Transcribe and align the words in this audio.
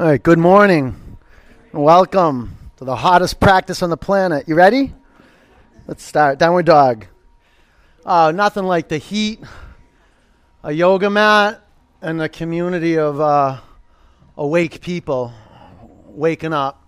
All 0.00 0.06
right, 0.06 0.22
good 0.22 0.38
morning. 0.38 1.18
Welcome 1.72 2.56
to 2.76 2.84
the 2.84 2.94
hottest 2.94 3.40
practice 3.40 3.82
on 3.82 3.90
the 3.90 3.96
planet. 3.96 4.46
You 4.46 4.54
ready? 4.54 4.94
Let's 5.88 6.04
start. 6.04 6.38
Downward 6.38 6.66
dog. 6.66 7.06
Uh, 8.06 8.30
nothing 8.32 8.62
like 8.62 8.86
the 8.86 8.98
heat, 8.98 9.40
a 10.62 10.70
yoga 10.70 11.10
mat, 11.10 11.64
and 12.00 12.22
a 12.22 12.28
community 12.28 12.96
of 12.96 13.20
uh, 13.20 13.58
awake 14.36 14.80
people 14.82 15.32
waking 16.04 16.52
up 16.52 16.80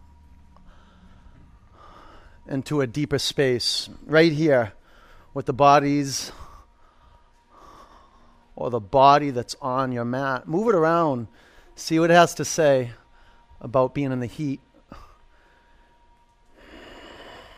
into 2.46 2.82
a 2.82 2.86
deeper 2.86 3.18
space. 3.18 3.88
Right 4.06 4.30
here 4.30 4.72
with 5.34 5.46
the 5.46 5.52
bodies 5.52 6.30
or 8.54 8.70
the 8.70 8.78
body 8.78 9.30
that's 9.32 9.56
on 9.60 9.90
your 9.90 10.04
mat. 10.04 10.46
Move 10.46 10.68
it 10.68 10.76
around. 10.76 11.26
See 11.74 11.98
what 11.98 12.12
it 12.12 12.14
has 12.14 12.34
to 12.34 12.44
say 12.44 12.92
about 13.60 13.94
being 13.94 14.12
in 14.12 14.20
the 14.20 14.26
heat. 14.26 14.60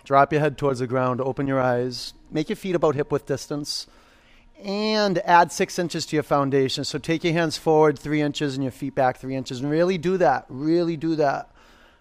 Drop 0.05 0.33
your 0.33 0.41
head 0.41 0.59
towards 0.59 0.81
the 0.81 0.87
ground, 0.87 1.21
open 1.21 1.47
your 1.47 1.61
eyes, 1.61 2.13
make 2.31 2.49
your 2.49 2.57
feet 2.57 2.75
about 2.75 2.97
hip 2.97 3.13
width 3.13 3.27
distance, 3.27 3.87
and 4.63 5.19
add 5.19 5.53
six 5.53 5.79
inches 5.79 6.05
to 6.07 6.17
your 6.17 6.25
foundation. 6.25 6.85
So 6.85 6.99
take 6.99 7.23
your 7.23 7.33
hands 7.33 7.57
forward 7.57 7.99
three 7.99 8.21
inches 8.21 8.55
and 8.55 8.65
your 8.65 8.73
feet 8.73 8.95
back 8.95 9.19
three 9.19 9.37
inches, 9.37 9.61
and 9.61 9.71
really 9.71 9.99
do 9.99 10.17
that. 10.19 10.47
Really 10.49 10.97
do 10.97 11.15
that. 11.17 11.51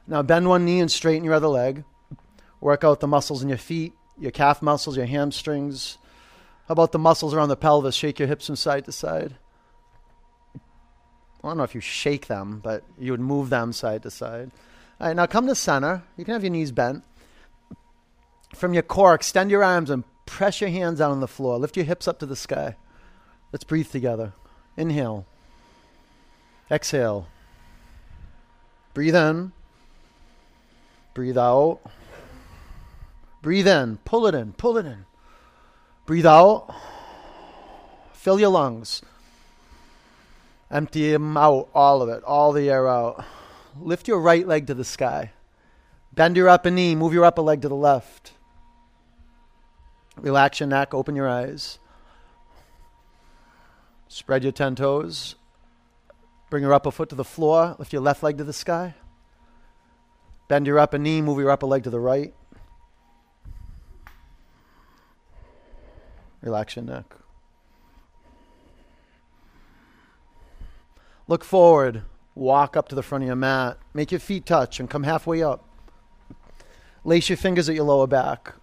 Now 0.07 0.23
bend 0.23 0.49
one 0.49 0.65
knee 0.65 0.79
and 0.79 0.91
straighten 0.91 1.23
your 1.23 1.35
other 1.35 1.47
leg. 1.47 1.83
Work 2.59 2.83
out 2.83 2.99
the 2.99 3.07
muscles 3.07 3.43
in 3.43 3.49
your 3.49 3.57
feet, 3.57 3.93
your 4.19 4.31
calf 4.31 4.61
muscles, 4.61 4.97
your 4.97 5.05
hamstrings. 5.05 5.97
How 6.67 6.73
about 6.73 6.91
the 6.91 6.99
muscles 6.99 7.33
around 7.33 7.49
the 7.49 7.55
pelvis? 7.55 7.95
Shake 7.95 8.19
your 8.19 8.27
hips 8.27 8.47
from 8.47 8.55
side 8.55 8.85
to 8.85 8.91
side. 8.91 9.35
I 11.43 11.47
don't 11.47 11.57
know 11.57 11.63
if 11.63 11.73
you 11.73 11.81
shake 11.81 12.27
them, 12.27 12.59
but 12.63 12.83
you 12.99 13.11
would 13.11 13.19
move 13.19 13.49
them 13.49 13.73
side 13.73 14.03
to 14.03 14.11
side. 14.11 14.51
All 14.99 15.07
right, 15.07 15.15
now 15.15 15.25
come 15.25 15.47
to 15.47 15.55
center. 15.55 16.03
You 16.15 16.23
can 16.23 16.33
have 16.33 16.43
your 16.43 16.51
knees 16.51 16.71
bent. 16.71 17.03
From 18.53 18.73
your 18.73 18.83
core, 18.83 19.15
extend 19.15 19.49
your 19.49 19.63
arms 19.63 19.89
and 19.89 20.03
press 20.27 20.61
your 20.61 20.69
hands 20.69 21.01
out 21.01 21.11
on 21.11 21.19
the 21.19 21.27
floor. 21.27 21.57
Lift 21.57 21.75
your 21.75 21.85
hips 21.85 22.07
up 22.07 22.19
to 22.19 22.25
the 22.25 22.35
sky. 22.35 22.75
Let's 23.51 23.63
breathe 23.63 23.89
together. 23.89 24.33
Inhale. 24.77 25.25
Exhale. 26.69 27.27
Breathe 28.93 29.15
in. 29.15 29.51
Breathe 31.13 31.37
out. 31.37 31.79
Breathe 33.41 33.67
in. 33.67 33.97
Pull 34.05 34.27
it 34.27 34.35
in. 34.35 34.53
Pull 34.53 34.77
it 34.77 34.85
in. 34.85 35.05
Breathe 36.05 36.25
out. 36.25 36.73
Fill 38.13 38.39
your 38.39 38.49
lungs. 38.49 39.01
Empty 40.71 41.11
them 41.11 41.35
out, 41.35 41.69
all 41.73 42.01
of 42.01 42.07
it, 42.07 42.23
all 42.23 42.53
the 42.53 42.69
air 42.69 42.87
out. 42.87 43.25
Lift 43.77 44.07
your 44.07 44.21
right 44.21 44.47
leg 44.47 44.67
to 44.67 44.73
the 44.73 44.85
sky. 44.85 45.31
Bend 46.13 46.37
your 46.37 46.47
upper 46.47 46.71
knee, 46.71 46.95
move 46.95 47.13
your 47.13 47.25
upper 47.25 47.41
leg 47.41 47.61
to 47.61 47.69
the 47.69 47.75
left. 47.75 48.31
Relax 50.15 50.61
your 50.61 50.67
neck, 50.67 50.93
open 50.93 51.15
your 51.15 51.27
eyes. 51.27 51.79
Spread 54.07 54.43
your 54.43 54.51
10 54.53 54.75
toes. 54.75 55.35
Bring 56.49 56.63
your 56.63 56.73
upper 56.73 56.91
foot 56.91 57.09
to 57.09 57.15
the 57.15 57.23
floor, 57.23 57.75
lift 57.77 57.91
your 57.91 58.01
left 58.01 58.23
leg 58.23 58.37
to 58.37 58.43
the 58.43 58.53
sky. 58.53 58.95
Bend 60.47 60.67
your 60.67 60.79
upper 60.79 60.97
knee, 60.97 61.21
move 61.21 61.39
your 61.39 61.49
upper 61.49 61.65
leg 61.65 61.83
to 61.83 61.89
the 61.89 61.99
right. 61.99 62.33
Relax 66.41 66.75
your 66.75 66.85
neck. 66.85 67.20
Look 71.31 71.45
forward. 71.45 72.03
Walk 72.35 72.75
up 72.75 72.89
to 72.89 72.95
the 72.95 73.01
front 73.01 73.23
of 73.23 73.27
your 73.27 73.37
mat. 73.37 73.77
Make 73.93 74.11
your 74.11 74.19
feet 74.19 74.45
touch 74.45 74.81
and 74.81 74.89
come 74.89 75.03
halfway 75.03 75.41
up. 75.41 75.65
Lace 77.05 77.29
your 77.29 77.37
fingers 77.37 77.69
at 77.69 77.75
your 77.75 77.85
lower 77.85 78.05
back. 78.05 78.53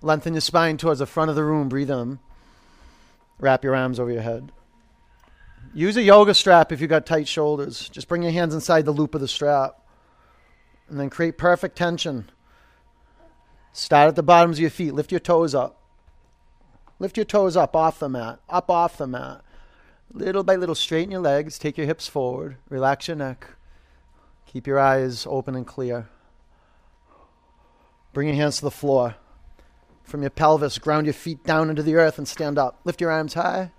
Lengthen 0.00 0.32
your 0.32 0.40
spine 0.40 0.78
towards 0.78 1.00
the 1.00 1.04
front 1.04 1.28
of 1.28 1.36
the 1.36 1.44
room. 1.44 1.68
Breathe 1.68 1.90
in. 1.90 2.20
Wrap 3.38 3.64
your 3.64 3.76
arms 3.76 4.00
over 4.00 4.10
your 4.10 4.22
head. 4.22 4.50
Use 5.74 5.98
a 5.98 6.02
yoga 6.02 6.32
strap 6.32 6.72
if 6.72 6.80
you've 6.80 6.88
got 6.88 7.04
tight 7.04 7.28
shoulders. 7.28 7.90
Just 7.90 8.08
bring 8.08 8.22
your 8.22 8.32
hands 8.32 8.54
inside 8.54 8.86
the 8.86 8.92
loop 8.92 9.14
of 9.14 9.20
the 9.20 9.28
strap. 9.28 9.78
And 10.88 10.98
then 10.98 11.10
create 11.10 11.36
perfect 11.36 11.76
tension. 11.76 12.30
Start 13.74 14.08
at 14.08 14.16
the 14.16 14.22
bottoms 14.22 14.56
of 14.56 14.62
your 14.62 14.70
feet. 14.70 14.94
Lift 14.94 15.12
your 15.12 15.20
toes 15.20 15.54
up. 15.54 15.82
Lift 16.98 17.18
your 17.18 17.26
toes 17.26 17.58
up 17.58 17.76
off 17.76 17.98
the 17.98 18.08
mat. 18.08 18.40
Up 18.48 18.70
off 18.70 18.96
the 18.96 19.06
mat. 19.06 19.42
Little 20.12 20.42
by 20.42 20.56
little, 20.56 20.74
straighten 20.74 21.10
your 21.10 21.20
legs. 21.20 21.58
Take 21.58 21.76
your 21.76 21.86
hips 21.86 22.08
forward. 22.08 22.56
Relax 22.68 23.08
your 23.08 23.16
neck. 23.16 23.48
Keep 24.46 24.66
your 24.66 24.78
eyes 24.78 25.26
open 25.28 25.54
and 25.54 25.66
clear. 25.66 26.08
Bring 28.12 28.28
your 28.28 28.36
hands 28.36 28.58
to 28.58 28.64
the 28.64 28.70
floor. 28.70 29.16
From 30.04 30.22
your 30.22 30.30
pelvis, 30.30 30.78
ground 30.78 31.06
your 31.06 31.12
feet 31.12 31.44
down 31.44 31.68
into 31.68 31.82
the 31.82 31.96
earth 31.96 32.16
and 32.16 32.26
stand 32.26 32.58
up. 32.58 32.80
Lift 32.84 33.00
your 33.00 33.10
arms 33.10 33.34
high. 33.34 33.72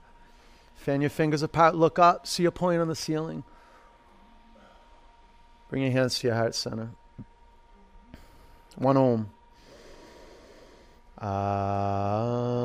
Fan 0.76 1.02
your 1.02 1.10
fingers 1.10 1.42
apart. 1.42 1.74
Look 1.74 1.98
up. 1.98 2.28
See 2.28 2.46
a 2.46 2.52
point 2.52 2.80
on 2.82 2.88
the 2.88 2.96
ceiling. 2.96 3.44
Bring 5.70 5.84
your 5.84 5.92
hands 5.92 6.20
to 6.20 6.28
your 6.28 6.36
heart 6.36 6.54
center. 6.54 6.92
One 8.76 8.98
om. 8.98 9.30
Ah. 11.20 12.58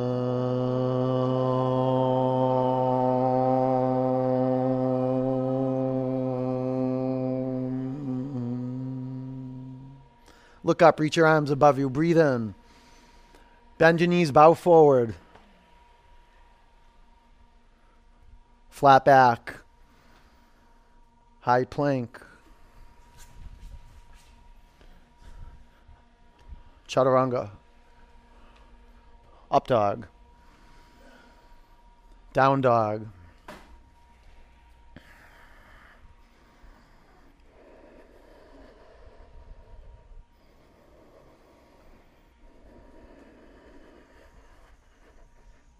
Look 10.64 10.82
up, 10.82 11.00
reach 11.00 11.16
your 11.16 11.26
arms 11.26 11.50
above 11.50 11.78
you, 11.78 11.90
breathe 11.90 12.18
in. 12.18 12.54
Bend 13.78 14.00
your 14.00 14.08
knees, 14.08 14.30
bow 14.30 14.54
forward. 14.54 15.14
Flat 18.70 19.04
back. 19.04 19.56
High 21.40 21.64
plank. 21.64 22.20
Chaturanga. 26.88 27.50
Up 29.50 29.66
dog. 29.66 30.06
Down 32.32 32.60
dog. 32.60 33.08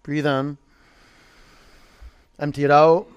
Breathe 0.03 0.27
in. 0.27 0.57
Empty 2.37 2.65
it 2.65 2.71
out. 2.71 3.07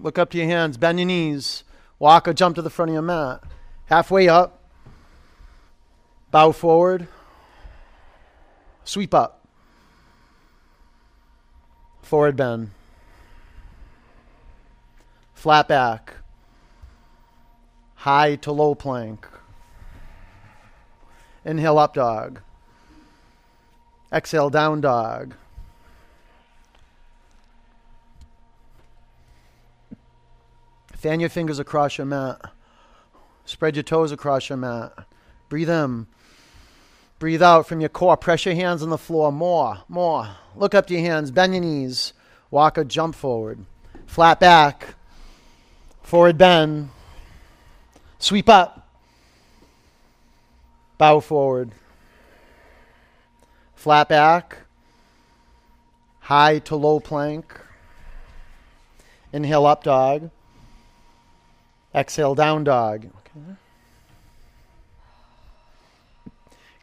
Look 0.00 0.18
up 0.18 0.30
to 0.30 0.38
your 0.38 0.48
hands. 0.48 0.76
Bend 0.76 0.98
your 0.98 1.06
knees. 1.06 1.62
Walk 2.00 2.26
or 2.26 2.32
jump 2.32 2.56
to 2.56 2.62
the 2.62 2.70
front 2.70 2.90
of 2.90 2.94
your 2.94 3.02
mat. 3.02 3.42
Halfway 3.86 4.28
up. 4.28 4.60
Bow 6.32 6.50
forward. 6.50 7.06
Sweep 8.82 9.14
up. 9.14 9.46
Forward 12.02 12.36
bend. 12.36 12.72
Flat 15.32 15.68
back. 15.68 16.14
High 17.94 18.34
to 18.36 18.50
low 18.50 18.74
plank. 18.74 19.28
Inhale 21.44 21.78
up 21.78 21.94
dog. 21.94 22.40
Exhale 24.14 24.48
down 24.48 24.80
dog. 24.80 25.34
Fan 30.94 31.18
your 31.18 31.28
fingers 31.28 31.58
across 31.58 31.98
your 31.98 32.06
mat. 32.06 32.40
Spread 33.44 33.74
your 33.76 33.82
toes 33.82 34.12
across 34.12 34.48
your 34.48 34.56
mat. 34.56 34.92
Breathe 35.48 35.68
in. 35.68 36.06
Breathe 37.18 37.42
out 37.42 37.66
from 37.66 37.80
your 37.80 37.88
core. 37.88 38.16
Press 38.16 38.46
your 38.46 38.54
hands 38.54 38.82
on 38.82 38.90
the 38.90 38.96
floor. 38.96 39.32
More, 39.32 39.78
more. 39.88 40.28
Look 40.54 40.74
up 40.74 40.86
to 40.86 40.94
your 40.94 41.02
hands. 41.02 41.32
Bend 41.32 41.52
your 41.52 41.62
knees. 41.62 42.12
Walk 42.50 42.78
or 42.78 42.84
jump 42.84 43.16
forward. 43.16 43.66
Flat 44.06 44.38
back. 44.38 44.94
Forward 46.02 46.38
bend. 46.38 46.90
Sweep 48.18 48.48
up. 48.48 48.88
Bow 50.98 51.18
forward. 51.18 51.72
Flat 53.84 54.08
back. 54.08 54.60
High 56.20 56.60
to 56.60 56.74
low 56.74 57.00
plank. 57.00 57.54
Inhale 59.30 59.66
up 59.66 59.84
dog. 59.84 60.30
Exhale 61.94 62.34
down 62.34 62.64
dog. 62.64 63.08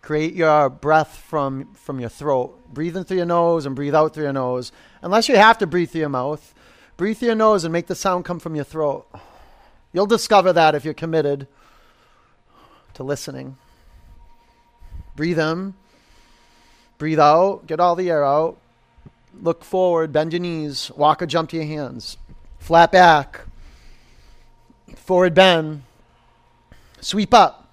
Create 0.04 0.36
your 0.36 0.70
breath 0.70 1.18
from, 1.18 1.74
from 1.74 2.00
your 2.00 2.10
throat. 2.10 2.72
Breathe 2.72 2.96
in 2.96 3.04
through 3.04 3.18
your 3.18 3.26
nose 3.26 3.66
and 3.66 3.76
breathe 3.76 3.96
out 3.96 4.14
through 4.14 4.26
your 4.26 4.34
nose. 4.34 4.72
Unless 5.02 5.28
you 5.28 5.38
have 5.38 5.58
to 5.58 5.66
breathe 5.66 5.90
through 5.90 6.02
your 6.02 6.10
mouth, 6.10 6.54
Breathe 6.98 7.18
through 7.18 7.30
your 7.30 7.36
nose 7.36 7.64
and 7.64 7.74
make 7.74 7.88
the 7.88 7.96
sound 7.96 8.26
come 8.26 8.40
from 8.40 8.54
your 8.54 8.64
throat. 8.64 9.08
You'll 9.92 10.06
discover 10.06 10.54
that 10.54 10.76
if 10.76 10.86
you're 10.86 10.94
committed 10.94 11.48
to 12.94 13.02
listening. 13.02 13.58
Breathe 15.16 15.40
in, 15.40 15.74
breathe 17.02 17.20
out, 17.20 17.66
get 17.66 17.80
all 17.80 17.96
the 17.96 18.12
air 18.12 18.24
out. 18.24 18.60
Look 19.42 19.64
forward, 19.64 20.14
bend 20.14 20.34
your 20.34 20.40
knees, 20.40 20.92
walk 20.96 21.24
or 21.24 21.26
jump 21.26 21.50
to 21.50 21.56
your 21.56 21.66
hands. 21.66 22.16
Flat 22.60 22.92
back, 22.92 23.42
forward 24.98 25.34
bend, 25.34 25.82
sweep 27.00 27.34
up, 27.34 27.68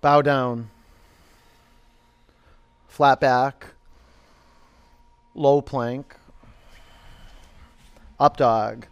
bow 0.00 0.22
down, 0.22 0.70
flat 2.88 3.20
back, 3.20 3.66
low 5.34 5.60
plank, 5.60 6.16
up 8.18 8.38
dog, 8.38 8.86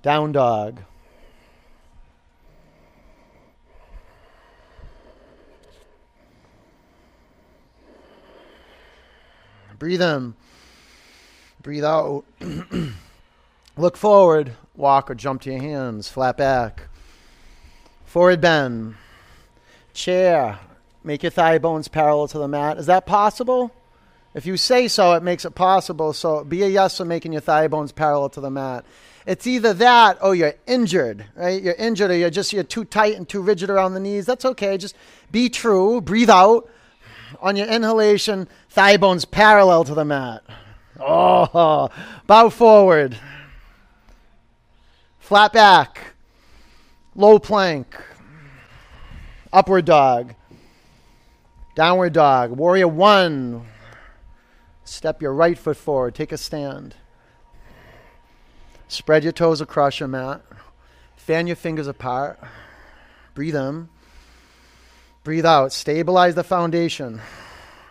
down 0.00 0.32
dog. 0.32 0.80
Breathe 9.82 10.00
in. 10.00 10.34
Breathe 11.60 11.82
out. 11.82 12.22
Look 13.76 13.96
forward. 13.96 14.52
Walk 14.76 15.10
or 15.10 15.16
jump 15.16 15.42
to 15.42 15.50
your 15.50 15.60
hands. 15.60 16.08
Flat 16.08 16.36
back. 16.36 16.82
Forward 18.04 18.40
bend. 18.40 18.94
Chair. 19.92 20.60
Make 21.02 21.24
your 21.24 21.30
thigh 21.30 21.58
bones 21.58 21.88
parallel 21.88 22.28
to 22.28 22.38
the 22.38 22.46
mat. 22.46 22.78
Is 22.78 22.86
that 22.86 23.06
possible? 23.06 23.72
If 24.34 24.46
you 24.46 24.56
say 24.56 24.86
so, 24.86 25.14
it 25.14 25.24
makes 25.24 25.44
it 25.44 25.56
possible. 25.56 26.12
So 26.12 26.44
be 26.44 26.62
a 26.62 26.68
yes 26.68 26.98
for 26.98 27.04
making 27.04 27.32
your 27.32 27.40
thigh 27.40 27.66
bones 27.66 27.90
parallel 27.90 28.28
to 28.28 28.40
the 28.40 28.52
mat. 28.52 28.84
It's 29.26 29.48
either 29.48 29.74
that 29.74 30.22
or 30.22 30.36
you're 30.36 30.54
injured, 30.68 31.24
right? 31.34 31.60
You're 31.60 31.74
injured 31.74 32.12
or 32.12 32.16
you're 32.16 32.30
just 32.30 32.52
you're 32.52 32.62
too 32.62 32.84
tight 32.84 33.16
and 33.16 33.28
too 33.28 33.42
rigid 33.42 33.68
around 33.68 33.94
the 33.94 34.00
knees. 34.00 34.26
That's 34.26 34.44
okay. 34.44 34.78
Just 34.78 34.94
be 35.32 35.48
true. 35.48 36.00
Breathe 36.00 36.30
out. 36.30 36.70
On 37.40 37.56
your 37.56 37.66
inhalation, 37.66 38.48
thigh 38.70 38.96
bones 38.96 39.24
parallel 39.24 39.84
to 39.84 39.94
the 39.94 40.04
mat. 40.04 40.42
Oh, 41.00 41.90
bow 42.26 42.48
forward. 42.48 43.18
Flat 45.18 45.52
back. 45.52 46.14
Low 47.14 47.38
plank. 47.38 47.96
Upward 49.52 49.84
dog. 49.84 50.34
Downward 51.74 52.12
dog. 52.12 52.50
Warrior 52.52 52.88
one. 52.88 53.66
Step 54.84 55.22
your 55.22 55.32
right 55.32 55.58
foot 55.58 55.76
forward. 55.76 56.14
Take 56.14 56.32
a 56.32 56.38
stand. 56.38 56.96
Spread 58.88 59.24
your 59.24 59.32
toes 59.32 59.60
across 59.60 60.00
your 60.00 60.08
mat. 60.08 60.42
Fan 61.16 61.46
your 61.46 61.56
fingers 61.56 61.86
apart. 61.86 62.38
Breathe 63.34 63.56
in. 63.56 63.88
Breathe 65.24 65.46
out. 65.46 65.72
Stabilize 65.72 66.34
the 66.34 66.44
foundation. 66.44 67.20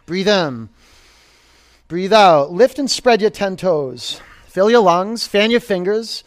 Breathe 0.06 0.28
in. 0.28 0.69
Breathe 1.88 2.13
out. 2.13 2.51
Lift 2.51 2.80
and 2.80 2.89
spread 2.89 3.22
your 3.22 3.30
10 3.30 3.57
toes. 3.57 4.19
Fill 4.45 4.69
your 4.69 4.81
lungs. 4.81 5.28
Fan 5.28 5.51
your 5.51 5.60
fingers. 5.60 6.24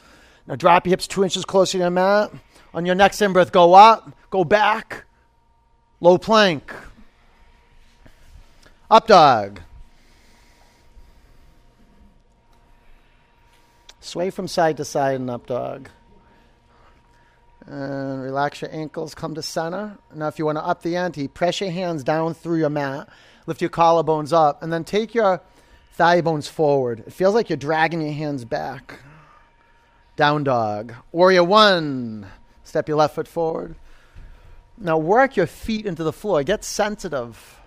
Now 0.47 0.57
drop 0.57 0.87
your 0.87 0.93
hips 0.93 1.07
two 1.07 1.23
inches 1.23 1.45
closer 1.45 1.73
to 1.73 1.79
your 1.79 1.91
mat. 1.91 2.31
On 2.73 2.85
your 2.85 2.95
next 2.95 3.23
in 3.23 3.33
breath, 3.33 3.53
go 3.53 3.75
up, 3.75 4.13
go 4.31 4.45
back. 4.45 5.05
Low 6.01 6.19
plank. 6.19 6.75
Up 8.91 9.07
dog. 9.07 9.61
Sway 14.01 14.31
from 14.31 14.49
side 14.49 14.77
to 14.77 14.85
side 14.85 15.17
in 15.17 15.31
up 15.31 15.47
dog. 15.47 15.89
And 17.67 18.23
relax 18.23 18.61
your 18.61 18.71
ankles, 18.73 19.15
come 19.15 19.35
to 19.35 19.43
center. 19.43 19.97
Now, 20.15 20.29
if 20.29 20.39
you 20.39 20.45
want 20.45 20.59
to 20.59 20.65
up 20.65 20.83
the 20.83 20.97
ante, 20.97 21.29
press 21.29 21.61
your 21.61 21.71
hands 21.71 22.05
down 22.05 22.35
through 22.35 22.59
your 22.59 22.69
mat, 22.69 23.09
lift 23.47 23.63
your 23.63 23.71
collarbones 23.71 24.33
up, 24.33 24.63
and 24.63 24.71
then 24.73 24.85
take 24.85 25.15
your 25.15 25.41
thigh 25.93 26.21
bones 26.21 26.47
forward. 26.47 27.05
It 27.07 27.13
feels 27.13 27.35
like 27.35 27.49
you're 27.49 27.57
dragging 27.57 28.03
your 28.03 28.13
hands 28.13 28.45
back. 28.45 29.01
Down 30.17 30.45
dog. 30.45 30.93
Warrior 31.11 31.45
one. 31.45 32.27
Step 32.65 32.87
your 32.87 32.99
left 32.99 33.15
foot 33.15 33.29
forward. 33.29 33.77
Now, 34.77 34.99
work 34.99 35.37
your 35.37 35.47
feet 35.47 35.87
into 35.87 36.05
the 36.05 36.13
floor. 36.13 36.43
Get 36.43 36.65
sensitive. 36.65 37.61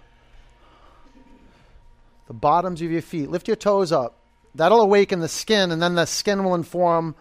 The 2.28 2.34
bottoms 2.34 2.82
of 2.82 2.92
your 2.92 3.02
feet. 3.02 3.32
Lift 3.32 3.48
your 3.48 3.56
toes 3.56 3.92
up. 3.92 4.18
That'll 4.54 4.82
awaken 4.82 5.20
the 5.22 5.28
skin, 5.28 5.72
and 5.72 5.82
then 5.82 5.96
the 5.96 6.06
skin 6.06 6.44
will 6.44 6.56
inform 6.56 7.16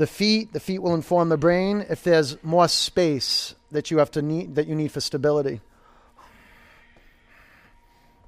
the 0.00 0.06
feet. 0.06 0.52
The 0.54 0.60
feet 0.60 0.80
will 0.80 0.94
inform 0.94 1.28
the 1.28 1.36
brain 1.36 1.84
if 1.88 2.02
there's 2.02 2.42
more 2.42 2.68
space 2.68 3.54
that 3.70 3.90
you 3.90 3.98
have 3.98 4.10
to 4.12 4.22
need 4.22 4.54
that 4.54 4.66
you 4.66 4.74
need 4.74 4.90
for 4.90 5.00
stability. 5.00 5.60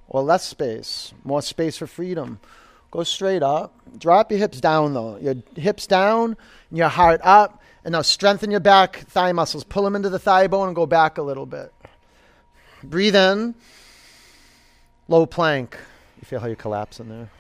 Or 0.07 0.23
less 0.23 0.45
space, 0.45 1.15
more 1.25 1.41
space 1.41 1.79
for 1.79 1.87
freedom. 1.87 2.41
Go 2.91 3.03
straight 3.05 3.43
up. 3.43 3.75
Drop 3.99 4.31
your 4.31 4.39
hips 4.39 4.61
down 4.61 4.93
though. 4.93 5.17
Your 5.17 5.37
hips 5.57 5.87
down 5.87 6.37
your 6.71 6.91
heart 6.91 7.23
up. 7.25 7.63
And 7.85 7.93
now 7.93 8.03
strengthen 8.03 8.51
your 8.51 8.61
back 8.61 8.99
thigh 9.09 9.33
muscles. 9.33 9.65
Pull 9.65 9.83
them 9.83 9.97
into 9.97 10.11
the 10.11 10.19
thigh 10.19 10.47
bone 10.49 10.69
and 10.69 10.77
go 10.77 10.85
back 10.85 11.17
a 11.17 11.23
little 11.23 11.47
bit. 11.47 11.73
Breathe 12.85 13.17
in. 13.17 13.55
Low 15.09 15.25
plank. 15.25 15.79
You 16.21 16.27
feel 16.27 16.39
how 16.39 16.49
you 16.49 16.55
collapse 16.55 17.01
in 17.01 17.09
there. 17.09 17.31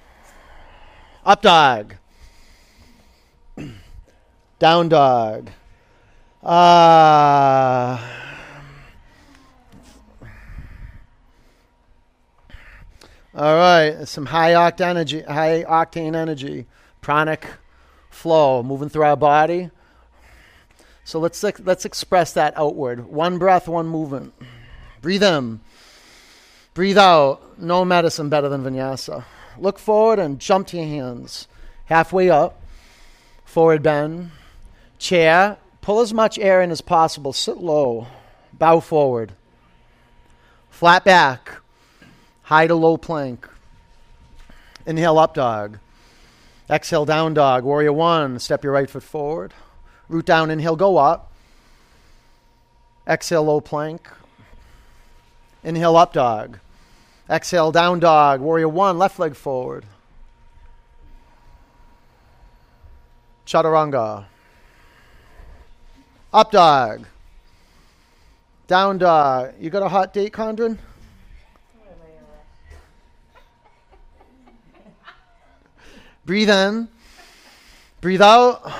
Up 1.24 1.42
dog. 1.42 1.96
Down 4.62 4.88
dog. 4.88 5.50
Uh, 6.40 7.98
all 13.34 13.56
right, 13.56 14.06
some 14.06 14.26
high 14.26 14.52
octane 14.52 14.90
energy, 14.90 15.22
high 15.22 15.64
octane 15.64 16.14
energy, 16.14 16.66
pranic 17.00 17.44
flow 18.08 18.62
moving 18.62 18.88
through 18.88 19.02
our 19.02 19.16
body. 19.16 19.70
So 21.02 21.18
let's 21.18 21.42
let's 21.42 21.84
express 21.84 22.32
that 22.34 22.54
outward. 22.56 23.08
One 23.08 23.38
breath, 23.38 23.66
one 23.66 23.88
movement. 23.88 24.32
Breathe 25.00 25.24
in. 25.24 25.58
Breathe 26.72 26.98
out. 26.98 27.58
No 27.58 27.84
medicine 27.84 28.28
better 28.28 28.48
than 28.48 28.62
vinyasa. 28.62 29.24
Look 29.58 29.80
forward 29.80 30.20
and 30.20 30.38
jump 30.38 30.68
to 30.68 30.76
your 30.76 30.86
hands. 30.86 31.48
Halfway 31.86 32.30
up. 32.30 32.62
Forward 33.44 33.82
bend. 33.82 34.30
Chair. 35.02 35.58
Pull 35.80 36.00
as 36.00 36.14
much 36.14 36.38
air 36.38 36.62
in 36.62 36.70
as 36.70 36.80
possible. 36.80 37.32
Sit 37.32 37.56
low. 37.56 38.06
Bow 38.52 38.78
forward. 38.78 39.32
Flat 40.70 41.04
back. 41.04 41.56
High 42.42 42.68
to 42.68 42.74
low 42.74 42.96
plank. 42.96 43.48
Inhale 44.86 45.18
up 45.18 45.34
dog. 45.34 45.78
Exhale 46.70 47.04
down 47.04 47.34
dog. 47.34 47.64
Warrior 47.64 47.92
one. 47.92 48.38
Step 48.38 48.62
your 48.62 48.72
right 48.72 48.88
foot 48.88 49.02
forward. 49.02 49.52
Root 50.08 50.24
down. 50.24 50.50
Inhale. 50.50 50.76
Go 50.76 50.96
up. 50.96 51.32
Exhale 53.08 53.42
low 53.42 53.60
plank. 53.60 54.08
Inhale 55.64 55.96
up 55.96 56.12
dog. 56.12 56.58
Exhale, 57.28 57.72
down 57.72 58.00
dog. 58.00 58.40
Warrior 58.40 58.68
one, 58.68 58.98
left 58.98 59.18
leg 59.18 59.34
forward. 59.34 59.86
Chaturanga. 63.46 64.26
Up 66.32 66.50
dog. 66.50 67.06
Down 68.66 68.98
dog. 68.98 69.54
You 69.60 69.70
got 69.70 69.82
a 69.82 69.88
hot 69.88 70.12
date, 70.12 70.32
Condren? 70.32 70.78
Breathe 76.24 76.50
in. 76.50 76.88
Breathe 78.00 78.22
out. 78.22 78.72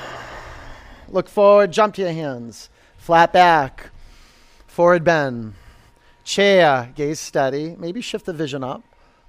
Look 1.09 1.29
forward. 1.29 1.73
Jump 1.73 1.95
to 1.95 2.03
your 2.03 2.13
hands. 2.13 2.71
Flat 2.97 3.33
back. 3.33 3.91
Forward 4.67 5.05
bend. 5.05 5.55
Chair, 6.25 6.93
gaze 6.95 7.21
steady. 7.21 7.77
Maybe 7.79 8.01
shift 8.01 8.27
the 8.27 8.33
vision 8.33 8.63
up. 8.65 8.83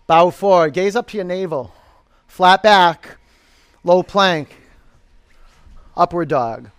Bow 0.06 0.30
forward, 0.30 0.74
gaze 0.74 0.96
up 0.96 1.08
to 1.08 1.18
your 1.18 1.25
navel. 1.25 1.74
Flat 2.27 2.62
back, 2.62 3.18
low 3.84 4.03
plank. 4.03 4.56
Upward 5.96 6.30
dog. 6.30 6.70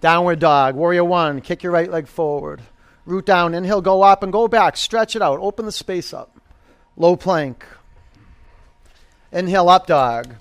Downward 0.00 0.38
dog. 0.38 0.76
Warrior 0.76 1.04
one, 1.04 1.40
kick 1.40 1.62
your 1.62 1.72
right 1.72 1.90
leg 1.90 2.06
forward. 2.06 2.62
Root 3.04 3.26
down, 3.26 3.54
inhale, 3.54 3.80
go 3.80 4.02
up 4.02 4.22
and 4.22 4.32
go 4.32 4.48
back. 4.48 4.76
Stretch 4.76 5.16
it 5.16 5.22
out, 5.22 5.40
open 5.40 5.66
the 5.66 5.72
space 5.72 6.12
up. 6.12 6.38
Low 6.96 7.16
plank. 7.16 7.64
Inhale, 9.32 9.68
up 9.68 9.86
dog. 9.86 10.34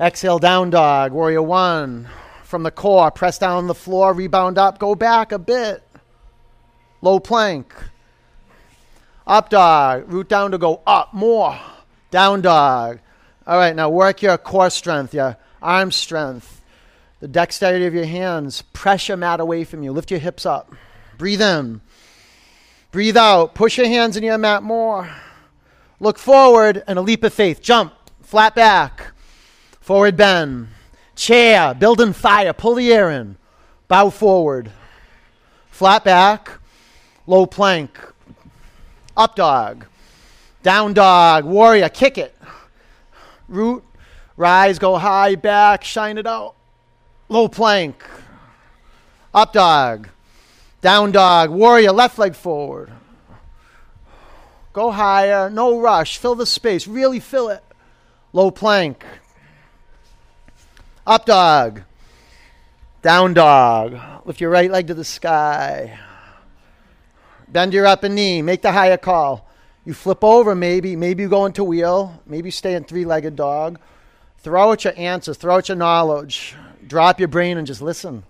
Exhale, 0.00 0.38
down 0.38 0.70
dog. 0.70 1.12
Warrior 1.12 1.42
one. 1.42 2.08
From 2.44 2.62
the 2.62 2.70
core, 2.70 3.10
press 3.10 3.38
down 3.38 3.66
the 3.66 3.74
floor, 3.74 4.14
rebound 4.14 4.56
up, 4.56 4.78
go 4.78 4.94
back 4.94 5.32
a 5.32 5.38
bit. 5.38 5.82
Low 7.02 7.20
plank. 7.20 7.74
Up 9.26 9.50
dog. 9.50 10.10
Root 10.10 10.28
down 10.28 10.52
to 10.52 10.58
go 10.58 10.80
up 10.86 11.12
more. 11.12 11.58
Down 12.10 12.40
dog. 12.40 13.00
All 13.46 13.58
right, 13.58 13.76
now 13.76 13.90
work 13.90 14.22
your 14.22 14.38
core 14.38 14.70
strength, 14.70 15.12
your 15.12 15.36
arm 15.60 15.92
strength, 15.92 16.57
the 17.20 17.28
dexterity 17.28 17.86
of 17.86 17.94
your 17.94 18.04
hands. 18.04 18.62
Press 18.72 19.08
your 19.08 19.16
mat 19.16 19.40
away 19.40 19.64
from 19.64 19.82
you. 19.82 19.92
Lift 19.92 20.10
your 20.10 20.20
hips 20.20 20.46
up. 20.46 20.72
Breathe 21.16 21.42
in. 21.42 21.80
Breathe 22.90 23.16
out. 23.16 23.54
Push 23.54 23.78
your 23.78 23.88
hands 23.88 24.16
in 24.16 24.22
your 24.22 24.38
mat 24.38 24.62
more. 24.62 25.10
Look 26.00 26.18
forward 26.18 26.82
and 26.86 26.98
a 26.98 27.02
leap 27.02 27.24
of 27.24 27.34
faith. 27.34 27.60
Jump. 27.60 27.92
Flat 28.22 28.54
back. 28.54 29.12
Forward 29.80 30.16
bend. 30.16 30.68
Chair. 31.16 31.74
Building 31.74 32.12
fire. 32.12 32.52
Pull 32.52 32.76
the 32.76 32.92
air 32.92 33.10
in. 33.10 33.36
Bow 33.88 34.10
forward. 34.10 34.70
Flat 35.70 36.04
back. 36.04 36.50
Low 37.26 37.46
plank. 37.46 37.98
Up 39.16 39.34
dog. 39.34 39.86
Down 40.62 40.92
dog. 40.94 41.44
Warrior. 41.44 41.88
Kick 41.88 42.16
it. 42.16 42.36
Root. 43.48 43.82
Rise. 44.36 44.78
Go 44.78 44.96
high. 44.98 45.34
Back. 45.34 45.82
Shine 45.82 46.16
it 46.16 46.26
out. 46.26 46.54
Low 47.28 47.48
plank. 47.48 48.04
Up 49.34 49.52
dog. 49.52 50.08
Down 50.80 51.12
dog. 51.12 51.50
Warrior. 51.50 51.92
Left 51.92 52.18
leg 52.18 52.34
forward. 52.34 52.90
Go 54.72 54.90
higher. 54.90 55.50
No 55.50 55.78
rush. 55.78 56.18
Fill 56.18 56.34
the 56.34 56.46
space. 56.46 56.86
Really 56.86 57.20
fill 57.20 57.48
it. 57.48 57.62
Low 58.32 58.50
plank. 58.50 59.04
Up 61.06 61.26
dog. 61.26 61.82
Down 63.02 63.34
dog. 63.34 63.98
Lift 64.24 64.40
your 64.40 64.50
right 64.50 64.70
leg 64.70 64.86
to 64.86 64.94
the 64.94 65.04
sky. 65.04 65.98
Bend 67.46 67.72
your 67.72 67.86
upper 67.86 68.08
knee. 68.08 68.42
Make 68.42 68.62
the 68.62 68.72
higher 68.72 68.96
call. 68.96 69.48
You 69.84 69.94
flip 69.94 70.22
over, 70.22 70.54
maybe. 70.54 70.96
Maybe 70.96 71.22
you 71.22 71.28
go 71.28 71.46
into 71.46 71.64
wheel. 71.64 72.20
Maybe 72.26 72.50
stay 72.50 72.74
in 72.74 72.84
three 72.84 73.04
legged 73.04 73.36
dog. 73.36 73.78
Throw 74.38 74.72
out 74.72 74.84
your 74.84 74.94
answers. 74.96 75.36
Throw 75.36 75.56
out 75.56 75.68
your 75.68 75.76
knowledge. 75.76 76.54
Drop 76.88 77.20
your 77.20 77.28
brain 77.28 77.58
and 77.58 77.66
just 77.66 77.82
listen. 77.82 78.24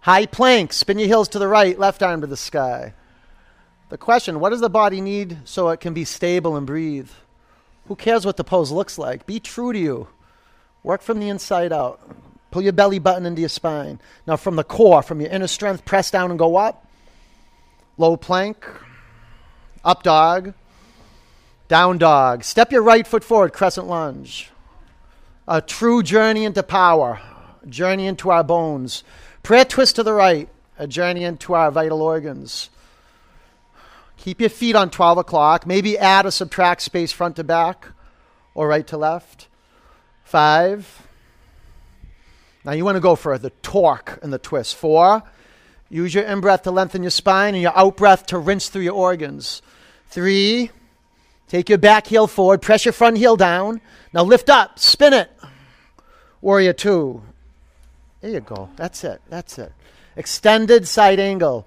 High 0.00 0.26
plank, 0.26 0.72
spin 0.72 0.98
your 0.98 1.08
heels 1.08 1.28
to 1.30 1.38
the 1.38 1.48
right, 1.48 1.78
left 1.78 2.02
arm 2.02 2.20
to 2.20 2.26
the 2.26 2.36
sky. 2.36 2.94
The 3.90 3.98
question 3.98 4.38
what 4.38 4.50
does 4.50 4.60
the 4.60 4.70
body 4.70 5.00
need 5.00 5.38
so 5.44 5.68
it 5.70 5.80
can 5.80 5.92
be 5.92 6.04
stable 6.04 6.56
and 6.56 6.66
breathe? 6.66 7.10
Who 7.88 7.96
cares 7.96 8.24
what 8.24 8.36
the 8.36 8.44
pose 8.44 8.70
looks 8.70 8.96
like? 8.96 9.26
Be 9.26 9.40
true 9.40 9.72
to 9.72 9.78
you. 9.78 10.08
Work 10.84 11.02
from 11.02 11.18
the 11.18 11.28
inside 11.28 11.72
out. 11.72 12.00
Pull 12.50 12.62
your 12.62 12.72
belly 12.72 12.98
button 12.98 13.26
into 13.26 13.40
your 13.40 13.48
spine. 13.48 13.98
Now, 14.26 14.36
from 14.36 14.56
the 14.56 14.64
core, 14.64 15.02
from 15.02 15.20
your 15.20 15.30
inner 15.30 15.48
strength, 15.48 15.84
press 15.84 16.10
down 16.10 16.30
and 16.30 16.38
go 16.38 16.56
up. 16.56 16.86
Low 17.98 18.16
plank, 18.16 18.64
up 19.88 20.02
dog, 20.02 20.52
down 21.68 21.96
dog. 21.96 22.44
Step 22.44 22.70
your 22.70 22.82
right 22.82 23.06
foot 23.06 23.24
forward, 23.24 23.54
crescent 23.54 23.86
lunge. 23.86 24.50
A 25.48 25.62
true 25.62 26.02
journey 26.02 26.44
into 26.44 26.62
power, 26.62 27.18
journey 27.66 28.06
into 28.06 28.28
our 28.28 28.44
bones. 28.44 29.02
Prayer 29.42 29.64
twist 29.64 29.96
to 29.96 30.02
the 30.02 30.12
right, 30.12 30.50
a 30.78 30.86
journey 30.86 31.24
into 31.24 31.54
our 31.54 31.70
vital 31.70 32.02
organs. 32.02 32.68
Keep 34.18 34.40
your 34.40 34.50
feet 34.50 34.76
on 34.76 34.90
12 34.90 35.18
o'clock. 35.18 35.66
Maybe 35.66 35.96
add 35.96 36.26
or 36.26 36.32
subtract 36.32 36.82
space 36.82 37.12
front 37.12 37.36
to 37.36 37.44
back 37.44 37.88
or 38.54 38.68
right 38.68 38.86
to 38.88 38.98
left. 38.98 39.48
Five. 40.22 41.06
Now 42.62 42.72
you 42.72 42.84
want 42.84 42.96
to 42.96 43.00
go 43.00 43.16
for 43.16 43.38
the 43.38 43.50
torque 43.62 44.18
and 44.22 44.34
the 44.34 44.38
twist. 44.38 44.74
Four. 44.74 45.22
Use 45.88 46.14
your 46.14 46.24
in 46.24 46.40
breath 46.40 46.64
to 46.64 46.70
lengthen 46.70 47.02
your 47.02 47.10
spine 47.10 47.54
and 47.54 47.62
your 47.62 47.76
out 47.76 47.96
breath 47.96 48.26
to 48.26 48.38
rinse 48.38 48.68
through 48.68 48.82
your 48.82 48.94
organs. 48.94 49.62
Three. 50.08 50.70
Take 51.48 51.68
your 51.68 51.78
back 51.78 52.06
heel 52.06 52.26
forward. 52.26 52.60
Press 52.60 52.84
your 52.84 52.92
front 52.92 53.18
heel 53.18 53.36
down. 53.36 53.80
Now 54.12 54.22
lift 54.22 54.50
up. 54.50 54.78
Spin 54.78 55.12
it. 55.12 55.30
Warrior 56.40 56.72
two. 56.72 57.22
There 58.20 58.30
you 58.30 58.40
go. 58.40 58.68
That's 58.76 59.04
it. 59.04 59.20
That's 59.28 59.58
it. 59.58 59.72
Extended 60.16 60.88
side 60.88 61.20
angle. 61.20 61.66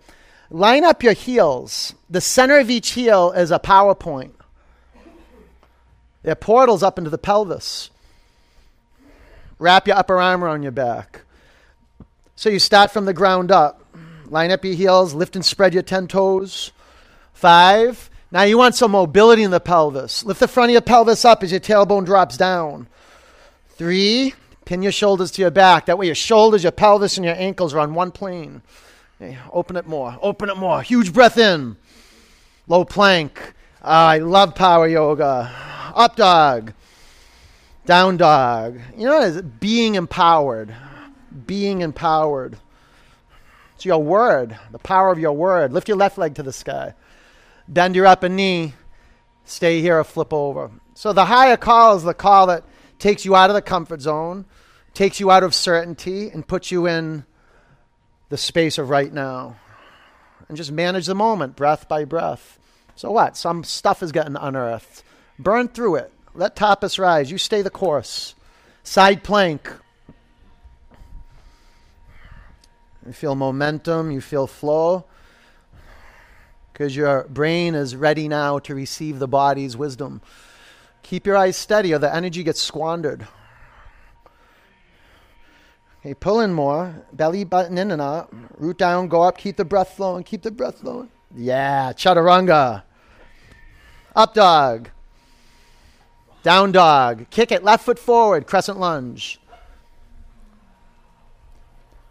Line 0.50 0.84
up 0.84 1.02
your 1.02 1.14
heels. 1.14 1.96
The 2.10 2.22
center 2.22 2.60
of 2.60 2.70
each 2.70 2.92
heel 2.92 3.32
is 3.32 3.52
a 3.52 3.60
power 3.60 3.96
point. 3.96 4.36
They're 6.24 6.36
portals 6.36 6.84
up 6.84 6.98
into 6.98 7.10
the 7.10 7.18
pelvis. 7.18 7.90
Wrap 9.58 9.88
your 9.88 9.96
upper 9.96 10.20
arm 10.20 10.44
around 10.44 10.64
your 10.64 10.72
back. 10.72 11.22
So 12.36 12.50
you 12.50 12.60
start 12.60 12.92
from 12.92 13.06
the 13.06 13.14
ground 13.14 13.52
up. 13.52 13.86
Line 14.26 14.52
up 14.52 14.66
your 14.66 14.76
heels, 14.76 15.14
lift 15.14 15.36
and 15.36 15.46
spread 15.46 15.74
your 15.74 15.84
10 15.84 16.08
toes. 16.08 16.72
Five. 17.34 18.10
Now 18.32 18.44
you 18.44 18.58
want 18.58 18.76
some 18.76 18.92
mobility 18.92 19.44
in 19.44 19.52
the 19.52 19.60
pelvis. 19.60 20.24
Lift 20.24 20.40
the 20.40 20.48
front 20.48 20.70
of 20.70 20.74
your 20.74 20.82
pelvis 20.82 21.26
up 21.26 21.44
as 21.44 21.52
your 21.52 21.60
tailbone 21.60 22.06
drops 22.06 22.38
down. 22.38 22.88
Three. 23.70 24.34
Pin 24.64 24.84
your 24.84 24.92
shoulders 24.92 25.32
to 25.32 25.42
your 25.42 25.52
back. 25.52 25.88
That 25.88 25.98
way, 25.98 26.06
your 26.06 26.16
shoulders, 26.16 26.64
your 26.64 26.72
pelvis, 26.72 27.18
and 27.18 27.26
your 27.26 27.36
ankles 27.36 27.74
are 27.74 27.80
on 27.80 27.94
one 27.94 28.12
plane. 28.12 28.62
Okay, 29.20 29.38
open 29.52 29.76
it 29.76 29.86
more. 29.86 30.18
Open 30.22 30.50
it 30.50 30.56
more. 30.56 30.82
Huge 30.82 31.12
breath 31.12 31.38
in. 31.38 31.76
Low 32.68 32.86
plank. 32.86 33.54
I 33.82 34.20
love 34.20 34.56
power 34.56 34.88
yoga. 34.88 35.52
Up 35.94 36.16
dog. 36.16 36.74
Down 37.86 38.18
dog. 38.18 38.80
You 38.96 39.08
know 39.08 39.20
what 39.20 39.28
is? 39.28 39.42
Being 39.42 39.96
empowered. 39.96 40.74
Being 41.48 41.82
empowered. 41.82 42.58
It's 43.76 43.86
your 43.86 44.04
word, 44.04 44.58
the 44.72 44.80
power 44.80 45.12
of 45.12 45.20
your 45.20 45.34
word. 45.34 45.74
Lift 45.74 45.88
your 45.88 45.98
left 45.98 46.18
leg 46.18 46.36
to 46.36 46.44
the 46.44 46.54
sky. 46.54 46.94
Bend 47.72 47.96
your 47.96 48.06
upper 48.06 48.28
knee. 48.28 48.74
Stay 49.46 49.82
here 49.82 49.98
or 49.98 50.04
flip 50.04 50.34
over. 50.34 50.70
So 50.94 51.14
the 51.14 51.26
higher 51.26 51.56
call 51.56 51.96
is 51.96 52.04
the 52.04 52.14
call 52.14 52.48
that 52.48 52.66
takes 53.00 53.24
you 53.24 53.34
out 53.34 53.50
of 53.50 53.54
the 53.54 53.62
comfort 53.62 54.02
zone, 54.02 54.46
takes 54.94 55.22
you 55.22 55.32
out 55.32 55.44
of 55.44 55.56
certainty, 55.56 56.30
and 56.30 56.46
puts 56.46 56.70
you 56.70 56.86
in 56.86 57.26
the 58.28 58.38
space 58.38 58.78
of 58.78 58.90
right 58.90 59.12
now. 59.12 59.56
And 60.50 60.58
just 60.58 60.72
manage 60.72 61.06
the 61.06 61.16
moment, 61.16 61.56
breath 61.56 61.88
by 61.88 62.04
breath. 62.04 62.60
So 62.96 63.10
what? 63.10 63.38
Some 63.38 63.64
stuff 63.64 64.04
is 64.04 64.12
getting 64.12 64.36
unearthed. 64.36 65.04
Burn 65.40 65.70
through 65.70 65.96
it. 65.96 66.14
Let 66.36 66.58
tapas 66.58 67.00
rise. 67.00 67.32
You 67.32 67.38
stay 67.38 67.62
the 67.62 67.70
course. 67.70 68.36
Side 68.84 69.24
plank. 69.24 69.72
You 73.06 73.14
feel 73.14 73.36
momentum, 73.36 74.12
you 74.12 74.20
feel 74.20 74.46
flow. 74.46 75.06
Because 76.82 76.96
your 76.96 77.28
brain 77.30 77.76
is 77.76 77.96
ready 77.96 78.28
now 78.28 78.58
to 78.58 78.74
receive 78.74 79.20
the 79.20 79.28
body's 79.28 79.78
wisdom. 79.78 80.20
Keep 81.04 81.28
your 81.28 81.38
eyes 81.38 81.56
steady 81.56 81.94
or 81.94 82.00
the 82.00 82.12
energy 82.12 82.42
gets 82.42 82.60
squandered. 82.60 83.28
Okay, 86.00 86.16
pull 86.16 86.40
in 86.40 86.54
more. 86.54 87.06
Belly 87.14 87.44
button 87.44 87.78
in 87.78 87.92
and 87.92 88.02
out. 88.02 88.34
Root 88.58 88.80
down, 88.80 89.10
go 89.10 89.22
up, 89.22 89.38
keep 89.38 89.58
the 89.58 89.64
breath 89.64 89.96
flowing, 89.96 90.24
keep 90.24 90.42
the 90.42 90.50
breath 90.50 90.80
flowing. 90.80 91.12
Yeah, 91.36 91.94
chaturanga. 91.94 92.82
Up 94.16 94.34
dog. 94.34 94.90
Down 96.42 96.72
dog. 96.72 97.30
Kick 97.30 97.52
it, 97.52 97.64
left 97.64 97.86
foot 97.86 98.00
forward, 98.00 98.48
crescent 98.48 98.80
lunge. 98.80 99.40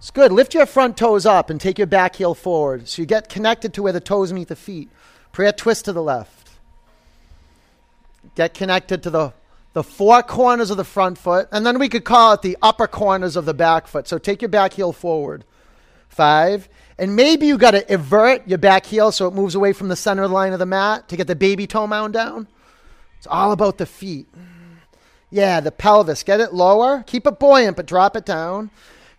It's 0.00 0.11
good. 0.11 0.33
Lift 0.33 0.54
your 0.54 0.64
front 0.64 0.97
toes 0.97 1.26
up 1.26 1.50
and 1.50 1.61
take 1.61 1.76
your 1.76 1.87
back 1.87 2.16
heel 2.16 2.35
forward 2.35 2.88
so 2.88 3.02
you 3.02 3.07
get 3.07 3.28
connected 3.28 3.75
to 3.75 3.83
where 3.83 3.92
the 3.92 4.00
toes 4.00 4.33
meet 4.33 4.49
the 4.49 4.57
feet. 4.57 4.88
Prayer 5.30 5.52
twist 5.52 5.85
to 5.85 5.92
the 5.92 6.02
left. 6.02 6.49
Get 8.35 8.54
connected 8.54 9.02
to 9.02 9.11
the, 9.11 9.35
the 9.75 9.83
four 9.83 10.23
corners 10.23 10.71
of 10.71 10.78
the 10.78 10.85
front 10.85 11.19
foot, 11.19 11.49
and 11.52 11.66
then 11.66 11.78
we 11.78 11.90
could 11.90 12.04
call 12.04 12.33
it 12.33 12.40
the 12.40 12.57
upper 12.62 12.87
corners 12.87 13.37
of 13.37 13.45
the 13.45 13.52
back 13.52 13.87
foot. 13.87 14.09
So 14.09 14.16
take 14.16 14.40
your 14.40 14.49
back 14.49 14.73
heel 14.73 14.95
forward. 14.95 15.45
Five. 16.09 16.71
And 16.99 17.14
maybe 17.14 17.47
you 17.47 17.59
got 17.59 17.73
to 17.73 17.92
invert 17.92 18.49
your 18.49 18.59
back 18.59 18.87
heel 18.87 19.12
so 19.12 19.28
it 19.28 19.35
moves 19.35 19.54
away 19.54 19.75
from 19.75 19.88
the 19.88 19.97
center 19.97 20.26
line 20.26 20.54
of 20.54 20.59
the 20.59 20.66
mat 20.66 21.09
to 21.09 21.16
get 21.16 21.26
the 21.26 21.37
baby 21.37 21.66
toe 21.66 21.87
mound 21.87 22.14
down. 22.14 22.49
It's 23.19 23.26
all 23.26 23.52
about 23.52 23.76
the 23.76 23.87
feet. 23.87 24.28
Yeah, 25.28 25.61
the 25.61 25.71
pelvis. 25.71 26.23
Get 26.23 26.40
it 26.40 26.54
lower. 26.54 27.04
Keep 27.07 27.26
it 27.26 27.38
buoyant, 27.38 27.76
but 27.76 27.87
drop 27.87 28.16
it 28.16 28.25
down. 28.25 28.71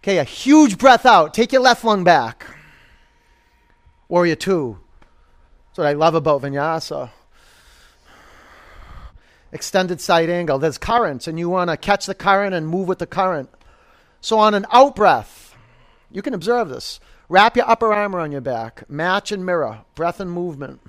Okay, 0.04 0.18
a 0.18 0.24
huge 0.24 0.78
breath 0.78 1.06
out. 1.06 1.34
Take 1.34 1.52
your 1.52 1.62
left 1.62 1.84
lung 1.84 2.04
back. 2.04 2.46
Warrior 4.10 4.36
two. 4.36 4.80
That's 5.68 5.78
what 5.78 5.88
I 5.88 5.94
love 5.94 6.16
about 6.16 6.42
vinyasa 6.42 7.12
extended 9.52 10.00
side 10.00 10.30
angle. 10.30 10.60
There's 10.60 10.78
currents, 10.78 11.28
and 11.28 11.38
you 11.38 11.50
want 11.50 11.70
to 11.70 11.78
catch 11.78 12.06
the 12.06 12.16
current 12.16 12.54
and 12.54 12.68
move 12.68 12.88
with 12.88 13.00
the 13.00 13.08
current. 13.08 13.50
So 14.22 14.40
on 14.40 14.54
an 14.54 14.66
out 14.72 14.96
breath, 14.96 15.56
you 16.12 16.22
can 16.22 16.34
observe 16.34 16.70
this. 16.70 17.00
Wrap 17.30 17.56
your 17.56 17.70
upper 17.70 17.94
arm 17.94 18.16
around 18.16 18.32
your 18.32 18.42
back. 18.42 18.90
Match 18.90 19.32
and 19.32 19.46
mirror. 19.46 19.82
Breath 19.96 20.20
and 20.20 20.32
movement. 20.32 20.82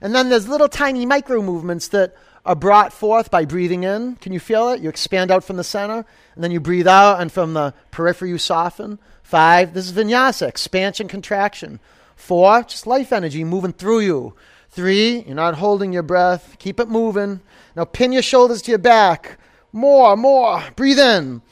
And 0.00 0.14
then 0.14 0.30
there's 0.30 0.48
little 0.48 0.68
tiny 0.68 1.04
micro 1.04 1.42
movements 1.42 1.88
that 1.88 2.14
are 2.44 2.56
brought 2.56 2.92
forth 2.92 3.30
by 3.30 3.44
breathing 3.44 3.84
in. 3.84 4.16
Can 4.16 4.32
you 4.32 4.40
feel 4.40 4.70
it? 4.70 4.80
You 4.80 4.88
expand 4.88 5.30
out 5.30 5.44
from 5.44 5.56
the 5.56 5.64
center, 5.64 6.04
and 6.34 6.44
then 6.44 6.50
you 6.50 6.60
breathe 6.60 6.88
out, 6.88 7.20
and 7.20 7.30
from 7.30 7.54
the 7.54 7.74
periphery, 7.90 8.30
you 8.30 8.38
soften. 8.38 8.98
Five, 9.22 9.74
this 9.74 9.86
is 9.86 9.92
vinyasa, 9.92 10.48
expansion, 10.48 11.06
contraction. 11.06 11.80
Four, 12.16 12.62
just 12.64 12.86
life 12.86 13.12
energy 13.12 13.44
moving 13.44 13.72
through 13.72 14.00
you. 14.00 14.34
Three, 14.70 15.20
you're 15.20 15.34
not 15.34 15.56
holding 15.56 15.92
your 15.92 16.02
breath. 16.02 16.56
Keep 16.58 16.80
it 16.80 16.88
moving. 16.88 17.40
Now 17.74 17.84
pin 17.84 18.12
your 18.12 18.22
shoulders 18.22 18.62
to 18.62 18.70
your 18.70 18.78
back. 18.78 19.38
More, 19.72 20.16
more. 20.16 20.62
Breathe 20.76 20.98
in. 20.98 21.42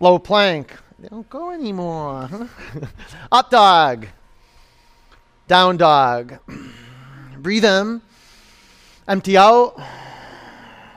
Low 0.00 0.18
plank. 0.18 0.76
They 0.98 1.08
don't 1.08 1.28
go 1.28 1.50
anymore. 1.50 2.48
Up 3.32 3.50
dog. 3.50 4.06
Down 5.48 5.76
dog. 5.76 6.38
Breathe 7.38 7.64
in. 7.64 8.02
Empty 9.08 9.36
out. 9.36 9.80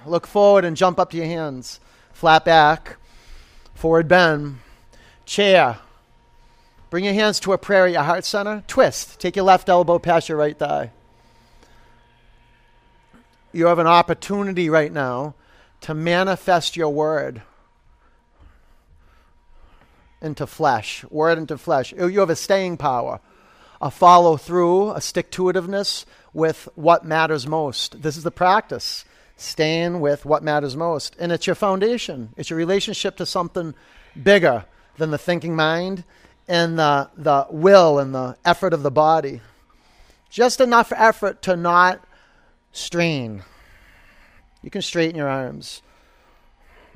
Look 0.06 0.26
forward 0.26 0.66
and 0.66 0.76
jump 0.76 1.00
up 1.00 1.12
to 1.12 1.18
your 1.18 1.28
hands. 1.28 1.80
Flat 2.12 2.44
back. 2.44 2.98
Forward 3.76 4.08
bend. 4.08 4.60
Chair. 5.26 5.78
Bring 6.90 7.06
your 7.06 7.14
hands 7.14 7.40
to 7.42 7.54
a 7.54 7.58
prayer 7.58 7.86
at 7.86 7.94
your 7.94 8.04
heart 8.04 8.26
center. 8.26 8.64
Twist. 8.68 9.20
Take 9.20 9.36
your 9.36 9.46
left 9.46 9.70
elbow 9.70 10.00
past 10.00 10.28
your 10.28 10.40
right 10.40 10.58
thigh. 10.58 10.92
You 13.52 13.68
have 13.68 13.80
an 13.80 13.88
opportunity 13.88 14.70
right 14.70 14.92
now 14.92 15.36
to 15.82 15.94
manifest 15.94 16.76
your 16.76 16.90
word 16.90 17.42
into 20.22 20.48
flesh. 20.48 21.06
Word 21.10 21.38
into 21.38 21.58
flesh. 21.58 21.94
You 21.94 22.20
have 22.20 22.30
a 22.30 22.36
staying 22.36 22.78
power, 22.78 23.20
a 23.82 23.90
follow 23.92 24.38
through, 24.38 24.92
a 24.92 25.02
stick 25.02 25.32
to 25.32 25.44
itiveness 25.44 26.06
with 26.34 26.68
what 26.76 27.06
matters 27.06 27.48
most. 27.48 28.02
This 28.02 28.18
is 28.18 28.24
the 28.24 28.32
practice. 28.32 29.06
Staying 29.38 30.02
with 30.02 30.26
what 30.26 30.44
matters 30.44 30.76
most. 30.76 31.16
And 31.18 31.32
it's 31.32 31.48
your 31.48 31.56
foundation. 31.56 32.30
It's 32.36 32.50
your 32.50 32.58
relationship 32.58 33.16
to 33.18 33.26
something 33.26 33.74
bigger 34.22 34.66
than 34.98 35.12
the 35.12 35.18
thinking 35.18 35.56
mind 35.56 36.04
and 36.48 36.78
the, 36.78 37.10
the 37.16 37.48
will 37.50 38.00
and 38.00 38.14
the 38.14 38.36
effort 38.44 38.74
of 38.74 38.84
the 38.84 38.92
body. 38.92 39.40
Just 40.30 40.60
enough 40.60 40.92
effort 40.94 41.42
to 41.44 41.56
not 41.56 42.04
strain. 42.74 43.44
You 44.62 44.70
can 44.70 44.82
straighten 44.82 45.16
your 45.16 45.30
arms. 45.30 45.82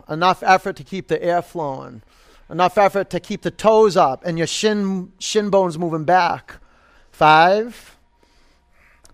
Enough 0.09 0.43
effort 0.43 0.75
to 0.75 0.83
keep 0.83 1.07
the 1.07 1.23
air 1.23 1.41
flowing. 1.41 2.01
Enough 2.49 2.77
effort 2.77 3.09
to 3.11 3.19
keep 3.21 3.41
the 3.43 3.51
toes 3.51 3.95
up 3.95 4.25
and 4.25 4.37
your 4.37 4.47
shin, 4.47 5.13
shin 5.17 5.49
bones 5.49 5.77
moving 5.77 6.03
back. 6.03 6.57
Five. 7.13 7.95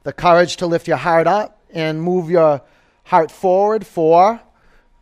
The 0.03 0.13
courage 0.13 0.55
to 0.57 0.67
lift 0.67 0.87
your 0.87 0.97
heart 0.97 1.27
up 1.27 1.61
and 1.69 2.01
move 2.01 2.29
your 2.31 2.61
heart 3.03 3.29
forward. 3.29 3.85
Four. 3.85 4.39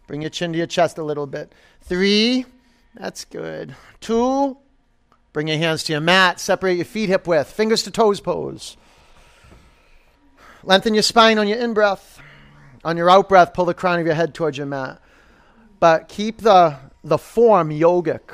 Bring 0.07 0.21
your 0.21 0.31
chin 0.31 0.51
to 0.51 0.57
your 0.57 0.67
chest 0.67 0.97
a 0.97 1.03
little 1.03 1.27
bit. 1.27 1.53
Three. 1.81 2.45
That's 2.95 3.23
good. 3.23 3.75
Two. 4.01 4.57
Bring 5.31 5.47
your 5.47 5.59
hands 5.59 5.83
to 5.83 5.93
your 5.93 6.01
mat. 6.01 6.39
Separate 6.39 6.73
your 6.73 6.85
feet 6.85 7.07
hip 7.07 7.27
width. 7.27 7.51
Fingers 7.51 7.83
to 7.83 7.91
toes 7.91 8.19
pose. 8.19 8.77
Lengthen 10.63 10.95
your 10.95 11.03
spine 11.03 11.37
on 11.37 11.47
your 11.47 11.59
in 11.59 11.75
breath. 11.75 12.19
On 12.83 12.97
your 12.97 13.11
out 13.11 13.29
breath, 13.29 13.53
pull 13.53 13.65
the 13.65 13.75
crown 13.75 13.99
of 13.99 14.07
your 14.07 14.15
head 14.15 14.33
towards 14.33 14.57
your 14.57 14.65
mat. 14.65 14.99
But 15.79 16.07
keep 16.07 16.39
the, 16.39 16.75
the 17.03 17.19
form 17.19 17.69
yogic, 17.69 18.33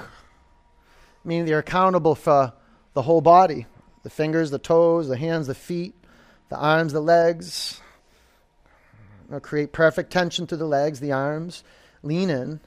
meaning 1.25 1.49
you're 1.49 1.59
accountable 1.59 2.15
for 2.15 2.53
the 2.93 3.01
whole 3.01 3.19
body 3.19 3.65
the 4.03 4.09
fingers, 4.09 4.51
the 4.51 4.59
toes, 4.59 5.07
the 5.07 5.17
hands, 5.17 5.47
the 5.47 5.55
feet, 5.55 5.95
the 6.49 6.57
arms, 6.57 6.93
the 6.93 7.01
legs. 7.01 7.81
Know, 9.29 9.39
create 9.39 9.71
perfect 9.71 10.11
tension 10.11 10.45
through 10.45 10.59
the 10.59 10.65
legs, 10.65 10.99
the 10.99 11.11
arms. 11.11 11.63
Lean 12.03 12.29
in, 12.29 12.59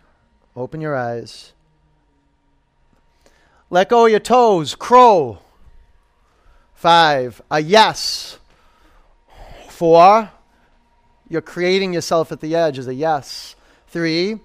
open 0.56 0.80
your 0.80 0.96
eyes. 0.96 1.52
Let 3.70 3.88
go 3.88 4.06
your 4.06 4.20
toes, 4.20 4.74
crow. 4.74 5.38
Five, 6.74 7.40
a 7.50 7.60
yes. 7.60 8.38
Four, 9.68 10.30
you're 11.28 11.42
creating 11.42 11.92
yourself 11.92 12.32
at 12.32 12.40
the 12.40 12.54
edge 12.54 12.78
is 12.78 12.88
a 12.88 12.94
yes. 12.94 13.56
Three, 13.88 14.40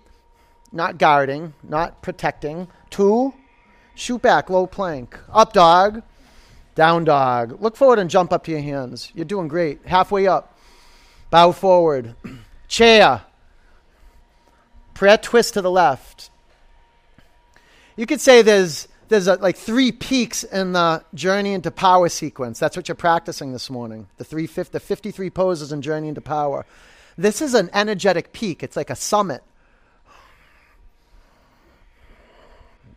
not 0.72 0.98
guarding, 0.98 1.54
not 1.64 2.02
protecting. 2.02 2.68
Two, 2.90 3.34
shoot 3.96 4.22
back, 4.22 4.50
low 4.50 4.68
plank. 4.68 5.18
Up 5.32 5.54
dog, 5.54 6.04
down 6.76 7.04
dog. 7.04 7.62
Look 7.62 7.76
forward 7.76 8.00
and 8.00 8.10
jump 8.10 8.32
up 8.32 8.44
to 8.46 8.52
your 8.52 8.62
hands. 8.62 9.12
You're 9.14 9.26
doing 9.26 9.48
great. 9.48 9.86
Halfway 9.86 10.28
up. 10.28 10.58
Bow 11.30 11.52
forward. 11.52 12.16
Chair. 12.68 13.22
Prayer 14.94 15.18
twist 15.18 15.56
to 15.56 15.62
the 15.62 15.72
left. 15.72 16.30
You 17.96 18.06
could 18.06 18.22
say 18.22 18.42
there's 18.42 18.88
there's 19.10 19.28
a, 19.28 19.36
like 19.36 19.58
three 19.58 19.92
peaks 19.92 20.46
in 20.46 20.72
the 20.72 21.04
journey 21.14 21.54
into 21.54 21.70
power 21.70 22.08
sequence. 22.08 22.60
That's 22.60 22.78
what 22.78 22.88
you're 22.88 22.96
practicing 22.96 23.52
this 23.52 23.70
morning. 23.70 24.08
The 24.18 24.24
three 24.24 24.46
the 24.46 24.80
53 24.80 25.30
poses 25.30 25.74
in 25.74 25.82
journey 25.82 26.08
into 26.08 26.22
power. 26.22 26.66
This 27.18 27.42
is 27.42 27.54
an 27.54 27.70
energetic 27.74 28.32
peak. 28.32 28.64
It's 28.64 28.78
like 28.78 28.90
a 28.90 28.96
summit. 28.96 29.44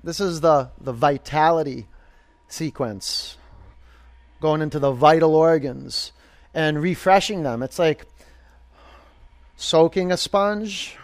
This 0.04 0.20
is 0.20 0.40
the 0.40 0.70
the 0.80 0.92
vitality 0.92 1.86
sequence. 2.48 3.36
Going 4.44 4.60
into 4.60 4.78
the 4.78 4.92
vital 4.92 5.34
organs 5.34 6.12
and 6.52 6.82
refreshing 6.82 7.44
them. 7.44 7.62
It's 7.62 7.78
like 7.78 8.04
soaking 9.56 10.12
a 10.12 10.18
sponge, 10.18 10.98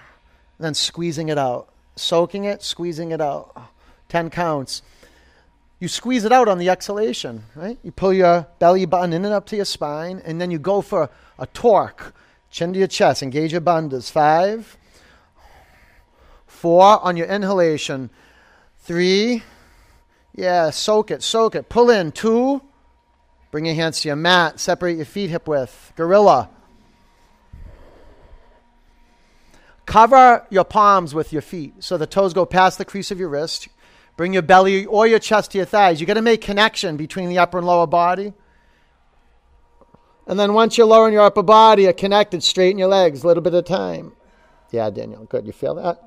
then 0.59 0.75
squeezing 0.75 1.31
it 1.31 1.39
out. 1.39 1.73
Soaking 1.97 2.45
it, 2.45 2.63
squeezing 2.63 3.13
it 3.13 3.21
out. 3.23 3.57
10 4.11 4.29
counts 4.29 4.83
you 5.81 5.89
squeeze 5.89 6.25
it 6.27 6.33
out 6.33 6.47
on 6.47 6.59
the 6.59 6.69
exhalation, 6.69 7.45
right? 7.55 7.79
You 7.83 7.91
pull 7.91 8.13
your 8.13 8.47
belly 8.59 8.85
button 8.85 9.15
in 9.15 9.25
and 9.25 9.33
up 9.33 9.47
to 9.47 9.57
your 9.57 9.65
spine, 9.65 10.21
and 10.27 10.39
then 10.39 10.51
you 10.51 10.59
go 10.59 10.83
for 10.83 11.09
a 11.39 11.47
torque. 11.47 12.15
Chin 12.51 12.75
to 12.75 12.79
your 12.79 12.89
chest, 12.89 13.23
engage 13.23 13.53
your 13.53 13.63
bandhas. 13.63 14.11
Five, 14.11 14.77
four 16.47 17.03
on 17.03 17.17
your 17.17 17.29
inhalation. 17.29 18.11
Three, 18.81 19.43
yeah, 20.35 20.69
soak 20.69 21.11
it, 21.11 21.23
soak 21.23 21.55
it. 21.55 21.71
Pull 21.71 21.89
in. 21.89 22.13
Two, 22.13 22.61
bring 23.51 23.67
your 23.67 23.75
hands 23.75 24.01
to 24.01 24.09
your 24.09 24.17
mat, 24.17 24.61
separate 24.61 24.97
your 24.97 25.07
feet 25.07 25.31
hip 25.31 25.49
width. 25.49 25.93
Gorilla. 25.97 26.51
Cover 29.87 30.47
your 30.51 30.65
palms 30.65 31.15
with 31.15 31.33
your 31.33 31.43
feet 31.43 31.75
so 31.81 31.97
the 31.99 32.07
toes 32.07 32.33
go 32.33 32.47
past 32.47 32.79
the 32.79 32.85
crease 32.85 33.11
of 33.11 33.19
your 33.19 33.29
wrist. 33.29 33.69
Bring 34.17 34.33
your 34.33 34.43
belly 34.43 34.87
or 34.87 35.07
your 35.07 35.19
chest 35.19 35.53
to 35.53 35.59
your 35.59 35.65
thighs. 35.65 36.01
You 36.01 36.07
got 36.07 36.15
to 36.15 36.23
make 36.23 36.43
connection 36.43 36.97
between 36.97 37.29
the 37.29 37.39
upper 37.39 37.59
and 37.59 37.67
lower 37.67 37.87
body. 37.87 38.33
And 40.27 40.39
then 40.39 40.55
once 40.55 40.79
your 40.79 40.87
lower 40.87 41.07
and 41.07 41.13
your 41.13 41.25
upper 41.25 41.43
body 41.43 41.85
you're 41.85 41.93
connected, 41.93 42.45
straighten 42.45 42.79
your 42.79 42.89
legs 42.89 43.25
a 43.25 43.27
little 43.27 43.43
bit 43.43 43.55
at 43.55 43.59
a 43.59 43.63
time. 43.63 44.13
Yeah, 44.71 44.91
Daniel, 44.91 45.25
good. 45.25 45.47
You 45.47 45.53
feel 45.53 45.75
that? 45.75 46.01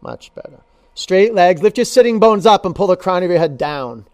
Much 0.00 0.32
better. 0.34 0.60
Straight 0.94 1.34
legs. 1.34 1.62
Lift 1.62 1.78
your 1.78 1.84
sitting 1.84 2.20
bones 2.20 2.46
up 2.46 2.64
and 2.64 2.76
pull 2.76 2.86
the 2.86 2.96
crown 2.96 3.22
of 3.24 3.30
your 3.30 3.40
head 3.40 3.58
down. 3.58 4.06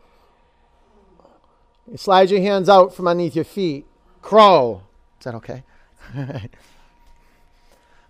You 1.90 1.96
slide 1.96 2.30
your 2.30 2.40
hands 2.40 2.68
out 2.68 2.94
from 2.94 3.08
underneath 3.08 3.34
your 3.34 3.44
feet. 3.44 3.86
Crow. 4.20 4.82
Is 5.18 5.24
that 5.24 5.34
okay? 5.36 5.64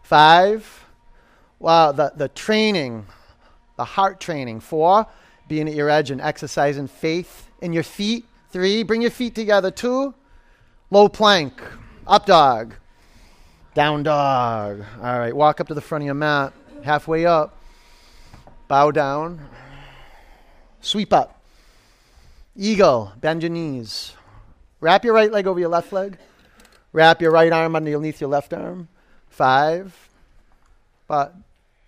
Five. 0.02 0.84
Wow, 1.58 1.92
the, 1.92 2.12
the 2.16 2.28
training, 2.28 3.06
the 3.76 3.84
heart 3.84 4.20
training. 4.20 4.60
Four 4.60 5.06
being 5.48 5.68
at 5.68 5.74
your 5.74 5.90
edge 5.90 6.10
and 6.10 6.20
exercising 6.20 6.88
faith 6.88 7.50
in 7.60 7.72
your 7.72 7.82
feet. 7.82 8.24
Three, 8.50 8.82
bring 8.82 9.02
your 9.02 9.10
feet 9.10 9.34
together. 9.34 9.70
Two, 9.70 10.14
low 10.90 11.08
plank, 11.08 11.62
up 12.06 12.26
dog, 12.26 12.74
down 13.74 14.02
dog. 14.02 14.82
All 15.02 15.18
right, 15.18 15.34
walk 15.34 15.60
up 15.60 15.68
to 15.68 15.74
the 15.74 15.80
front 15.80 16.02
of 16.02 16.06
your 16.06 16.14
mat, 16.14 16.52
halfway 16.82 17.26
up, 17.26 17.56
bow 18.68 18.90
down, 18.90 19.46
sweep 20.80 21.12
up, 21.12 21.41
eagle, 22.56 23.12
bend 23.20 23.42
your 23.42 23.50
knees, 23.50 24.12
wrap 24.80 25.04
your 25.04 25.14
right 25.14 25.32
leg 25.32 25.46
over 25.46 25.60
your 25.60 25.68
left 25.68 25.92
leg, 25.92 26.18
wrap 26.92 27.20
your 27.20 27.30
right 27.30 27.52
arm 27.52 27.76
underneath 27.76 28.20
your 28.20 28.30
left 28.30 28.52
arm. 28.52 28.88
Five, 29.28 30.10
but 31.06 31.34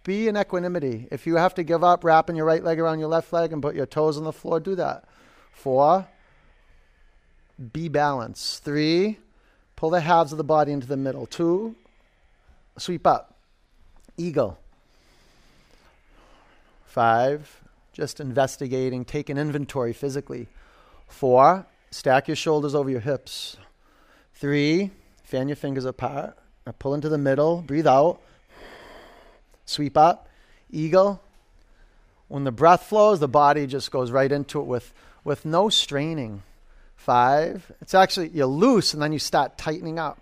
be 0.04 0.28
in 0.28 0.36
equanimity. 0.36 1.08
If 1.10 1.26
you 1.26 1.36
have 1.36 1.54
to 1.54 1.62
give 1.62 1.82
up 1.82 2.04
wrapping 2.04 2.36
your 2.36 2.46
right 2.46 2.62
leg 2.62 2.78
around 2.78 2.98
your 2.98 3.08
left 3.08 3.32
leg 3.32 3.52
and 3.52 3.62
put 3.62 3.74
your 3.74 3.86
toes 3.86 4.16
on 4.16 4.24
the 4.24 4.32
floor, 4.32 4.60
do 4.60 4.74
that. 4.76 5.04
Four, 5.52 6.06
be 7.72 7.88
balanced. 7.88 8.64
Three, 8.64 9.18
pull 9.76 9.90
the 9.90 10.00
halves 10.00 10.32
of 10.32 10.38
the 10.38 10.44
body 10.44 10.72
into 10.72 10.86
the 10.86 10.96
middle. 10.96 11.26
Two, 11.26 11.74
sweep 12.76 13.06
up. 13.06 13.36
Eagle. 14.16 14.58
Five, 16.86 17.60
just 17.94 18.20
investigating, 18.20 19.04
take 19.04 19.30
an 19.30 19.38
inventory 19.38 19.92
physically. 19.92 20.48
Four, 21.08 21.64
stack 21.90 22.28
your 22.28 22.36
shoulders 22.36 22.74
over 22.74 22.90
your 22.90 23.00
hips. 23.00 23.56
Three, 24.34 24.90
fan 25.22 25.48
your 25.48 25.56
fingers 25.56 25.84
apart. 25.84 26.36
Now 26.66 26.74
pull 26.78 26.94
into 26.94 27.08
the 27.08 27.18
middle, 27.18 27.62
breathe 27.62 27.86
out. 27.86 28.20
Sweep 29.64 29.96
up, 29.96 30.28
eagle. 30.70 31.22
When 32.28 32.44
the 32.44 32.52
breath 32.52 32.84
flows, 32.84 33.20
the 33.20 33.28
body 33.28 33.66
just 33.66 33.90
goes 33.90 34.10
right 34.10 34.30
into 34.30 34.60
it 34.60 34.66
with, 34.66 34.92
with 35.22 35.44
no 35.44 35.68
straining. 35.68 36.42
Five. 36.96 37.70
It's 37.80 37.94
actually, 37.94 38.28
you're 38.30 38.46
loose 38.46 38.92
and 38.92 39.02
then 39.02 39.12
you 39.12 39.18
start 39.18 39.56
tightening 39.56 39.98
up. 39.98 40.20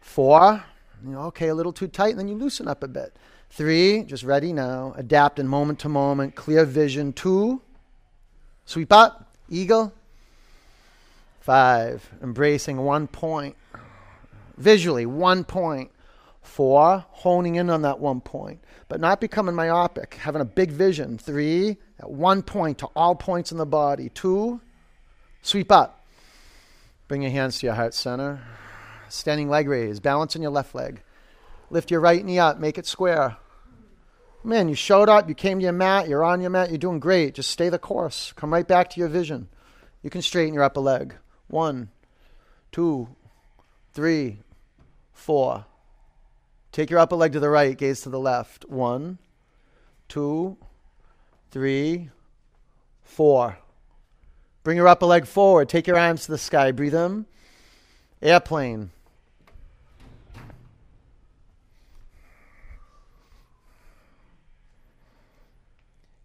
Four. 0.00 0.62
You 1.04 1.12
know, 1.12 1.20
okay, 1.26 1.48
a 1.48 1.54
little 1.54 1.72
too 1.72 1.86
tight, 1.86 2.10
and 2.10 2.18
then 2.18 2.28
you 2.28 2.34
loosen 2.34 2.66
up 2.66 2.82
a 2.82 2.88
bit. 2.88 3.14
Three, 3.50 4.04
just 4.04 4.24
ready 4.24 4.52
now. 4.52 4.94
Adapt 4.96 5.38
in 5.38 5.48
moment 5.48 5.80
to 5.80 5.88
moment. 5.88 6.34
Clear 6.34 6.64
vision. 6.64 7.12
Two, 7.12 7.60
sweep 8.64 8.92
up. 8.92 9.34
Eagle. 9.48 9.92
Five, 11.40 12.08
embracing 12.22 12.76
one 12.76 13.06
point. 13.08 13.56
Visually, 14.56 15.06
one 15.06 15.44
point. 15.44 15.90
Four, 16.48 17.04
honing 17.10 17.56
in 17.56 17.68
on 17.68 17.82
that 17.82 18.00
one 18.00 18.22
point, 18.22 18.64
but 18.88 19.00
not 19.00 19.20
becoming 19.20 19.54
myopic, 19.54 20.14
having 20.14 20.40
a 20.40 20.46
big 20.46 20.70
vision. 20.70 21.18
Three, 21.18 21.76
at 22.00 22.10
one 22.10 22.42
point 22.42 22.78
to 22.78 22.86
all 22.96 23.14
points 23.14 23.52
in 23.52 23.58
the 23.58 23.66
body. 23.66 24.08
Two, 24.08 24.60
sweep 25.42 25.70
up. 25.70 26.06
Bring 27.06 27.22
your 27.22 27.30
hands 27.30 27.58
to 27.58 27.66
your 27.66 27.74
heart 27.74 27.92
center. 27.92 28.40
Standing 29.10 29.50
leg 29.50 29.68
raise, 29.68 30.00
balance 30.00 30.36
on 30.36 30.42
your 30.42 30.50
left 30.50 30.74
leg. 30.74 31.02
Lift 31.70 31.90
your 31.90 32.00
right 32.00 32.24
knee 32.24 32.38
up, 32.38 32.58
make 32.58 32.78
it 32.78 32.86
square. 32.86 33.36
Man, 34.42 34.68
you 34.68 34.74
showed 34.74 35.08
up, 35.08 35.28
you 35.28 35.34
came 35.34 35.58
to 35.58 35.64
your 35.64 35.72
mat, 35.72 36.08
you're 36.08 36.24
on 36.24 36.40
your 36.40 36.50
mat, 36.50 36.70
you're 36.70 36.78
doing 36.78 37.00
great. 37.00 37.34
Just 37.34 37.50
stay 37.50 37.68
the 37.68 37.78
course. 37.78 38.32
Come 38.36 38.52
right 38.52 38.66
back 38.66 38.88
to 38.90 39.00
your 39.00 39.08
vision. 39.08 39.48
You 40.02 40.10
can 40.10 40.22
straighten 40.22 40.54
your 40.54 40.62
upper 40.62 40.80
leg. 40.80 41.14
One, 41.48 41.90
two, 42.72 43.08
three, 43.92 44.38
four. 45.12 45.66
Take 46.72 46.90
your 46.90 47.00
upper 47.00 47.16
leg 47.16 47.32
to 47.32 47.40
the 47.40 47.50
right, 47.50 47.76
gaze 47.76 48.02
to 48.02 48.08
the 48.08 48.20
left. 48.20 48.64
One, 48.68 49.18
two, 50.08 50.56
three, 51.50 52.10
four. 53.02 53.58
Bring 54.62 54.76
your 54.76 54.88
upper 54.88 55.06
leg 55.06 55.26
forward. 55.26 55.68
Take 55.68 55.86
your 55.86 55.98
arms 55.98 56.26
to 56.26 56.30
the 56.30 56.38
sky. 56.38 56.72
Breathe 56.72 56.94
in. 56.94 57.26
Airplane. 58.22 58.90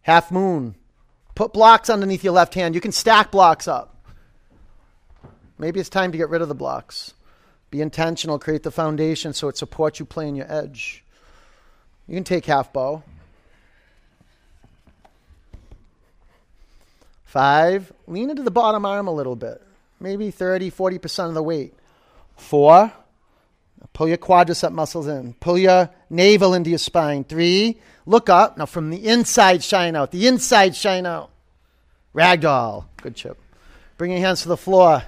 Half 0.03 0.31
moon. 0.31 0.75
Put 1.35 1.53
blocks 1.53 1.89
underneath 1.89 2.23
your 2.23 2.33
left 2.33 2.53
hand. 2.53 2.75
You 2.75 2.81
can 2.81 2.91
stack 2.91 3.31
blocks 3.31 3.67
up. 3.67 3.95
Maybe 5.57 5.79
it's 5.79 5.89
time 5.89 6.11
to 6.11 6.17
get 6.17 6.29
rid 6.29 6.41
of 6.41 6.49
the 6.49 6.55
blocks. 6.55 7.13
Be 7.71 7.81
intentional, 7.81 8.37
create 8.37 8.63
the 8.63 8.71
foundation 8.71 9.33
so 9.33 9.47
it 9.47 9.57
supports 9.57 9.99
you 9.99 10.05
playing 10.05 10.35
your 10.35 10.51
edge. 10.51 11.03
You 12.07 12.15
can 12.15 12.23
take 12.23 12.45
half 12.45 12.71
bow. 12.71 13.01
Five, 17.25 17.91
lean 18.05 18.29
into 18.29 18.43
the 18.43 18.51
bottom 18.51 18.85
arm 18.85 19.07
a 19.07 19.11
little 19.11 19.35
bit, 19.35 19.59
maybe 19.99 20.29
30, 20.29 20.69
40% 20.69 21.29
of 21.29 21.33
the 21.33 21.41
weight. 21.41 21.73
Four, 22.37 22.91
pull 23.93 24.07
your 24.07 24.17
quadricep 24.17 24.71
muscles 24.71 25.07
in. 25.07 25.33
Pull 25.39 25.57
your 25.57 25.89
navel 26.11 26.53
into 26.53 26.69
your 26.69 26.77
spine. 26.77 27.23
Three, 27.23 27.79
look 28.05 28.29
up. 28.29 28.57
Now 28.57 28.65
from 28.65 28.89
the 28.89 29.07
inside, 29.07 29.63
shine 29.63 29.95
out. 29.95 30.11
The 30.11 30.27
inside, 30.27 30.75
shine 30.75 31.05
out. 31.05 31.31
Ragdoll. 32.13 32.85
Good 33.01 33.15
chip. 33.15 33.37
Bring 33.97 34.11
your 34.11 34.19
hands 34.19 34.41
to 34.43 34.47
the 34.47 34.57
floor. 34.57 35.03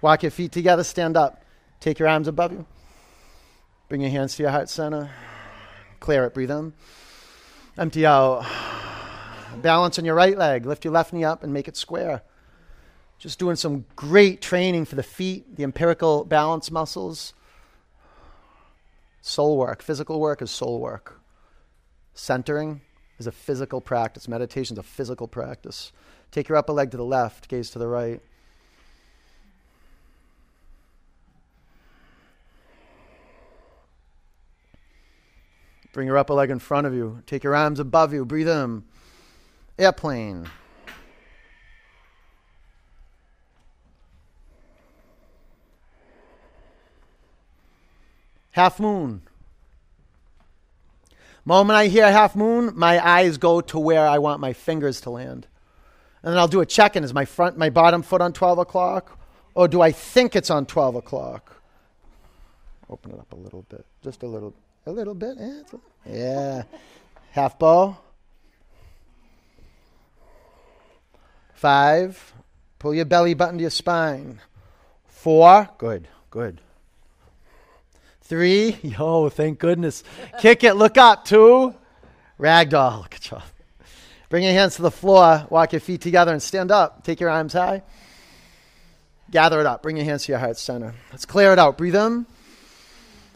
Walk 0.00 0.22
your 0.22 0.30
feet 0.30 0.52
together, 0.52 0.84
stand 0.84 1.16
up. 1.16 1.44
Take 1.80 1.98
your 1.98 2.08
arms 2.08 2.28
above 2.28 2.52
you. 2.52 2.66
Bring 3.88 4.00
your 4.00 4.10
hands 4.10 4.36
to 4.36 4.42
your 4.42 4.52
heart 4.52 4.68
center. 4.68 5.10
Clear 6.00 6.24
it, 6.24 6.34
breathe 6.34 6.50
in. 6.50 6.72
Empty 7.76 8.06
out. 8.06 8.44
Balance 9.62 9.98
on 9.98 10.04
your 10.04 10.14
right 10.14 10.36
leg. 10.36 10.66
Lift 10.66 10.84
your 10.84 10.92
left 10.92 11.12
knee 11.12 11.24
up 11.24 11.42
and 11.42 11.52
make 11.52 11.68
it 11.68 11.76
square. 11.76 12.22
Just 13.18 13.38
doing 13.38 13.56
some 13.56 13.84
great 13.96 14.40
training 14.40 14.84
for 14.84 14.94
the 14.94 15.02
feet, 15.02 15.56
the 15.56 15.64
empirical 15.64 16.24
balance 16.24 16.70
muscles. 16.70 17.34
Soul 19.20 19.56
work. 19.56 19.82
Physical 19.82 20.20
work 20.20 20.40
is 20.42 20.50
soul 20.50 20.80
work. 20.80 21.17
Centering 22.18 22.80
is 23.20 23.28
a 23.28 23.32
physical 23.32 23.80
practice. 23.80 24.26
Meditation 24.26 24.74
is 24.74 24.78
a 24.80 24.82
physical 24.82 25.28
practice. 25.28 25.92
Take 26.32 26.48
your 26.48 26.58
upper 26.58 26.72
leg 26.72 26.90
to 26.90 26.96
the 26.96 27.04
left, 27.04 27.46
gaze 27.48 27.70
to 27.70 27.78
the 27.78 27.86
right. 27.86 28.20
Bring 35.92 36.08
your 36.08 36.18
upper 36.18 36.34
leg 36.34 36.50
in 36.50 36.58
front 36.58 36.88
of 36.88 36.92
you. 36.92 37.22
Take 37.24 37.44
your 37.44 37.54
arms 37.54 37.78
above 37.78 38.12
you. 38.12 38.24
Breathe 38.24 38.48
in. 38.48 38.82
Airplane. 39.78 40.50
Half 48.50 48.80
moon. 48.80 49.22
Moment 51.48 51.78
I 51.78 51.86
hear 51.86 52.12
half 52.12 52.36
moon, 52.36 52.72
my 52.74 53.02
eyes 53.02 53.38
go 53.38 53.62
to 53.62 53.78
where 53.78 54.06
I 54.06 54.18
want 54.18 54.38
my 54.38 54.52
fingers 54.52 55.00
to 55.00 55.10
land. 55.10 55.46
And 56.22 56.30
then 56.30 56.38
I'll 56.38 56.46
do 56.46 56.60
a 56.60 56.66
check 56.66 56.94
in. 56.94 57.02
Is 57.02 57.14
my 57.14 57.24
front, 57.24 57.56
my 57.56 57.70
bottom 57.70 58.02
foot 58.02 58.20
on 58.20 58.34
12 58.34 58.58
o'clock? 58.58 59.18
Or 59.54 59.66
do 59.66 59.80
I 59.80 59.90
think 59.90 60.36
it's 60.36 60.50
on 60.50 60.66
12 60.66 60.96
o'clock? 60.96 61.62
Open 62.90 63.12
it 63.12 63.18
up 63.18 63.32
a 63.32 63.36
little 63.36 63.62
bit. 63.70 63.86
Just 64.04 64.22
a 64.24 64.26
little 64.26 64.52
a 64.84 64.92
little 64.92 65.14
bit. 65.14 65.38
Yeah. 65.38 65.62
yeah. 66.04 66.62
Half 67.30 67.58
bow. 67.58 67.96
Five. 71.54 72.34
Pull 72.78 72.92
your 72.92 73.06
belly 73.06 73.32
button 73.32 73.56
to 73.56 73.62
your 73.62 73.70
spine. 73.70 74.42
Four. 75.06 75.70
Good. 75.78 76.08
Good. 76.28 76.60
Three. 78.28 78.76
Yo, 78.82 79.30
thank 79.30 79.58
goodness. 79.58 80.04
Kick 80.38 80.62
it. 80.62 80.74
Look 80.74 80.98
up. 80.98 81.24
Two. 81.24 81.74
Ragdoll. 82.38 83.08
Good 83.10 83.22
job. 83.22 83.42
Bring 84.28 84.44
your 84.44 84.52
hands 84.52 84.76
to 84.76 84.82
the 84.82 84.90
floor. 84.90 85.46
Walk 85.48 85.72
your 85.72 85.80
feet 85.80 86.02
together 86.02 86.32
and 86.32 86.42
stand 86.42 86.70
up. 86.70 87.02
Take 87.02 87.20
your 87.20 87.30
arms 87.30 87.54
high. 87.54 87.82
Gather 89.30 89.58
it 89.60 89.64
up. 89.64 89.82
Bring 89.82 89.96
your 89.96 90.04
hands 90.04 90.26
to 90.26 90.32
your 90.32 90.38
heart 90.38 90.58
center. 90.58 90.94
Let's 91.10 91.24
clear 91.24 91.54
it 91.54 91.58
out. 91.58 91.78
Breathe 91.78 91.96
in. 91.96 92.26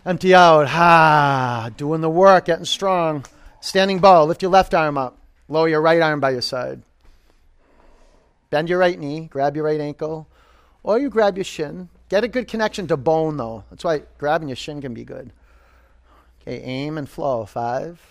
Empty 0.05 0.35
out. 0.35 0.69
Ha. 0.69 1.71
Doing 1.79 2.03
the 2.03 2.11
work, 2.11 2.45
getting 2.45 2.67
strong. 2.67 3.25
Standing 3.63 3.99
bow. 3.99 4.25
Lift 4.25 4.43
your 4.43 4.51
left 4.51 4.75
arm 4.75 4.99
up. 4.99 5.17
Lower 5.49 5.69
your 5.69 5.81
right 5.81 6.03
arm 6.03 6.21
by 6.21 6.31
your 6.31 6.43
side. 6.43 6.83
Bend 8.51 8.69
your 8.69 8.79
right 8.79 8.99
knee. 8.99 9.29
Grab 9.31 9.57
your 9.57 9.65
right 9.65 9.81
ankle. 9.81 10.29
Or 10.83 10.99
you 10.99 11.09
grab 11.09 11.39
your 11.39 11.45
shin. 11.45 11.89
Get 12.13 12.25
a 12.25 12.29
good 12.29 12.47
connection 12.47 12.87
to 12.89 12.99
bone, 12.99 13.39
though. 13.39 13.65
That's 13.71 13.85
why 13.85 14.03
grabbing 14.19 14.51
your 14.51 14.57
shin 14.57 14.83
can 14.83 14.93
be 14.93 15.03
good. 15.03 15.33
Okay, 16.43 16.61
aim 16.61 16.99
and 16.99 17.09
flow. 17.09 17.47
Five. 17.47 18.03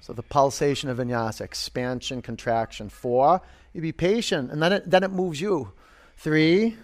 So 0.00 0.14
the 0.14 0.22
pulsation 0.22 0.88
of 0.88 0.96
vinyasa, 0.96 1.42
expansion, 1.42 2.22
contraction. 2.22 2.88
Four, 2.88 3.42
you 3.74 3.82
be 3.82 3.92
patient, 3.92 4.50
and 4.50 4.62
then 4.62 4.72
it, 4.72 4.90
then 4.90 5.02
it 5.02 5.10
moves 5.10 5.38
you. 5.38 5.70
Three, 6.16 6.78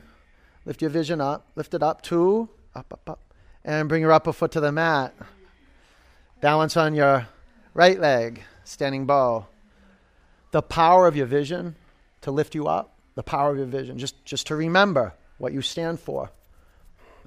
lift 0.67 0.83
your 0.83 0.91
vision 0.91 1.23
up, 1.23 1.47
lift 1.57 1.73
it 1.73 1.83
up. 1.83 2.03
Two, 2.03 2.51
up, 2.75 2.93
up, 2.93 3.09
up 3.09 3.35
and 3.65 3.89
bring 3.89 4.03
your 4.03 4.13
upper 4.13 4.35
foot 4.35 4.53
to 4.53 4.61
the 4.61 4.73
mat. 4.73 5.15
Balance 6.43 6.77
on 6.77 6.95
your 6.95 7.27
right 7.73 7.99
leg, 7.99 8.43
standing 8.65 9.07
bow. 9.07 9.47
The 10.51 10.61
power 10.61 11.07
of 11.07 11.17
your 11.17 11.25
vision 11.25 11.77
to 12.21 12.31
lift 12.31 12.55
you 12.55 12.67
up, 12.67 12.93
the 13.15 13.23
power 13.23 13.53
of 13.53 13.57
your 13.57 13.65
vision, 13.65 13.97
just, 13.97 14.23
just 14.27 14.49
to 14.49 14.55
remember 14.55 15.15
what 15.43 15.53
you 15.53 15.61
stand 15.61 15.99
for. 15.99 16.31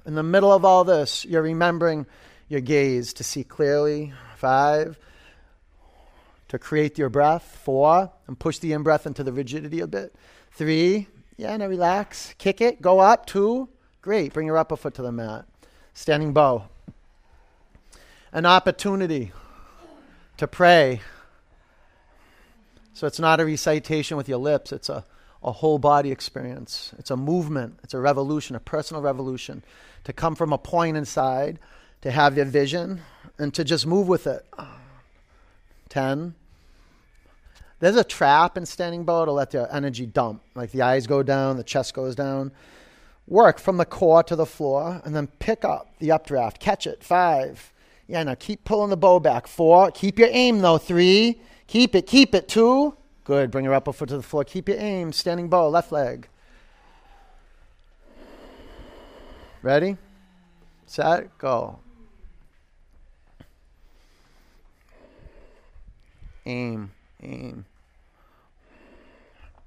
In 0.06 0.14
the 0.14 0.22
middle 0.22 0.52
of 0.52 0.64
all 0.64 0.84
this, 0.84 1.24
you're 1.24 1.42
remembering 1.42 2.06
your 2.48 2.60
gaze 2.60 3.12
to 3.14 3.24
see 3.24 3.44
clearly. 3.44 4.14
Five, 4.36 4.98
to 6.48 6.58
create 6.58 6.96
your 6.96 7.08
breath. 7.10 7.60
Four, 7.62 8.10
and 8.26 8.38
push 8.38 8.58
the 8.58 8.72
in 8.72 8.82
breath 8.82 9.06
into 9.06 9.22
the 9.22 9.32
rigidity 9.32 9.80
a 9.80 9.86
bit. 9.86 10.14
Three, 10.52 11.08
yeah, 11.36 11.56
now 11.56 11.66
relax. 11.66 12.34
Kick 12.38 12.60
it, 12.60 12.80
go 12.80 13.00
up. 13.00 13.26
Two, 13.26 13.68
great. 14.00 14.32
Bring 14.32 14.46
your 14.46 14.56
upper 14.56 14.76
foot 14.76 14.94
to 14.94 15.02
the 15.02 15.12
mat 15.12 15.46
standing 15.92 16.34
bow. 16.34 16.64
An 18.32 18.44
opportunity 18.44 19.32
to 20.36 20.46
pray. 20.46 21.00
So 22.92 23.06
it's 23.06 23.18
not 23.18 23.40
a 23.40 23.46
recitation 23.46 24.16
with 24.16 24.28
your 24.28 24.38
lips, 24.38 24.72
it's 24.72 24.88
a, 24.88 25.04
a 25.46 25.52
whole 25.52 25.78
body 25.78 26.12
experience. 26.12 26.92
It's 26.98 27.10
a 27.10 27.16
movement, 27.16 27.78
it's 27.82 27.94
a 27.94 27.98
revolution, 27.98 28.56
a 28.56 28.60
personal 28.60 29.02
revolution. 29.02 29.64
To 30.04 30.12
come 30.12 30.34
from 30.34 30.52
a 30.52 30.58
point 30.58 30.96
inside, 30.96 31.58
to 32.02 32.10
have 32.10 32.36
your 32.36 32.44
vision, 32.44 33.00
and 33.38 33.54
to 33.54 33.64
just 33.64 33.86
move 33.86 34.08
with 34.08 34.26
it. 34.26 34.46
10. 35.88 36.34
There's 37.80 37.96
a 37.96 38.04
trap 38.04 38.56
in 38.56 38.66
standing 38.66 39.04
bow 39.04 39.24
to 39.24 39.32
let 39.32 39.52
the 39.52 39.72
energy 39.74 40.06
dump. 40.06 40.42
Like 40.54 40.72
the 40.72 40.82
eyes 40.82 41.06
go 41.06 41.22
down, 41.22 41.56
the 41.56 41.64
chest 41.64 41.94
goes 41.94 42.14
down 42.14 42.52
work 43.26 43.58
from 43.58 43.76
the 43.76 43.84
core 43.84 44.22
to 44.22 44.36
the 44.36 44.46
floor 44.46 45.00
and 45.04 45.14
then 45.14 45.26
pick 45.38 45.64
up 45.64 45.94
the 45.98 46.12
updraft. 46.12 46.60
Catch 46.60 46.86
it. 46.86 47.02
Five. 47.02 47.72
Yeah, 48.06 48.22
now 48.22 48.34
keep 48.34 48.64
pulling 48.64 48.90
the 48.90 48.96
bow 48.96 49.18
back. 49.20 49.46
Four. 49.46 49.90
Keep 49.90 50.18
your 50.18 50.28
aim 50.30 50.60
though. 50.60 50.78
Three. 50.78 51.40
Keep 51.66 51.94
it, 51.96 52.06
keep 52.06 52.34
it. 52.34 52.48
Two. 52.48 52.96
Good. 53.26 53.50
Bring 53.50 53.64
your 53.64 53.74
upper 53.74 53.92
foot 53.92 54.08
to 54.10 54.16
the 54.16 54.22
floor. 54.22 54.44
Keep 54.44 54.68
your 54.68 54.78
aim. 54.78 55.12
Standing 55.12 55.48
bow, 55.48 55.68
left 55.68 55.90
leg. 55.90 56.28
Ready? 59.62 59.96
Set, 60.86 61.36
go. 61.38 61.80
Aim, 66.44 66.92
aim, 67.20 67.64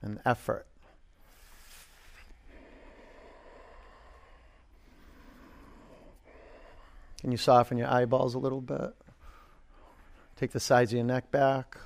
and 0.02 0.22
effort. 0.26 0.66
Can 7.20 7.34
you 7.34 7.38
soften 7.38 7.78
your 7.78 7.90
eyeballs 7.90 8.34
a 8.34 8.40
little 8.40 8.62
bit? 8.62 8.96
Take 10.38 10.52
the 10.52 10.62
sides 10.62 10.94
of 10.94 10.96
your 10.96 11.06
neck 11.06 11.30
back. 11.32 11.78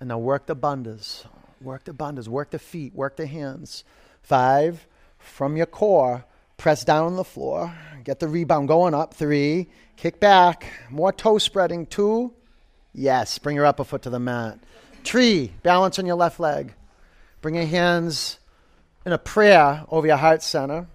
And 0.00 0.08
now 0.08 0.18
work 0.18 0.46
the 0.46 0.56
bandhas. 0.56 1.26
Work 1.60 1.84
the 1.84 1.92
bandhas. 1.92 2.26
Work 2.26 2.50
the 2.50 2.58
feet. 2.58 2.94
Work 2.94 3.16
the 3.16 3.26
hands. 3.26 3.84
Five. 4.22 4.86
From 5.18 5.56
your 5.56 5.66
core, 5.66 6.24
press 6.56 6.84
down 6.84 7.04
on 7.04 7.16
the 7.16 7.24
floor. 7.24 7.74
Get 8.02 8.18
the 8.18 8.28
rebound 8.28 8.68
going 8.68 8.94
up. 8.94 9.12
Three. 9.12 9.68
Kick 9.96 10.18
back. 10.18 10.66
More 10.88 11.12
toe 11.12 11.36
spreading. 11.36 11.84
Two. 11.84 12.32
Yes. 12.94 13.38
Bring 13.38 13.56
your 13.56 13.66
upper 13.66 13.84
foot 13.84 14.02
to 14.02 14.10
the 14.10 14.18
mat. 14.18 14.58
Tree. 15.04 15.52
Balance 15.62 15.98
on 15.98 16.06
your 16.06 16.16
left 16.16 16.40
leg. 16.40 16.72
Bring 17.42 17.54
your 17.54 17.66
hands 17.66 18.38
in 19.04 19.12
a 19.12 19.18
prayer 19.18 19.84
over 19.90 20.06
your 20.06 20.16
heart 20.16 20.42
center. 20.42 20.86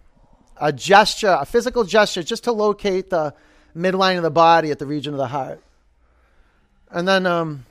A 0.57 0.71
gesture, 0.71 1.37
a 1.39 1.45
physical 1.45 1.83
gesture, 1.83 2.23
just 2.23 2.45
to 2.45 2.51
locate 2.51 3.09
the 3.09 3.33
midline 3.75 4.17
of 4.17 4.23
the 4.23 4.31
body 4.31 4.71
at 4.71 4.79
the 4.79 4.85
region 4.85 5.13
of 5.13 5.17
the 5.17 5.27
heart. 5.27 5.61
And 6.89 7.07
then 7.07 7.25
um, 7.25 7.65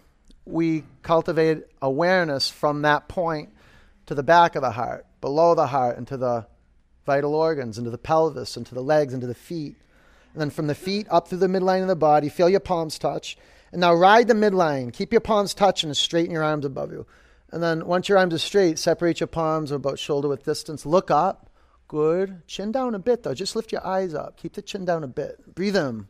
we 0.46 0.85
cultivate 1.02 1.64
awareness 1.80 2.50
from 2.50 2.83
that 2.83 3.09
point 3.09 3.50
to 4.07 4.14
the 4.14 4.22
back 4.22 4.57
of 4.57 4.62
the 4.62 4.70
heart, 4.70 5.07
below 5.20 5.54
the 5.54 5.66
heart, 5.66 5.96
into 5.96 6.16
the 6.16 6.46
vital 7.07 7.35
organs, 7.35 7.78
into 7.78 7.90
the 7.90 7.98
pelvis, 7.98 8.57
into 8.57 8.74
the 8.74 8.83
legs, 8.83 9.14
into 9.14 9.26
the 9.26 9.35
feet. 9.35 9.76
And 10.33 10.40
then 10.40 10.50
from 10.50 10.66
the 10.66 10.74
feet 10.74 11.07
up 11.11 11.28
through 11.28 11.38
the 11.38 11.46
midline 11.46 11.83
of 11.83 11.88
the 11.88 11.96
body, 11.96 12.28
feel 12.28 12.48
your 12.48 12.61
palms 12.61 12.98
touch. 12.98 13.37
And 13.72 13.80
now 13.80 13.94
ride 13.94 14.28
the 14.28 14.35
midline. 14.35 14.92
Keep 14.92 15.12
your 15.12 15.20
palms 15.20 15.54
touching 15.54 15.88
and 15.88 15.96
straighten 15.96 16.33
your 16.33 16.44
arms 16.44 16.64
above 16.64 16.92
you. 16.92 17.07
And 17.50 17.62
then 17.62 17.87
once 17.87 18.09
your 18.09 18.18
arms 18.18 18.35
are 18.35 18.38
straight, 18.38 18.78
separate 18.78 19.20
your 19.20 19.26
palms 19.28 19.70
about 19.70 19.98
shoulder 19.98 20.28
width 20.28 20.44
distance. 20.44 20.85
Look 20.85 21.11
up. 21.11 21.50
Good. 21.87 22.46
Chin 22.46 22.72
down 22.72 22.94
a 22.94 22.98
bit 22.98 23.22
though. 23.22 23.35
Just 23.35 23.54
lift 23.54 23.72
your 23.72 23.87
eyes 23.87 24.14
up. 24.14 24.37
Keep 24.37 24.54
the 24.54 24.62
chin 24.62 24.85
down 24.85 25.04
a 25.04 25.09
bit. 25.09 25.54
Breathe 25.54 25.76
in. 25.76 26.09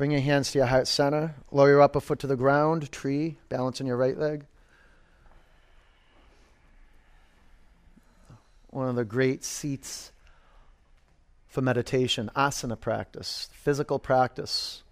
Bring 0.00 0.12
your 0.12 0.22
hands 0.22 0.52
to 0.52 0.58
your 0.58 0.66
heart 0.66 0.88
center. 0.88 1.34
Lower 1.52 1.68
your 1.68 1.82
upper 1.82 2.00
foot 2.00 2.20
to 2.20 2.26
the 2.26 2.34
ground. 2.34 2.90
Tree. 2.90 3.36
Balance 3.50 3.82
on 3.82 3.86
your 3.86 3.98
right 3.98 4.16
leg. 4.16 4.46
One 8.70 8.88
of 8.88 8.96
the 8.96 9.04
great 9.04 9.44
seats 9.44 10.10
for 11.48 11.60
meditation, 11.60 12.30
asana 12.34 12.80
practice, 12.80 13.50
physical 13.52 13.98
practice. 13.98 14.82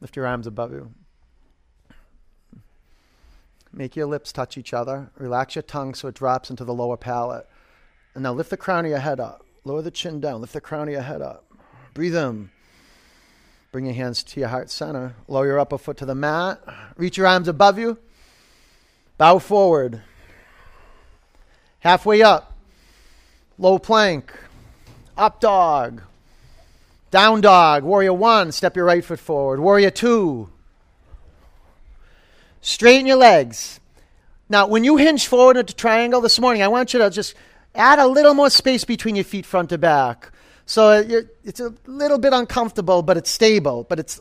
Lift 0.00 0.16
your 0.16 0.26
arms 0.26 0.46
above 0.46 0.72
you. 0.72 0.92
Make 3.70 3.96
your 3.96 4.06
lips 4.06 4.32
touch 4.32 4.56
each 4.56 4.72
other. 4.72 5.10
Relax 5.18 5.56
your 5.56 5.62
tongue 5.62 5.92
so 5.92 6.08
it 6.08 6.14
drops 6.14 6.48
into 6.48 6.64
the 6.64 6.72
lower 6.72 6.96
palate. 6.96 7.46
And 8.14 8.22
now 8.22 8.32
lift 8.32 8.48
the 8.48 8.56
crown 8.56 8.86
of 8.86 8.90
your 8.90 9.00
head 9.00 9.20
up. 9.20 9.45
Lower 9.66 9.82
the 9.82 9.90
chin 9.90 10.20
down. 10.20 10.40
Lift 10.42 10.52
the 10.52 10.60
crown 10.60 10.86
of 10.86 10.92
your 10.92 11.02
head 11.02 11.20
up. 11.20 11.44
Breathe 11.92 12.14
in. 12.14 12.50
Bring 13.72 13.86
your 13.86 13.96
hands 13.96 14.22
to 14.22 14.38
your 14.38 14.48
heart 14.48 14.70
center. 14.70 15.16
Lower 15.26 15.44
your 15.44 15.58
upper 15.58 15.76
foot 15.76 15.96
to 15.96 16.06
the 16.06 16.14
mat. 16.14 16.62
Reach 16.96 17.16
your 17.16 17.26
arms 17.26 17.48
above 17.48 17.76
you. 17.76 17.98
Bow 19.18 19.40
forward. 19.40 20.02
Halfway 21.80 22.22
up. 22.22 22.56
Low 23.58 23.80
plank. 23.80 24.32
Up 25.18 25.40
dog. 25.40 26.00
Down 27.10 27.40
dog. 27.40 27.82
Warrior 27.82 28.12
one. 28.12 28.52
Step 28.52 28.76
your 28.76 28.84
right 28.84 29.04
foot 29.04 29.18
forward. 29.18 29.58
Warrior 29.58 29.90
two. 29.90 30.48
Straighten 32.60 33.06
your 33.06 33.16
legs. 33.16 33.80
Now, 34.48 34.68
when 34.68 34.84
you 34.84 34.96
hinge 34.96 35.26
forward 35.26 35.56
into 35.56 35.74
triangle 35.74 36.20
this 36.20 36.38
morning, 36.38 36.62
I 36.62 36.68
want 36.68 36.92
you 36.92 37.00
to 37.00 37.10
just 37.10 37.34
Add 37.76 37.98
a 37.98 38.06
little 38.06 38.34
more 38.34 38.50
space 38.50 38.84
between 38.84 39.16
your 39.16 39.24
feet 39.24 39.46
front 39.46 39.70
to 39.70 39.78
back. 39.78 40.32
So 40.66 40.88
uh, 40.88 41.22
it's 41.44 41.60
a 41.60 41.72
little 41.86 42.18
bit 42.18 42.32
uncomfortable, 42.32 43.02
but 43.02 43.16
it's 43.16 43.30
stable. 43.30 43.84
But 43.88 44.00
it's 44.00 44.20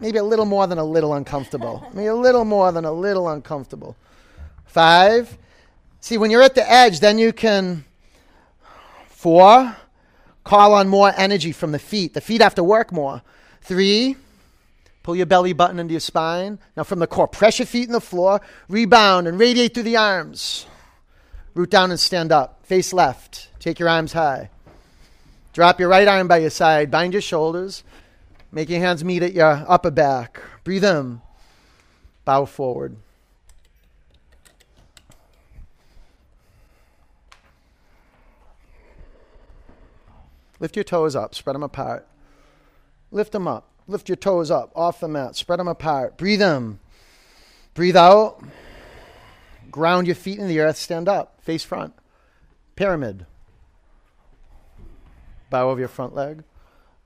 maybe 0.00 0.18
a 0.18 0.24
little 0.24 0.46
more 0.46 0.66
than 0.66 0.78
a 0.78 0.84
little 0.84 1.14
uncomfortable. 1.14 1.88
maybe 1.94 2.08
a 2.08 2.14
little 2.14 2.44
more 2.44 2.72
than 2.72 2.84
a 2.84 2.92
little 2.92 3.28
uncomfortable. 3.28 3.96
Five. 4.66 5.38
See, 6.00 6.18
when 6.18 6.30
you're 6.30 6.42
at 6.42 6.54
the 6.54 6.68
edge, 6.68 7.00
then 7.00 7.18
you 7.18 7.32
can. 7.32 7.84
Four. 9.08 9.76
Call 10.42 10.74
on 10.74 10.88
more 10.88 11.12
energy 11.16 11.52
from 11.52 11.72
the 11.72 11.78
feet. 11.78 12.14
The 12.14 12.20
feet 12.20 12.40
have 12.40 12.54
to 12.56 12.64
work 12.64 12.90
more. 12.90 13.22
Three. 13.60 14.16
Pull 15.02 15.16
your 15.16 15.26
belly 15.26 15.52
button 15.52 15.78
into 15.78 15.92
your 15.92 16.00
spine. 16.00 16.58
Now, 16.76 16.84
from 16.84 16.98
the 16.98 17.06
core, 17.06 17.28
press 17.28 17.58
your 17.58 17.66
feet 17.66 17.86
in 17.86 17.92
the 17.92 18.00
floor. 18.00 18.40
Rebound 18.68 19.28
and 19.28 19.38
radiate 19.38 19.74
through 19.74 19.84
the 19.84 19.96
arms. 19.96 20.66
Root 21.54 21.70
down 21.70 21.90
and 21.90 21.98
stand 21.98 22.32
up. 22.32 22.64
Face 22.64 22.92
left. 22.92 23.48
Take 23.58 23.78
your 23.78 23.88
arms 23.88 24.12
high. 24.12 24.50
Drop 25.52 25.80
your 25.80 25.88
right 25.88 26.06
arm 26.06 26.28
by 26.28 26.38
your 26.38 26.50
side. 26.50 26.90
Bind 26.90 27.12
your 27.12 27.22
shoulders. 27.22 27.82
Make 28.52 28.68
your 28.68 28.80
hands 28.80 29.04
meet 29.04 29.22
at 29.22 29.32
your 29.32 29.64
upper 29.68 29.90
back. 29.90 30.40
Breathe 30.64 30.84
in. 30.84 31.20
Bow 32.24 32.44
forward. 32.44 32.96
Lift 40.60 40.76
your 40.76 40.84
toes 40.84 41.16
up. 41.16 41.34
Spread 41.34 41.54
them 41.54 41.62
apart. 41.62 42.06
Lift 43.10 43.32
them 43.32 43.48
up. 43.48 43.66
Lift 43.88 44.08
your 44.08 44.16
toes 44.16 44.50
up 44.50 44.70
off 44.76 45.00
the 45.00 45.08
mat. 45.08 45.34
Spread 45.34 45.58
them 45.58 45.66
apart. 45.68 46.16
Breathe 46.16 46.42
in. 46.42 46.78
Breathe 47.74 47.96
out. 47.96 48.40
Ground 49.70 50.06
your 50.06 50.16
feet 50.16 50.38
in 50.38 50.48
the 50.48 50.60
earth. 50.60 50.76
Stand 50.76 51.08
up. 51.08 51.40
Face 51.42 51.64
front. 51.64 51.94
Pyramid. 52.76 53.26
Bow 55.50 55.70
over 55.70 55.80
your 55.80 55.88
front 55.88 56.14
leg. 56.14 56.44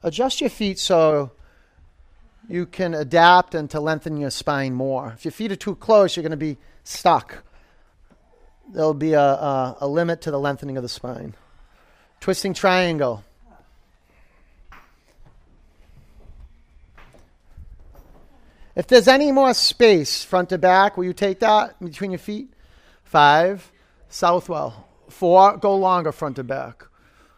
Adjust 0.02 0.40
your 0.40 0.50
feet 0.50 0.78
so 0.78 1.32
you 2.48 2.66
can 2.66 2.94
adapt 2.94 3.54
and 3.54 3.70
to 3.70 3.80
lengthen 3.80 4.16
your 4.18 4.30
spine 4.30 4.74
more. 4.74 5.12
If 5.16 5.24
your 5.24 5.32
feet 5.32 5.52
are 5.52 5.56
too 5.56 5.76
close, 5.76 6.16
you're 6.16 6.22
going 6.22 6.30
to 6.30 6.36
be 6.36 6.58
stuck. 6.84 7.42
There'll 8.72 8.94
be 8.94 9.14
a, 9.14 9.20
a, 9.20 9.76
a 9.80 9.88
limit 9.88 10.20
to 10.22 10.30
the 10.30 10.38
lengthening 10.38 10.76
of 10.76 10.82
the 10.82 10.88
spine. 10.88 11.34
Twisting 12.20 12.54
triangle. 12.54 13.24
If 18.76 18.88
there's 18.88 19.06
any 19.06 19.30
more 19.30 19.54
space 19.54 20.24
front 20.24 20.48
to 20.48 20.58
back, 20.58 20.96
will 20.96 21.04
you 21.04 21.12
take 21.12 21.40
that 21.40 21.78
between 21.80 22.10
your 22.10 22.18
feet? 22.18 22.53
Five, 23.04 23.70
Southwell. 24.08 24.88
Four, 25.08 25.56
go 25.58 25.76
longer 25.76 26.10
front 26.10 26.36
to 26.36 26.44
back. 26.44 26.84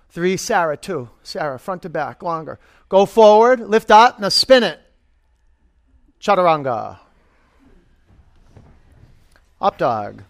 Three, 0.08 0.36
Sarah. 0.36 0.76
Two, 0.76 1.10
Sarah, 1.22 1.58
front 1.58 1.82
to 1.82 1.90
back, 1.90 2.22
longer. 2.22 2.58
Go 2.88 3.04
forward, 3.04 3.60
lift 3.60 3.90
up, 3.90 4.18
now 4.18 4.30
spin 4.30 4.62
it. 4.62 4.80
Chaturanga. 6.20 6.98
Up 9.60 9.78
dog. 9.78 10.22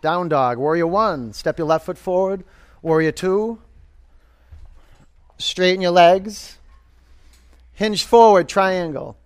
Down 0.00 0.28
dog. 0.28 0.58
Warrior 0.58 0.86
one. 0.86 1.32
Step 1.32 1.58
your 1.58 1.66
left 1.66 1.86
foot 1.86 1.98
forward. 1.98 2.44
Warrior 2.82 3.12
two. 3.12 3.58
Straighten 5.38 5.80
your 5.80 5.92
legs. 5.92 6.58
Hinge 7.74 8.04
forward, 8.04 8.48
triangle. 8.48 9.16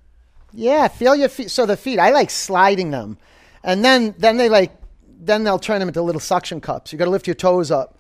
Yeah, 0.52 0.88
feel 0.88 1.16
your 1.16 1.30
feet. 1.30 1.50
So 1.50 1.64
the 1.64 1.76
feet, 1.76 1.98
I 1.98 2.10
like 2.10 2.30
sliding 2.30 2.90
them 2.90 3.16
and 3.62 3.84
then 3.84 4.14
then 4.18 4.36
they 4.36 4.48
like 4.48 4.72
then 5.06 5.44
they'll 5.44 5.58
turn 5.58 5.78
them 5.78 5.88
into 5.88 6.02
little 6.02 6.20
suction 6.20 6.60
cups. 6.60 6.92
You 6.92 6.98
got 6.98 7.04
to 7.04 7.10
lift 7.10 7.26
your 7.26 7.34
toes 7.34 7.70
up. 7.70 7.98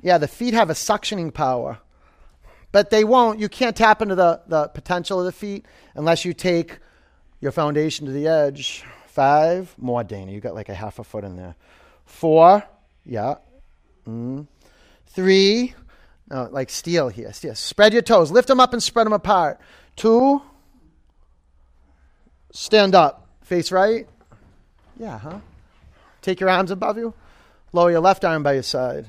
Yeah, 0.00 0.18
the 0.18 0.28
feet 0.28 0.54
have 0.54 0.70
a 0.70 0.74
suctioning 0.74 1.32
power, 1.32 1.78
but 2.72 2.90
they 2.90 3.04
won't. 3.04 3.38
You 3.38 3.48
can't 3.48 3.76
tap 3.76 4.00
into 4.02 4.14
the 4.14 4.40
the 4.46 4.68
potential 4.68 5.18
of 5.18 5.26
the 5.26 5.32
feet 5.32 5.66
unless 5.94 6.24
you 6.24 6.32
take 6.32 6.78
your 7.40 7.52
foundation 7.52 8.06
to 8.06 8.12
the 8.12 8.26
edge. 8.26 8.84
Five 9.06 9.74
more, 9.78 10.04
Dana. 10.04 10.32
You 10.32 10.40
got 10.40 10.54
like 10.54 10.68
a 10.68 10.74
half 10.74 10.98
a 10.98 11.04
foot 11.04 11.24
in 11.24 11.36
there. 11.36 11.56
Four, 12.06 12.62
yeah. 13.04 13.36
Mm. 14.06 14.46
Three, 15.08 15.74
no, 16.30 16.48
like 16.50 16.70
steel 16.70 17.08
here. 17.08 17.32
Steel. 17.32 17.54
Spread 17.54 17.92
your 17.92 18.02
toes. 18.02 18.30
Lift 18.30 18.48
them 18.48 18.60
up 18.60 18.72
and 18.72 18.82
spread 18.82 19.06
them 19.06 19.12
apart. 19.12 19.60
Two. 19.96 20.42
Stand 22.52 22.94
up. 22.94 23.28
Face 23.42 23.72
right. 23.72 24.06
Yeah, 24.98 25.18
huh? 25.18 25.38
Take 26.22 26.40
your 26.40 26.50
arms 26.50 26.70
above 26.70 26.98
you. 26.98 27.14
Lower 27.72 27.90
your 27.90 28.00
left 28.00 28.24
arm 28.24 28.42
by 28.42 28.54
your 28.54 28.62
side. 28.62 29.06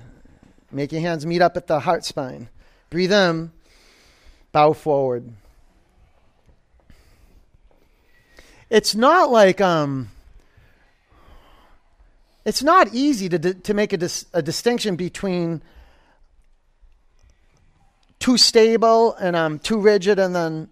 Make 0.71 0.91
your 0.91 1.02
hands 1.02 1.25
meet 1.25 1.41
up 1.41 1.58
at 1.58 1.67
the 1.67 1.80
heart 1.80 2.06
spine. 2.06 2.49
Breathe 2.89 3.12
in. 3.12 3.52
Bow 4.52 4.73
forward. 4.73 5.32
It's 8.69 8.93
not 8.93 9.32
like 9.32 9.60
um 9.62 10.12
it's 12.45 12.62
not 12.62 12.93
easy 12.93 13.30
to 13.30 13.39
to 13.39 13.73
make 13.73 13.93
a, 13.93 13.97
dis, 13.97 14.25
a 14.34 14.41
distinction 14.41 14.95
between 14.95 15.63
too 18.19 18.38
stable 18.38 19.15
and 19.15 19.36
um 19.36 19.58
too 19.58 19.80
rigid 19.80 20.19
and 20.19 20.36
then 20.36 20.69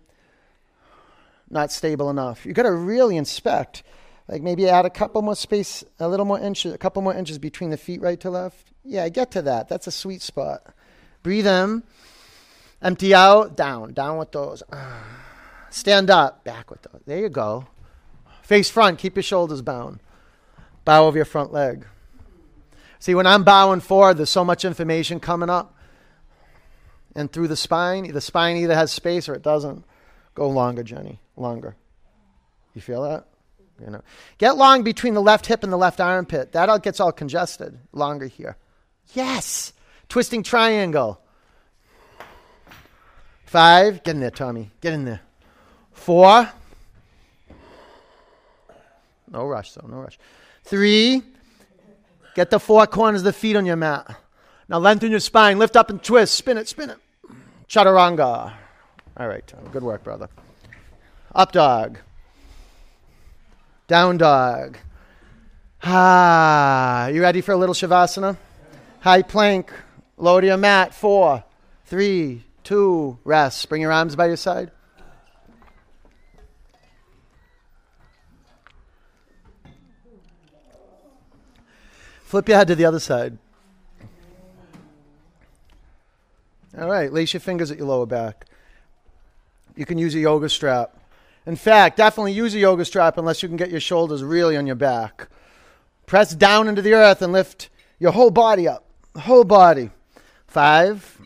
not 1.50 1.72
stable 1.72 2.10
enough. 2.10 2.46
You've 2.46 2.56
got 2.56 2.64
to 2.64 2.72
really 2.72 3.18
inspect. 3.18 3.82
Like 4.28 4.42
maybe 4.42 4.68
add 4.68 4.86
a 4.86 4.90
couple 4.90 5.22
more 5.22 5.36
space, 5.36 5.84
a 6.00 6.08
little 6.08 6.26
more 6.26 6.40
inches, 6.40 6.74
a 6.74 6.78
couple 6.78 7.02
more 7.02 7.14
inches 7.14 7.40
between 7.40 7.70
the 7.70 7.78
feet 7.78 8.02
right 8.02 8.20
to 8.20 8.30
left. 8.30 8.72
Yeah, 8.84 9.08
get 9.10 9.32
to 9.32 9.42
that. 9.44 9.70
That's 9.70 9.88
a 9.88 9.92
sweet 9.92 10.22
spot. 10.22 10.64
Breathe 11.24 11.48
in, 11.48 11.84
empty 12.82 13.14
out, 13.14 13.56
down, 13.56 13.94
down 13.94 14.18
with 14.18 14.32
those. 14.32 14.64
Stand 15.70 16.10
up, 16.10 16.44
back 16.44 16.70
with 16.70 16.82
those. 16.84 17.02
There 17.06 17.20
you 17.20 17.30
go. 17.30 17.68
Face 18.42 18.70
front, 18.70 19.00
keep 19.00 19.16
your 19.16 19.24
shoulders 19.24 19.62
bound. 19.62 20.00
Bow 20.86 21.06
over 21.06 21.18
your 21.18 21.26
front 21.26 21.52
leg. 21.52 21.86
See, 23.00 23.14
when 23.14 23.28
I'm 23.28 23.44
bowing 23.44 23.82
forward, 23.82 24.18
there's 24.18 24.30
so 24.30 24.46
much 24.46 24.66
information 24.66 25.20
coming 25.20 25.50
up. 25.50 25.76
And 27.16 27.32
through 27.32 27.48
the 27.48 27.56
spine, 27.56 28.12
the 28.12 28.22
spine 28.22 28.58
either 28.58 28.76
has 28.76 28.92
space 28.92 29.28
or 29.28 29.34
it 29.34 29.42
doesn't. 29.42 29.84
Go 30.34 30.50
longer, 30.50 30.84
Jenny. 30.84 31.20
Longer. 31.36 31.76
You 32.74 32.82
feel 32.82 33.04
that? 33.04 33.26
You 33.80 33.92
know, 33.92 34.02
get 34.38 34.58
long 34.58 34.84
between 34.84 35.14
the 35.14 35.22
left 35.22 35.46
hip 35.46 35.64
and 35.64 35.72
the 35.72 35.78
left 35.78 36.00
armpit. 36.00 36.54
That 36.54 36.70
all 36.70 36.80
gets 36.80 37.00
all 37.00 37.12
congested. 37.12 37.78
Longer 37.94 38.28
here. 38.28 38.58
Yes. 39.14 39.74
Twisting 40.10 40.44
triangle. 40.44 41.22
Five. 43.46 44.04
Get 44.04 44.16
in 44.16 44.22
there, 44.22 44.32
Tommy. 44.32 44.72
Get 44.82 44.94
in 44.94 45.06
there. 45.06 45.22
Four. 45.92 46.50
No 49.32 49.46
rush, 49.46 49.74
though. 49.74 49.88
No 49.88 49.98
rush. 49.98 50.18
Three. 50.64 51.22
Get 52.36 52.50
the 52.50 52.60
four 52.60 52.86
corners 52.88 53.22
of 53.22 53.26
the 53.26 53.34
feet 53.34 53.56
on 53.56 53.66
your 53.66 53.76
mat. 53.76 54.16
Now 54.70 54.80
lengthen 54.80 55.12
your 55.12 55.20
spine. 55.20 55.60
Lift 55.60 55.76
up 55.76 55.90
and 55.90 56.02
twist. 56.02 56.36
Spin 56.36 56.58
it, 56.58 56.68
spin 56.68 56.90
it. 56.90 56.98
Chaturanga. 57.70 58.54
All 59.18 59.28
right. 59.28 59.54
Good 59.72 59.84
work, 59.84 60.04
brother. 60.04 60.30
Up 61.34 61.52
dog. 61.52 62.00
Down 63.88 64.18
dog. 64.18 64.78
Ah, 65.82 67.08
you 67.08 67.22
ready 67.22 67.40
for 67.40 67.54
a 67.54 67.58
little 67.58 67.76
shavasana? 67.76 68.36
High 69.00 69.22
plank. 69.22 69.72
Lower 70.18 70.42
to 70.42 70.48
your 70.48 70.58
mat. 70.58 70.94
Four, 70.94 71.46
three, 71.86 72.44
two, 72.66 73.18
rest. 73.24 73.70
Bring 73.70 73.82
your 73.82 73.94
arms 73.94 74.18
by 74.18 74.28
your 74.28 74.36
side. 74.36 74.72
Flip 82.24 82.50
your 82.50 82.58
head 82.58 82.68
to 82.68 82.76
the 82.76 82.84
other 82.84 83.00
side. 83.00 83.38
All 86.78 86.90
right, 86.90 87.12
lace 87.12 87.34
your 87.34 87.40
fingers 87.40 87.72
at 87.72 87.78
your 87.78 87.88
lower 87.88 88.06
back. 88.06 88.48
You 89.78 89.86
can 89.86 89.98
use 89.98 90.14
a 90.14 90.20
yoga 90.20 90.50
strap. 90.50 90.97
In 91.48 91.56
fact, 91.56 91.96
definitely 91.96 92.34
use 92.34 92.54
a 92.54 92.60
yoga 92.60 92.84
strap 92.84 93.18
unless 93.18 93.42
you 93.42 93.48
can 93.48 93.56
get 93.56 93.72
your 93.72 93.80
shoulders 93.80 94.22
really 94.22 94.58
on 94.58 94.68
your 94.68 94.76
back. 94.76 95.30
Press 96.06 96.36
down 96.36 96.68
into 96.68 96.82
the 96.82 96.94
earth 96.94 97.22
and 97.22 97.32
lift 97.32 97.70
your 98.00 98.12
whole 98.12 98.32
body 98.32 98.68
up. 98.68 98.84
Whole 99.18 99.46
body. 99.46 99.90
Five. 100.46 101.20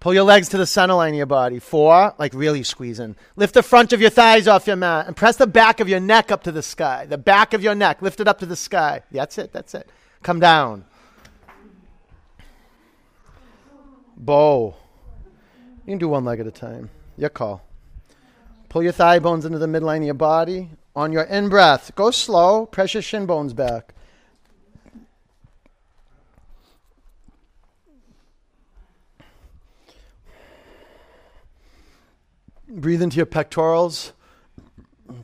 Pull 0.00 0.14
your 0.14 0.24
legs 0.24 0.48
to 0.48 0.58
the 0.58 0.66
center 0.66 0.94
line 0.94 1.14
of 1.14 1.16
your 1.16 1.26
body. 1.26 1.60
Four, 1.60 2.12
like 2.18 2.34
really 2.34 2.64
squeezing. 2.64 3.14
Lift 3.36 3.54
the 3.54 3.62
front 3.62 3.92
of 3.92 4.00
your 4.00 4.10
thighs 4.10 4.48
off 4.48 4.66
your 4.66 4.76
mat 4.76 5.06
and 5.06 5.16
press 5.16 5.36
the 5.36 5.46
back 5.46 5.78
of 5.78 5.88
your 5.88 6.00
neck 6.00 6.32
up 6.32 6.42
to 6.42 6.52
the 6.52 6.62
sky. 6.62 7.06
The 7.06 7.18
back 7.18 7.54
of 7.54 7.62
your 7.62 7.76
neck, 7.76 8.02
lift 8.02 8.18
it 8.18 8.26
up 8.26 8.40
to 8.40 8.46
the 8.46 8.56
sky. 8.56 9.02
That's 9.12 9.38
it, 9.38 9.52
that's 9.52 9.74
it. 9.74 9.88
Come 10.24 10.40
down. 10.40 10.84
Bow. 14.16 14.74
You 15.84 15.92
can 15.92 15.98
do 15.98 16.08
one 16.08 16.24
leg 16.24 16.40
at 16.40 16.48
a 16.48 16.50
time. 16.50 16.90
Your 17.16 17.30
call. 17.30 17.65
Pull 18.68 18.82
your 18.82 18.92
thigh 18.92 19.18
bones 19.18 19.44
into 19.44 19.58
the 19.58 19.66
midline 19.66 19.98
of 19.98 20.04
your 20.04 20.14
body. 20.14 20.70
On 20.94 21.12
your 21.12 21.24
in 21.24 21.48
breath, 21.48 21.94
go 21.94 22.10
slow. 22.10 22.66
Press 22.66 22.94
your 22.94 23.02
shin 23.02 23.26
bones 23.26 23.52
back. 23.52 23.92
Breathe 32.68 33.02
into 33.02 33.16
your 33.16 33.26
pectorals. 33.26 34.12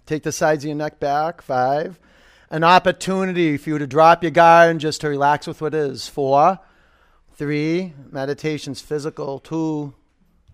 Take 0.06 0.22
the 0.22 0.32
sides 0.32 0.64
of 0.64 0.68
your 0.68 0.76
neck 0.76 1.00
back. 1.00 1.42
Five. 1.42 1.98
An 2.50 2.64
opportunity 2.64 3.56
for 3.56 3.70
you 3.70 3.78
to 3.78 3.86
drop 3.86 4.22
your 4.22 4.30
guard 4.30 4.70
and 4.70 4.80
just 4.80 5.00
to 5.00 5.08
relax 5.08 5.46
with 5.46 5.60
what 5.60 5.74
is. 5.74 6.06
Four. 6.06 6.58
Three. 7.34 7.94
Meditation's 8.10 8.80
physical. 8.80 9.38
Two. 9.38 9.94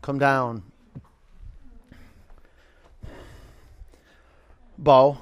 Come 0.01 0.19
down. 0.19 0.63
Bow. 4.79 5.19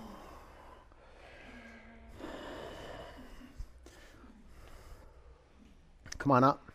Come 6.18 6.32
on 6.32 6.44
up. 6.44 6.70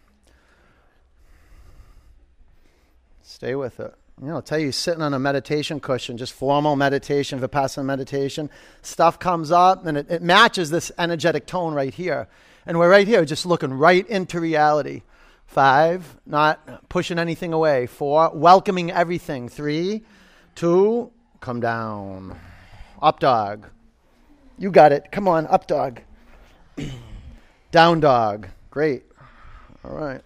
Stay 3.21 3.55
with 3.55 3.79
it. 3.79 3.93
You 4.21 4.27
know, 4.27 4.35
I'll 4.35 4.41
tell 4.41 4.59
you, 4.59 4.71
sitting 4.71 5.01
on 5.01 5.13
a 5.13 5.19
meditation 5.19 5.79
cushion, 5.79 6.15
just 6.15 6.33
formal 6.33 6.75
meditation, 6.75 7.39
vipassana 7.39 7.83
meditation, 7.85 8.49
stuff 8.81 9.17
comes 9.17 9.51
up 9.51 9.85
and 9.85 9.97
it, 9.97 10.11
it 10.11 10.21
matches 10.21 10.69
this 10.69 10.91
energetic 10.97 11.47
tone 11.47 11.73
right 11.73 11.93
here. 11.93 12.27
And 12.65 12.77
we're 12.77 12.89
right 12.89 13.07
here, 13.07 13.25
just 13.25 13.45
looking 13.45 13.73
right 13.73 14.07
into 14.07 14.39
reality. 14.39 15.01
Five, 15.47 16.17
not 16.25 16.87
pushing 16.87 17.17
anything 17.17 17.51
away. 17.51 17.87
Four, 17.87 18.31
welcoming 18.33 18.91
everything. 18.91 19.49
Three, 19.49 20.03
two, 20.55 21.11
come 21.39 21.59
down. 21.59 22.37
Up 23.01 23.19
dog. 23.19 23.67
You 24.57 24.71
got 24.71 24.91
it. 24.91 25.11
Come 25.11 25.27
on, 25.27 25.47
up 25.47 25.65
dog. 25.65 26.01
Down 27.71 27.99
dog. 27.99 28.47
Great. 28.69 29.03
All 29.83 29.95
right. 29.95 30.21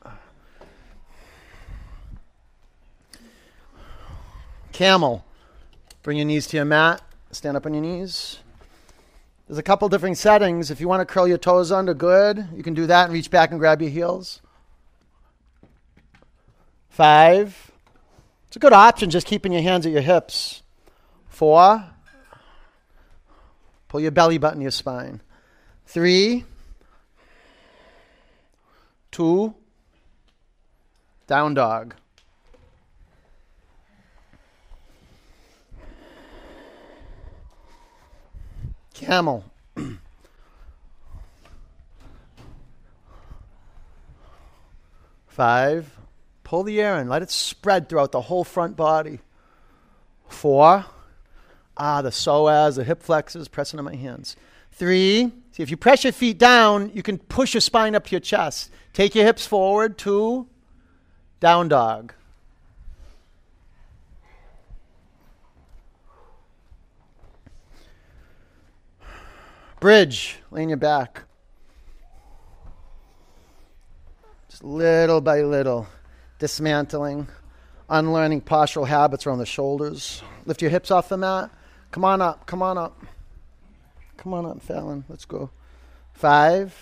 Camel. 4.74 5.24
Bring 6.04 6.18
your 6.18 6.26
knees 6.26 6.48
to 6.48 6.58
your 6.58 6.66
mat. 6.66 7.02
Stand 7.32 7.56
up 7.56 7.66
on 7.66 7.74
your 7.74 7.82
knees. 7.82 8.40
There's 9.48 9.58
a 9.58 9.64
couple 9.64 9.88
different 9.90 10.18
settings. 10.18 10.70
If 10.70 10.82
you 10.82 10.88
want 10.88 11.02
to 11.02 11.06
curl 11.06 11.28
your 11.28 11.38
toes 11.38 11.72
under, 11.72 11.94
good. 11.94 12.48
You 12.54 12.64
can 12.64 12.74
do 12.74 12.88
that 12.88 13.06
and 13.06 13.14
reach 13.14 13.32
back 13.32 13.52
and 13.52 13.60
grab 13.60 13.82
your 13.82 13.92
heels. 13.92 14.42
Five. 16.90 17.72
It's 18.48 18.56
a 18.58 18.60
good 18.60 18.74
option 18.74 19.10
just 19.10 19.28
keeping 19.28 19.54
your 19.54 19.62
hands 19.62 19.86
at 19.86 19.92
your 19.92 20.02
hips. 20.02 20.62
Four. 21.30 21.86
Pull 23.96 24.02
your 24.02 24.12
belly 24.12 24.38
button, 24.38 24.60
your 24.60 24.72
spine. 24.72 25.22
Three, 25.86 26.44
two, 29.10 29.56
down 31.28 31.54
dog. 31.54 31.96
Camel. 38.94 39.46
Five. 45.28 45.98
Pull 46.44 46.64
the 46.64 46.82
air 46.82 47.00
in. 47.00 47.08
Let 47.08 47.22
it 47.22 47.32
spread 47.32 47.88
throughout 47.88 48.12
the 48.12 48.20
whole 48.20 48.44
front 48.44 48.76
body. 48.76 49.22
Four. 50.28 50.84
Ah, 51.78 52.02
the 52.02 52.10
psoas, 52.10 52.76
the 52.76 52.84
hip 52.84 53.04
flexors, 53.04 53.48
pressing 53.48 53.80
on 53.80 53.86
my 53.86 53.96
hands. 53.96 54.36
Three. 54.72 55.32
See, 55.52 55.64
if 55.64 55.70
you 55.70 55.78
press 55.78 56.04
your 56.04 56.14
feet 56.14 56.38
down, 56.38 56.92
you 56.94 57.02
can 57.02 57.18
push 57.18 57.54
your 57.54 57.62
spine 57.62 57.96
up 57.96 58.06
to 58.06 58.12
your 58.12 58.20
chest. 58.20 58.72
Take 58.94 59.16
your 59.16 59.26
hips 59.26 59.46
forward. 59.46 59.98
Two. 59.98 60.48
Down 61.40 61.68
dog. 61.68 62.14
Bridge, 69.80 70.40
lean 70.52 70.70
your 70.70 70.78
back. 70.78 71.24
Just 74.50 74.64
little 74.64 75.22
by 75.22 75.42
little, 75.42 75.86
dismantling, 76.40 77.28
unlearning 77.90 78.42
postural 78.42 78.88
habits 78.88 79.28
around 79.28 79.40
the 79.40 79.46
shoulders. 79.46 80.24
Lift 80.46 80.62
your 80.62 80.72
hips 80.72 80.92
off 80.92 81.10
the 81.10 81.18
mat. 81.18 81.52
Come 81.96 82.04
on 82.04 82.22
up. 82.22 82.46
Come 82.46 82.62
on 82.62 82.78
up. 82.78 83.02
Come 84.18 84.34
on 84.34 84.46
up, 84.46 84.62
Fallon. 84.62 85.06
Let's 85.08 85.24
go. 85.24 85.50
Five. 86.12 86.76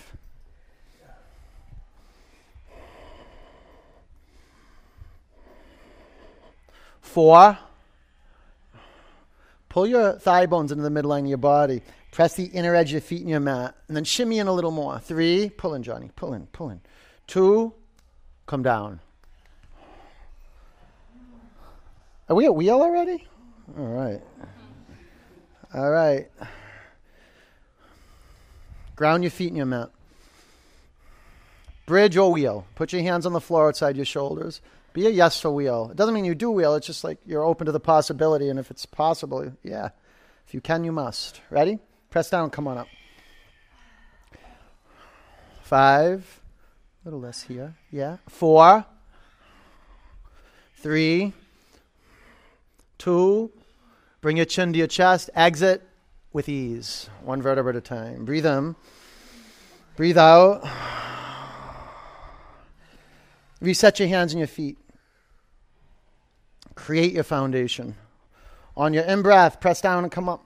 Four. 7.00 7.56
Pull 9.68 9.86
your 9.86 10.14
thigh 10.14 10.46
bones 10.46 10.72
into 10.72 10.82
the 10.82 10.90
midline 10.90 11.20
of 11.20 11.26
your 11.26 11.38
body. 11.38 11.82
Press 12.10 12.34
the 12.34 12.46
inner 12.46 12.74
edge 12.74 12.88
of 12.88 12.94
your 12.94 13.00
feet 13.00 13.22
in 13.22 13.28
your 13.28 13.38
mat. 13.38 13.76
And 13.86 13.96
then 13.96 14.02
shimmy 14.02 14.40
in 14.40 14.48
a 14.48 14.52
little 14.52 14.72
more. 14.72 14.98
Three. 14.98 15.48
Pull 15.48 15.74
in, 15.74 15.84
Johnny. 15.84 16.10
Pull 16.16 16.34
in, 16.34 16.46
pull 16.48 16.70
in. 16.70 16.80
Two. 17.28 17.72
Come 18.46 18.64
down. 18.64 18.98
Are 22.28 22.34
we 22.34 22.46
at 22.46 22.54
wheel 22.56 22.82
already? 22.82 23.28
All 23.78 23.86
right. 23.86 24.20
All 25.74 25.90
right. 25.90 26.28
Ground 28.94 29.24
your 29.24 29.30
feet 29.32 29.48
in 29.48 29.56
your 29.56 29.66
mat. 29.66 29.90
Bridge 31.84 32.16
or 32.16 32.30
wheel. 32.30 32.64
Put 32.76 32.92
your 32.92 33.02
hands 33.02 33.26
on 33.26 33.32
the 33.32 33.40
floor 33.40 33.68
outside 33.68 33.96
your 33.96 34.04
shoulders. 34.04 34.60
Be 34.92 35.08
a 35.08 35.10
yes 35.10 35.40
for 35.40 35.50
wheel. 35.50 35.88
It 35.90 35.96
doesn't 35.96 36.14
mean 36.14 36.24
you 36.24 36.36
do 36.36 36.50
wheel. 36.50 36.76
It's 36.76 36.86
just 36.86 37.02
like 37.02 37.18
you're 37.26 37.42
open 37.42 37.66
to 37.66 37.72
the 37.72 37.80
possibility. 37.80 38.48
And 38.48 38.60
if 38.60 38.70
it's 38.70 38.86
possible, 38.86 39.52
yeah. 39.64 39.88
If 40.46 40.54
you 40.54 40.60
can, 40.60 40.84
you 40.84 40.92
must. 40.92 41.40
Ready? 41.50 41.80
Press 42.10 42.30
down. 42.30 42.50
Come 42.50 42.68
on 42.68 42.78
up. 42.78 42.86
Five. 45.62 46.40
A 47.02 47.08
little 47.08 47.20
less 47.20 47.42
here. 47.42 47.74
Yeah. 47.90 48.18
Four. 48.28 48.84
Three. 50.76 51.32
Two. 52.96 53.50
Bring 54.24 54.38
your 54.38 54.46
chin 54.46 54.72
to 54.72 54.78
your 54.78 54.86
chest. 54.86 55.28
Exit 55.34 55.82
with 56.32 56.48
ease. 56.48 57.10
One 57.24 57.42
vertebra 57.42 57.74
at 57.74 57.76
a 57.76 57.82
time. 57.82 58.24
Breathe 58.24 58.46
in. 58.46 58.74
Breathe 59.96 60.16
out. 60.16 60.66
Reset 63.60 63.98
your 63.98 64.08
hands 64.08 64.32
and 64.32 64.38
your 64.38 64.46
feet. 64.46 64.78
Create 66.74 67.12
your 67.12 67.22
foundation. 67.22 67.96
On 68.78 68.94
your 68.94 69.04
in 69.04 69.20
breath, 69.20 69.60
press 69.60 69.82
down 69.82 70.04
and 70.04 70.10
come 70.10 70.30
up. 70.30 70.42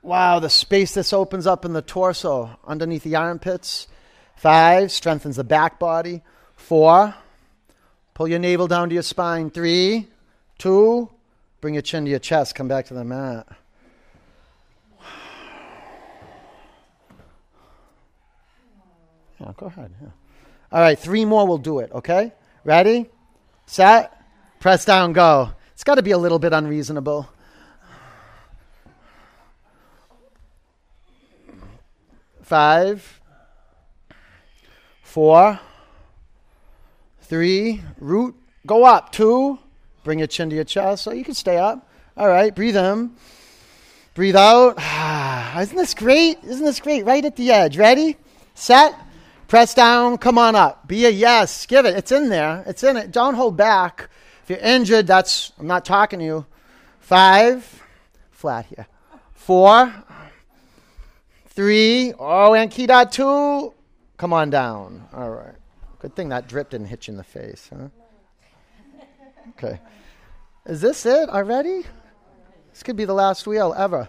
Wow, 0.00 0.38
the 0.38 0.48
space 0.48 0.94
this 0.94 1.12
opens 1.12 1.46
up 1.46 1.66
in 1.66 1.74
the 1.74 1.82
torso 1.82 2.58
underneath 2.66 3.02
the 3.02 3.16
armpits. 3.16 3.86
Five, 4.36 4.92
strengthens 4.92 5.36
the 5.36 5.44
back 5.44 5.78
body. 5.78 6.22
Four, 6.56 7.14
pull 8.14 8.28
your 8.28 8.38
navel 8.38 8.66
down 8.66 8.88
to 8.88 8.94
your 8.94 9.02
spine. 9.02 9.50
Three, 9.50 10.08
two, 10.58 11.10
bring 11.60 11.74
your 11.74 11.82
chin 11.82 12.04
to 12.04 12.10
your 12.10 12.18
chest. 12.18 12.54
Come 12.54 12.68
back 12.68 12.86
to 12.86 12.94
the 12.94 13.04
mat. 13.04 13.46
Yeah, 19.40 19.52
go 19.56 19.66
ahead. 19.66 19.92
Yeah. 20.00 20.08
All 20.70 20.80
right, 20.80 20.98
three 20.98 21.24
more 21.24 21.46
will 21.46 21.58
do 21.58 21.80
it, 21.80 21.90
okay? 21.92 22.32
Ready? 22.64 23.10
Set? 23.66 24.16
Press 24.60 24.84
down, 24.84 25.12
go. 25.12 25.50
It's 25.72 25.84
got 25.84 25.96
to 25.96 26.02
be 26.02 26.12
a 26.12 26.18
little 26.18 26.38
bit 26.38 26.52
unreasonable. 26.52 27.28
Five, 32.42 33.20
four, 35.02 35.58
three, 37.22 37.82
root, 37.98 38.36
go 38.66 38.84
up. 38.84 39.10
Two, 39.10 39.58
bring 40.04 40.18
your 40.18 40.28
chin 40.28 40.50
to 40.50 40.56
your 40.56 40.64
chest 40.64 41.04
so 41.04 41.12
you 41.12 41.24
can 41.24 41.34
stay 41.34 41.58
up. 41.58 41.88
All 42.16 42.28
right, 42.28 42.54
breathe 42.54 42.76
in. 42.76 43.12
Breathe 44.14 44.36
out. 44.36 44.78
Isn't 45.58 45.76
this 45.76 45.94
great? 45.94 46.38
Isn't 46.44 46.64
this 46.64 46.80
great? 46.80 47.04
Right 47.04 47.24
at 47.24 47.36
the 47.36 47.50
edge. 47.50 47.76
Ready? 47.76 48.16
Set? 48.54 48.94
Press 49.52 49.74
down, 49.74 50.16
come 50.16 50.38
on 50.38 50.56
up. 50.56 50.88
Be 50.88 51.04
a 51.04 51.10
yes, 51.10 51.66
give 51.66 51.84
it. 51.84 51.94
It's 51.94 52.10
in 52.10 52.30
there. 52.30 52.64
It's 52.66 52.82
in 52.82 52.96
it. 52.96 53.10
Don't 53.10 53.34
hold 53.34 53.54
back. 53.54 54.08
If 54.42 54.48
you're 54.48 54.58
injured, 54.58 55.06
that's, 55.06 55.52
I'm 55.58 55.66
not 55.66 55.84
talking 55.84 56.20
to 56.20 56.24
you. 56.24 56.46
Five, 57.00 57.82
flat 58.30 58.64
here. 58.64 58.86
Four, 59.34 59.92
three, 61.48 62.14
oh, 62.18 62.54
and 62.54 62.70
key 62.70 62.86
dot 62.86 63.12
two, 63.12 63.74
come 64.16 64.32
on 64.32 64.48
down. 64.48 65.06
All 65.12 65.28
right. 65.28 65.54
Good 65.98 66.16
thing 66.16 66.30
that 66.30 66.48
drip 66.48 66.70
didn't 66.70 66.86
hit 66.86 67.06
you 67.06 67.12
in 67.12 67.18
the 67.18 67.22
face, 67.22 67.68
huh? 67.70 67.88
Okay. 69.50 69.80
Is 70.66 70.80
this 70.80 71.06
it 71.06 71.28
already? 71.28 71.82
This 72.70 72.82
could 72.82 72.96
be 72.96 73.04
the 73.04 73.14
last 73.14 73.46
wheel 73.46 73.74
ever. 73.76 74.08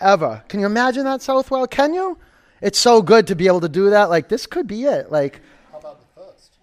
Ever. 0.00 0.42
Can 0.48 0.60
you 0.60 0.66
imagine 0.66 1.04
that, 1.04 1.22
Southwell? 1.22 1.66
Can 1.66 1.94
you? 1.94 2.18
it's 2.62 2.78
so 2.78 3.02
good 3.02 3.26
to 3.26 3.34
be 3.34 3.48
able 3.48 3.60
to 3.60 3.68
do 3.68 3.90
that. 3.90 4.08
Like 4.08 4.28
this 4.28 4.46
could 4.46 4.66
be 4.66 4.84
it. 4.84 5.10
Like 5.10 5.40
How 5.70 5.78
about 5.78 6.00
the 6.00 6.22
first? 6.22 6.54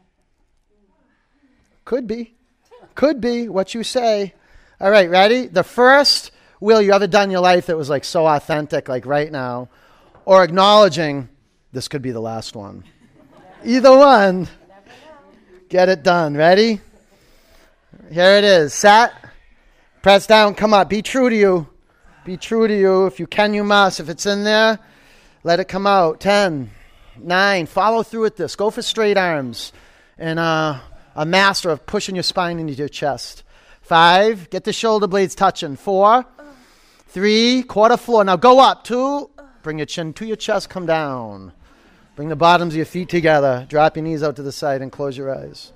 could 1.85 2.07
be, 2.07 2.33
could 2.95 3.21
be 3.21 3.49
what 3.49 3.75
you 3.75 3.83
say. 3.83 4.33
All 4.79 4.89
right, 4.89 5.09
ready? 5.09 5.47
The 5.47 5.63
first 5.63 6.31
will 6.61 6.81
you 6.81 6.93
ever 6.93 7.05
done 7.05 7.25
in 7.25 7.31
your 7.31 7.41
life 7.41 7.65
that 7.67 7.77
was 7.77 7.89
like 7.89 8.05
so 8.05 8.25
authentic, 8.25 8.87
like 8.87 9.05
right 9.05 9.31
now, 9.31 9.69
or 10.25 10.43
acknowledging 10.43 11.27
this 11.73 11.89
could 11.89 12.01
be 12.01 12.11
the 12.11 12.21
last 12.21 12.55
one. 12.55 12.85
Either 13.63 13.95
one. 13.95 14.47
Get 15.67 15.89
it 15.89 16.01
done. 16.01 16.35
Ready? 16.35 16.79
Here 18.11 18.37
it 18.37 18.43
is. 18.43 18.73
Set. 18.73 19.13
Press 20.01 20.25
down. 20.25 20.55
Come 20.55 20.73
up. 20.73 20.89
Be 20.89 21.03
true 21.03 21.29
to 21.29 21.35
you. 21.35 21.67
Be 22.25 22.37
true 22.37 22.67
to 22.67 22.75
you. 22.75 23.05
If 23.05 23.19
you 23.19 23.27
can, 23.27 23.53
you 23.53 23.63
must. 23.63 23.99
If 23.99 24.09
it's 24.09 24.25
in 24.25 24.43
there, 24.43 24.79
let 25.43 25.59
it 25.59 25.67
come 25.67 25.85
out. 25.85 26.19
10, 26.19 26.71
9. 27.17 27.65
Follow 27.67 28.01
through 28.01 28.21
with 28.21 28.35
this. 28.35 28.55
Go 28.55 28.71
for 28.71 28.81
straight 28.81 29.15
arms. 29.15 29.73
And 30.17 30.39
uh, 30.39 30.79
a 31.15 31.25
master 31.25 31.69
of 31.69 31.85
pushing 31.85 32.15
your 32.15 32.23
spine 32.23 32.57
into 32.57 32.73
your 32.73 32.89
chest. 32.89 33.43
5. 33.83 34.49
Get 34.49 34.63
the 34.63 34.73
shoulder 34.73 35.05
blades 35.05 35.35
touching. 35.35 35.75
4. 35.75 36.25
3. 37.09 37.63
Quarter 37.63 37.97
floor. 37.97 38.23
Now 38.23 38.37
go 38.37 38.59
up. 38.59 38.85
2. 38.85 39.29
Bring 39.61 39.77
your 39.77 39.85
chin 39.85 40.13
to 40.13 40.25
your 40.25 40.35
chest. 40.35 40.67
Come 40.67 40.87
down. 40.87 41.53
Bring 42.15 42.29
the 42.29 42.35
bottoms 42.35 42.73
of 42.73 42.77
your 42.77 42.85
feet 42.87 43.09
together. 43.09 43.67
Drop 43.69 43.97
your 43.97 44.03
knees 44.03 44.23
out 44.23 44.35
to 44.37 44.41
the 44.41 44.51
side 44.51 44.81
and 44.81 44.91
close 44.91 45.15
your 45.15 45.31
eyes. 45.33 45.73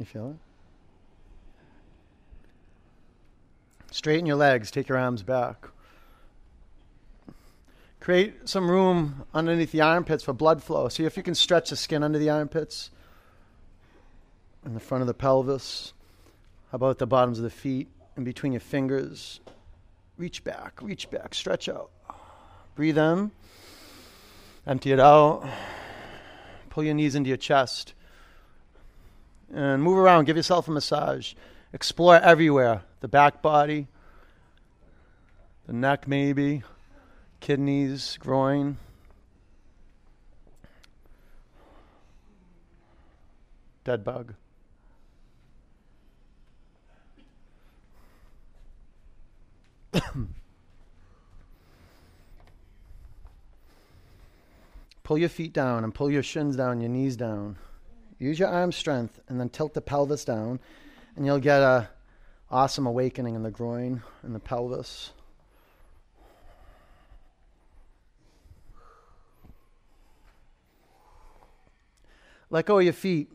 You 0.00 0.06
feel 0.06 0.30
it? 0.30 0.36
Straighten 3.92 4.24
your 4.24 4.36
legs, 4.36 4.70
take 4.70 4.88
your 4.88 4.96
arms 4.96 5.22
back. 5.22 5.66
Create 8.00 8.48
some 8.48 8.70
room 8.70 9.26
underneath 9.34 9.72
the 9.72 9.82
armpits 9.82 10.24
for 10.24 10.32
blood 10.32 10.62
flow. 10.62 10.88
See 10.88 11.04
if 11.04 11.18
you 11.18 11.22
can 11.22 11.34
stretch 11.34 11.68
the 11.68 11.76
skin 11.76 12.02
under 12.02 12.18
the 12.18 12.30
armpits 12.30 12.90
in 14.64 14.72
the 14.72 14.80
front 14.80 15.02
of 15.02 15.06
the 15.06 15.12
pelvis. 15.12 15.92
How 16.72 16.76
about 16.76 16.98
the 16.98 17.06
bottoms 17.06 17.36
of 17.38 17.44
the 17.44 17.50
feet 17.50 17.88
and 18.16 18.24
between 18.24 18.52
your 18.52 18.60
fingers? 18.60 19.40
Reach 20.16 20.42
back, 20.44 20.80
reach 20.80 21.10
back, 21.10 21.34
stretch 21.34 21.68
out. 21.68 21.90
Breathe 22.74 22.96
in, 22.96 23.32
empty 24.66 24.92
it 24.92 25.00
out. 25.00 25.46
Pull 26.70 26.84
your 26.84 26.94
knees 26.94 27.14
into 27.14 27.28
your 27.28 27.36
chest 27.36 27.92
and 29.52 29.82
move 29.82 29.98
around. 29.98 30.24
Give 30.26 30.36
yourself 30.36 30.68
a 30.68 30.70
massage. 30.70 31.34
Explore 31.72 32.16
everywhere 32.16 32.82
the 33.00 33.08
back 33.08 33.42
body, 33.42 33.86
the 35.66 35.72
neck, 35.72 36.06
maybe, 36.08 36.62
kidneys, 37.40 38.18
groin. 38.18 38.76
Dead 43.84 44.04
bug. 44.04 44.34
pull 55.02 55.18
your 55.18 55.28
feet 55.28 55.52
down 55.52 55.82
and 55.82 55.92
pull 55.94 56.10
your 56.10 56.22
shins 56.22 56.56
down, 56.56 56.80
your 56.80 56.90
knees 56.90 57.16
down. 57.16 57.56
Use 58.20 58.38
your 58.38 58.48
arm 58.48 58.70
strength 58.70 59.18
and 59.28 59.40
then 59.40 59.48
tilt 59.48 59.72
the 59.72 59.80
pelvis 59.80 60.26
down, 60.26 60.60
and 61.16 61.24
you'll 61.24 61.40
get 61.40 61.62
a 61.62 61.88
awesome 62.50 62.86
awakening 62.86 63.34
in 63.34 63.42
the 63.42 63.50
groin 63.50 64.02
and 64.22 64.34
the 64.34 64.38
pelvis. 64.38 65.12
Let 72.50 72.66
go 72.66 72.78
of 72.78 72.84
your 72.84 72.92
feet. 72.92 73.30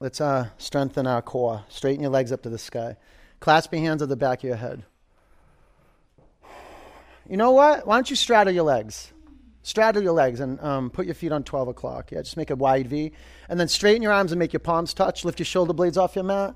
Let's 0.00 0.20
uh, 0.20 0.48
strengthen 0.56 1.06
our 1.06 1.20
core. 1.20 1.64
Straighten 1.68 2.00
your 2.00 2.10
legs 2.10 2.32
up 2.32 2.42
to 2.42 2.48
the 2.48 2.58
sky. 2.58 2.96
Clasp 3.40 3.72
your 3.72 3.82
hands 3.82 4.00
at 4.00 4.08
the 4.08 4.16
back 4.16 4.38
of 4.38 4.44
your 4.44 4.56
head. 4.56 4.84
You 7.28 7.36
know 7.36 7.50
what? 7.50 7.86
Why 7.86 7.96
don't 7.96 8.08
you 8.08 8.16
straddle 8.16 8.54
your 8.54 8.64
legs? 8.64 9.12
Straddle 9.66 10.04
your 10.04 10.12
legs 10.12 10.38
and 10.38 10.60
um, 10.62 10.90
put 10.90 11.06
your 11.06 11.16
feet 11.16 11.32
on 11.32 11.42
12 11.42 11.66
o'clock. 11.66 12.12
Yeah, 12.12 12.22
just 12.22 12.36
make 12.36 12.50
a 12.50 12.54
wide 12.54 12.86
V. 12.86 13.10
And 13.48 13.58
then 13.58 13.66
straighten 13.66 14.00
your 14.00 14.12
arms 14.12 14.30
and 14.30 14.38
make 14.38 14.52
your 14.52 14.60
palms 14.60 14.94
touch. 14.94 15.24
Lift 15.24 15.40
your 15.40 15.44
shoulder 15.44 15.72
blades 15.72 15.98
off 15.98 16.14
your 16.14 16.22
mat. 16.22 16.54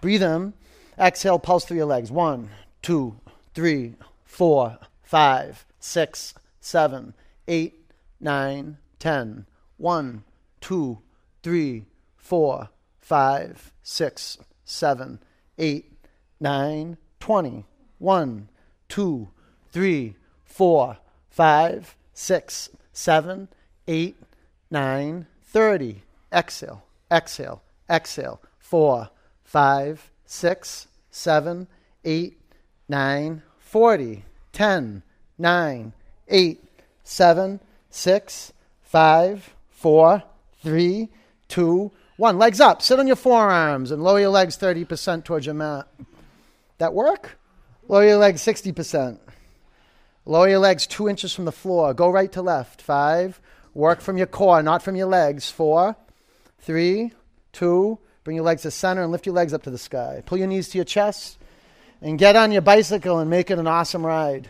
Breathe 0.00 0.22
in. 0.22 0.52
Exhale, 0.96 1.40
pulse 1.40 1.64
through 1.64 1.78
your 1.78 1.86
legs. 1.86 2.12
One, 2.12 2.50
two, 2.80 3.16
three, 3.54 3.96
four, 4.22 4.78
five, 5.02 5.66
six, 5.80 6.32
seven, 6.60 7.14
eight, 7.48 7.90
nine, 8.20 8.78
ten. 9.00 9.46
One, 9.76 10.22
two, 10.60 11.00
three, 11.42 11.86
four, 12.16 12.68
five, 13.00 13.72
six, 13.82 14.38
seven, 14.64 15.18
eight, 15.58 15.98
nine, 16.38 16.98
twenty. 17.18 17.64
One, 17.98 18.48
two, 18.88 19.30
three, 19.72 20.14
four, 20.44 20.98
five, 21.28 21.96
six, 22.14 22.70
seven, 22.92 23.48
eight, 23.86 24.16
nine, 24.70 25.26
thirty. 25.42 26.02
Exhale, 26.32 26.82
exhale, 27.10 27.62
exhale. 27.90 28.40
Four, 28.58 29.10
five, 29.44 30.10
six, 30.24 30.86
seven, 31.10 31.66
eight, 32.04 32.38
nine, 32.88 33.42
forty. 33.58 34.24
Ten, 34.52 35.02
nine, 35.36 35.92
eight, 36.28 36.62
seven, 37.02 37.60
six, 37.90 38.52
five, 38.82 39.54
four, 39.68 40.22
three, 40.62 41.08
two, 41.48 41.90
one. 42.16 42.38
Legs 42.38 42.60
up. 42.60 42.80
Sit 42.82 42.98
on 42.98 43.06
your 43.06 43.16
forearms 43.16 43.90
and 43.90 44.02
lower 44.02 44.20
your 44.20 44.30
legs 44.30 44.56
30% 44.56 45.24
towards 45.24 45.46
your 45.46 45.54
mat. 45.54 45.88
That 46.78 46.94
work? 46.94 47.38
Lower 47.88 48.04
your 48.04 48.16
legs 48.16 48.42
60%. 48.42 49.18
Lower 50.26 50.48
your 50.48 50.58
legs 50.58 50.86
two 50.86 51.08
inches 51.08 51.34
from 51.34 51.44
the 51.44 51.52
floor. 51.52 51.92
Go 51.92 52.08
right 52.08 52.32
to 52.32 52.42
left. 52.42 52.80
Five. 52.80 53.40
Work 53.74 54.00
from 54.00 54.16
your 54.16 54.26
core, 54.26 54.62
not 54.62 54.82
from 54.82 54.96
your 54.96 55.08
legs. 55.08 55.50
Four, 55.50 55.96
three, 56.60 57.12
two. 57.52 57.98
Bring 58.22 58.36
your 58.36 58.44
legs 58.44 58.62
to 58.62 58.70
center 58.70 59.02
and 59.02 59.12
lift 59.12 59.26
your 59.26 59.34
legs 59.34 59.52
up 59.52 59.64
to 59.64 59.70
the 59.70 59.78
sky. 59.78 60.22
Pull 60.24 60.38
your 60.38 60.46
knees 60.46 60.70
to 60.70 60.78
your 60.78 60.84
chest 60.86 61.36
and 62.00 62.18
get 62.18 62.36
on 62.36 62.52
your 62.52 62.62
bicycle 62.62 63.18
and 63.18 63.28
make 63.28 63.50
it 63.50 63.58
an 63.58 63.66
awesome 63.66 64.04
ride. 64.06 64.48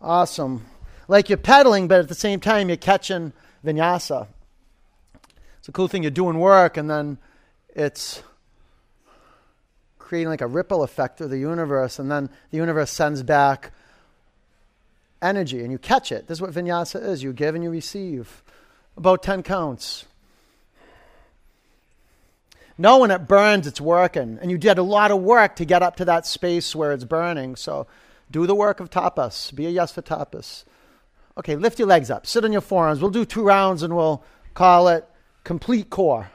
Awesome. 0.00 0.64
Like 1.06 1.28
you're 1.28 1.38
pedaling, 1.38 1.88
but 1.88 2.00
at 2.00 2.08
the 2.08 2.14
same 2.14 2.40
time, 2.40 2.68
you're 2.68 2.76
catching 2.76 3.32
vinyasa. 3.64 4.28
It's 5.58 5.68
a 5.68 5.72
cool 5.72 5.88
thing. 5.88 6.02
You're 6.02 6.10
doing 6.10 6.38
work, 6.38 6.76
and 6.76 6.88
then 6.88 7.18
it's 7.74 8.22
creating 9.98 10.28
like 10.28 10.40
a 10.40 10.46
ripple 10.46 10.82
effect 10.82 11.18
through 11.18 11.28
the 11.28 11.38
universe, 11.38 11.98
and 11.98 12.10
then 12.10 12.30
the 12.50 12.56
universe 12.56 12.90
sends 12.90 13.22
back 13.22 13.72
energy, 15.22 15.62
and 15.62 15.72
you 15.72 15.78
catch 15.78 16.12
it. 16.12 16.26
This 16.26 16.38
is 16.38 16.42
what 16.42 16.52
vinyasa 16.52 17.02
is 17.02 17.22
you 17.22 17.32
give 17.32 17.54
and 17.54 17.64
you 17.64 17.70
receive. 17.70 18.42
About 18.96 19.22
10 19.22 19.42
counts. 19.42 20.06
Know 22.76 22.98
when 22.98 23.10
it 23.10 23.26
burns, 23.26 23.66
it's 23.66 23.80
working. 23.80 24.38
And 24.40 24.50
you 24.50 24.58
did 24.58 24.78
a 24.78 24.82
lot 24.82 25.10
of 25.10 25.20
work 25.20 25.56
to 25.56 25.64
get 25.64 25.82
up 25.82 25.96
to 25.96 26.04
that 26.04 26.26
space 26.26 26.76
where 26.76 26.92
it's 26.92 27.04
burning. 27.04 27.56
So 27.56 27.88
do 28.30 28.46
the 28.46 28.54
work 28.54 28.78
of 28.78 28.88
tapas. 28.88 29.52
Be 29.54 29.66
a 29.66 29.70
yes 29.70 29.90
for 29.90 30.02
tapas. 30.02 30.64
Okay, 31.36 31.56
lift 31.56 31.78
your 31.78 31.88
legs 31.88 32.10
up. 32.10 32.26
Sit 32.26 32.44
on 32.44 32.52
your 32.52 32.60
forearms. 32.60 33.00
We'll 33.00 33.10
do 33.10 33.24
two 33.24 33.42
rounds 33.42 33.82
and 33.82 33.96
we'll 33.96 34.22
call 34.54 34.88
it 34.88 35.04
complete 35.42 35.90
core. 35.90 36.30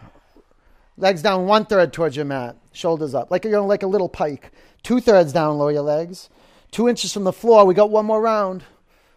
Legs 0.98 1.22
down 1.22 1.46
one 1.46 1.66
third 1.66 1.94
towards 1.94 2.16
your 2.16 2.26
mat. 2.26 2.58
Shoulders 2.74 3.16
up. 3.16 3.32
Like, 3.32 3.46
you 3.46 3.52
know, 3.52 3.66
like 3.66 3.84
a 3.84 3.88
little 3.88 4.10
pike. 4.10 4.52
Two 4.82 5.00
thirds 5.00 5.32
down, 5.32 5.58
lower 5.58 5.72
your 5.72 5.82
legs. 5.82 6.30
Two 6.72 6.90
inches 6.90 7.14
from 7.14 7.24
the 7.24 7.34
floor. 7.34 7.66
We 7.66 7.74
got 7.74 7.90
one 7.90 8.06
more 8.06 8.22
round. 8.22 8.64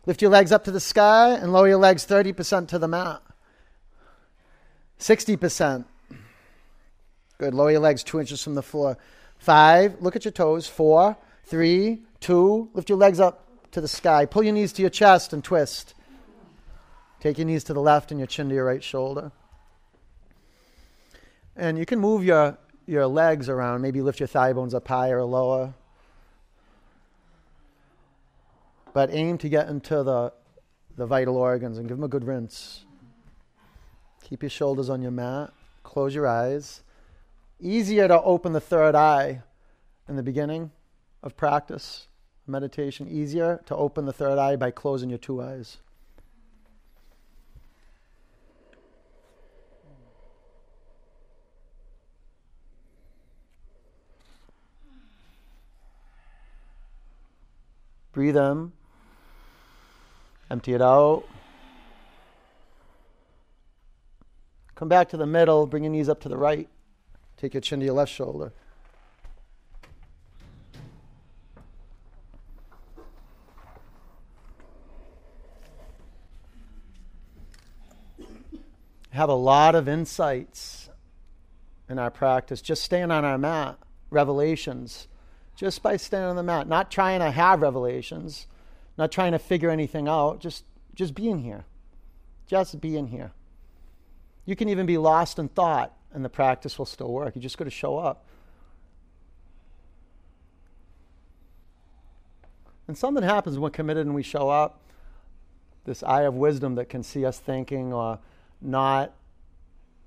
Lift 0.07 0.23
your 0.23 0.31
legs 0.31 0.53
up 0.53 0.65
to 0.65 0.71
the 0.71 0.81
sky 0.81 1.33
and 1.33 1.53
lower 1.53 1.69
your 1.69 1.79
legs 1.79 2.07
30% 2.07 2.69
to 2.69 2.79
the 2.79 2.89
mat. 2.89 3.23
60%. 5.01 5.85
Good. 7.39 7.55
Lower 7.55 7.73
your 7.73 7.81
legs 7.81 8.03
two 8.03 8.21
inches 8.21 8.43
from 8.43 8.55
the 8.55 8.63
floor. 8.63 8.97
Five. 9.39 10.01
Look 10.01 10.17
at 10.17 10.25
your 10.25 10.33
toes. 10.33 10.67
Four, 10.67 11.17
three, 11.45 12.03
two. 12.21 12.71
Lift 12.73 12.89
your 12.89 12.99
legs 12.99 13.21
up 13.21 13.47
to 13.73 13.81
the 13.81 13.89
sky. 13.89 14.25
Pull 14.25 14.45
your 14.45 14.55
knees 14.55 14.73
to 14.75 14.83
your 14.83 14.91
chest 14.91 15.33
and 15.33 15.45
twist. 15.45 15.95
Take 17.21 17.39
your 17.39 17.47
knees 17.47 17.65
to 17.65 17.75
the 17.75 17.81
left 17.81 18.11
and 18.11 18.21
your 18.21 18.27
chin 18.27 18.49
to 18.49 18.55
your 18.55 18.65
right 18.65 18.83
shoulder. 18.83 19.33
And 21.57 21.77
you 21.79 21.85
can 21.85 21.99
move 21.99 22.25
your, 22.25 22.57
your 22.87 23.07
legs 23.07 23.49
around. 23.49 23.83
Maybe 23.83 24.01
lift 24.01 24.21
your 24.21 24.27
thigh 24.29 24.53
bones 24.53 24.73
up 24.73 24.87
higher 24.87 25.19
or 25.19 25.25
lower. 25.25 25.75
But 28.97 29.13
aim 29.13 29.37
to 29.39 29.51
get 29.51 29.69
into 29.69 30.03
the, 30.03 30.33
the 30.97 31.05
vital 31.05 31.37
organs 31.37 31.77
and 31.77 31.87
give 31.87 31.99
them 31.99 32.05
a 32.05 32.09
good 32.09 32.25
rinse. 32.25 32.87
Keep 34.23 34.43
your 34.43 34.49
shoulders 34.49 34.89
on 34.89 35.03
your 35.03 35.11
mat. 35.11 35.53
Close 35.83 36.15
your 36.15 36.27
eyes 36.27 36.81
easier 37.61 38.09
to 38.09 38.23
open 38.23 38.55
the 38.55 38.61
third 38.61 38.95
eye 38.95 39.43
in 40.09 40.17
the 40.17 40.23
beginning 40.23 40.71
of 41.23 41.37
practice, 41.37 42.09
meditation, 42.47 43.07
easier 43.07 43.61
to 43.67 43.77
open 43.77 44.07
the 44.07 44.15
third 44.15 44.39
eye 44.39 44.57
by 44.57 44.71
closing 44.71 45.11
your 45.11 45.19
two 45.19 45.43
eyes. 45.43 45.77
Breathe 58.15 58.39
in, 58.39 58.73
empty 60.51 60.75
it 60.75 60.83
out. 60.83 61.25
Come 64.75 64.89
back 64.89 65.09
to 65.09 65.17
the 65.17 65.27
middle, 65.27 65.67
bring 65.67 65.85
your 65.85 65.93
knees 65.93 66.09
up 66.09 66.21
to 66.21 66.29
the 66.29 66.37
right. 66.37 66.69
Take 67.37 67.55
your 67.55 67.61
chin 67.61 67.81
to 67.81 67.87
your 67.87 67.95
left 67.95 68.13
shoulder. 68.13 68.53
Have 79.11 79.31
a 79.31 79.35
lot 79.35 79.75
of 79.75 79.89
insights 79.89 80.91
in 81.89 81.99
our 81.99 82.11
practice 82.11 82.61
just 82.61 82.83
staying 82.83 83.11
on 83.11 83.25
our 83.25 83.39
mat, 83.39 83.79
revelations, 84.11 85.09
just 85.55 85.83
by 85.83 85.97
staying 85.97 86.25
on 86.25 86.37
the 86.37 86.43
mat, 86.43 86.69
not 86.69 86.91
trying 86.91 87.21
to 87.21 87.31
have 87.31 87.63
revelations, 87.63 88.47
not 88.99 89.13
trying 89.13 89.33
to 89.33 89.39
figure 89.39 89.71
anything 89.71 90.09
out, 90.09 90.41
just 90.41 90.65
just 90.95 91.15
being 91.15 91.41
here. 91.41 91.65
Just 92.47 92.81
being 92.81 93.09
here. 93.09 93.33
You 94.45 94.57
can 94.57 94.69
even 94.69 94.87
be 94.87 94.99
lost 94.99 95.39
in 95.39 95.49
thought 95.49 95.93
and 96.13 96.25
the 96.25 96.29
practice 96.29 96.79
will 96.79 96.87
still 96.87 97.13
work. 97.13 97.35
You 97.37 97.43
just 97.43 97.59
got 97.59 97.65
to 97.65 97.71
show 97.71 97.99
up. 97.99 98.25
And 102.89 102.97
something 102.97 103.25
happens 103.25 103.57
when 103.57 103.65
we're 103.65 103.71
committed 103.71 104.07
and 104.07 104.15
we 104.15 104.23
show 104.23 104.49
up. 104.49 104.81
This 105.85 106.03
eye 106.03 106.23
of 106.23 106.35
wisdom 106.35 106.77
that 106.77 106.89
can 106.89 107.03
see 107.03 107.25
us 107.25 107.39
thinking 107.39 107.93
or 107.93 108.19
not 108.61 109.13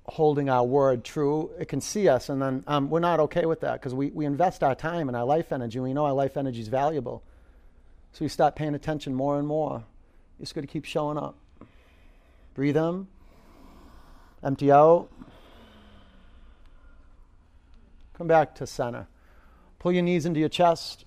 holding 0.06 0.48
our 0.48 0.64
word 0.64 1.04
true, 1.04 1.50
it 1.58 1.68
can 1.68 1.80
see 1.80 2.08
us, 2.08 2.28
and 2.28 2.42
then 2.42 2.64
um, 2.66 2.90
we're 2.90 2.98
not 2.98 3.20
okay 3.20 3.46
with 3.46 3.60
that 3.60 3.74
because 3.74 3.94
we, 3.94 4.10
we 4.10 4.26
invest 4.26 4.62
our 4.62 4.74
time 4.74 5.08
and 5.08 5.16
our 5.16 5.24
life 5.24 5.52
energy, 5.52 5.78
we 5.78 5.92
know 5.92 6.04
our 6.04 6.12
life 6.12 6.36
energy 6.36 6.60
is 6.60 6.68
valuable. 6.68 7.22
So 8.12 8.24
we 8.24 8.28
start 8.28 8.56
paying 8.56 8.74
attention 8.74 9.14
more 9.14 9.38
and 9.38 9.46
more. 9.46 9.84
You 10.38 10.44
just 10.44 10.54
got 10.54 10.62
to 10.62 10.66
keep 10.66 10.84
showing 10.84 11.18
up. 11.18 11.36
Breathe 12.54 12.76
in, 12.76 13.06
empty 14.42 14.72
out. 14.72 15.08
Come 18.18 18.26
back 18.26 18.54
to 18.56 18.66
center. 18.66 19.06
Pull 19.78 19.92
your 19.92 20.02
knees 20.02 20.26
into 20.26 20.40
your 20.40 20.48
chest. 20.48 21.06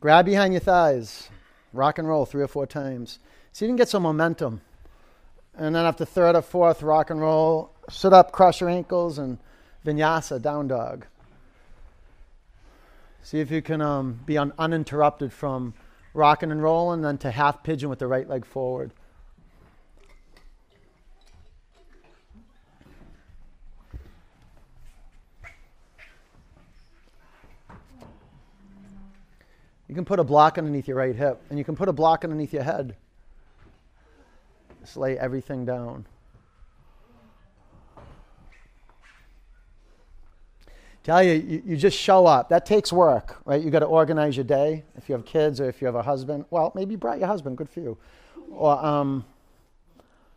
Grab 0.00 0.24
behind 0.24 0.54
your 0.54 0.60
thighs. 0.60 1.28
Rock 1.72 1.98
and 1.98 2.08
roll 2.08 2.24
three 2.24 2.42
or 2.42 2.48
four 2.48 2.66
times. 2.66 3.18
So 3.52 3.64
you 3.64 3.68
can 3.68 3.76
get 3.76 3.88
some 3.88 4.04
momentum. 4.04 4.60
And 5.54 5.74
then 5.74 5.84
after 5.84 6.04
third 6.04 6.36
or 6.36 6.42
fourth, 6.42 6.82
rock 6.82 7.10
and 7.10 7.20
roll. 7.20 7.74
Sit 7.90 8.12
up, 8.12 8.32
cross 8.32 8.60
your 8.60 8.70
ankles, 8.70 9.18
and 9.18 9.38
vinyasa, 9.84 10.40
down 10.40 10.68
dog. 10.68 11.06
See 13.22 13.40
if 13.40 13.50
you 13.50 13.60
can 13.60 13.80
um, 13.80 14.20
be 14.24 14.38
un- 14.38 14.52
uninterrupted 14.58 15.32
from 15.32 15.74
rocking 16.14 16.50
and 16.50 16.62
rolling, 16.62 17.02
then 17.02 17.18
to 17.18 17.30
half 17.30 17.62
pigeon 17.62 17.88
with 17.88 17.98
the 17.98 18.06
right 18.06 18.28
leg 18.28 18.44
forward. 18.44 18.92
You 29.88 29.94
can 29.94 30.04
put 30.04 30.18
a 30.20 30.24
block 30.24 30.58
underneath 30.58 30.86
your 30.86 30.98
right 30.98 31.16
hip, 31.16 31.40
and 31.48 31.58
you 31.58 31.64
can 31.64 31.74
put 31.74 31.88
a 31.88 31.92
block 31.92 32.22
underneath 32.22 32.52
your 32.52 32.62
head. 32.62 32.94
Just 34.80 34.98
lay 34.98 35.18
everything 35.18 35.64
down. 35.64 36.04
Tell 41.08 41.22
you, 41.22 41.32
you, 41.32 41.62
you 41.64 41.76
just 41.78 41.96
show 41.96 42.26
up. 42.26 42.50
That 42.50 42.66
takes 42.66 42.92
work, 42.92 43.40
right? 43.46 43.62
You 43.62 43.70
got 43.70 43.78
to 43.78 43.86
organize 43.86 44.36
your 44.36 44.44
day. 44.44 44.84
If 44.94 45.08
you 45.08 45.14
have 45.14 45.24
kids 45.24 45.58
or 45.58 45.66
if 45.66 45.80
you 45.80 45.86
have 45.86 45.94
a 45.94 46.02
husband, 46.02 46.44
well, 46.50 46.70
maybe 46.74 46.92
you 46.92 46.98
brought 46.98 47.18
your 47.18 47.28
husband. 47.28 47.56
Good 47.56 47.70
for 47.70 47.80
you. 47.80 47.96
Or 48.50 48.84
um, 48.84 49.24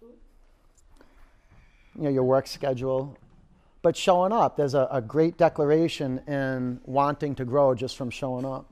you 0.01 2.03
know 2.03 2.09
your 2.09 2.23
work 2.23 2.47
schedule. 2.47 3.17
But 3.81 3.97
showing 3.97 4.31
up, 4.31 4.55
there's 4.55 4.73
a, 4.73 4.87
a 4.89 5.01
great 5.01 5.37
declaration 5.37 6.19
in 6.19 6.79
wanting 6.85 7.35
to 7.35 7.43
grow 7.43 7.75
just 7.75 7.97
from 7.97 8.09
showing 8.09 8.45
up. 8.45 8.65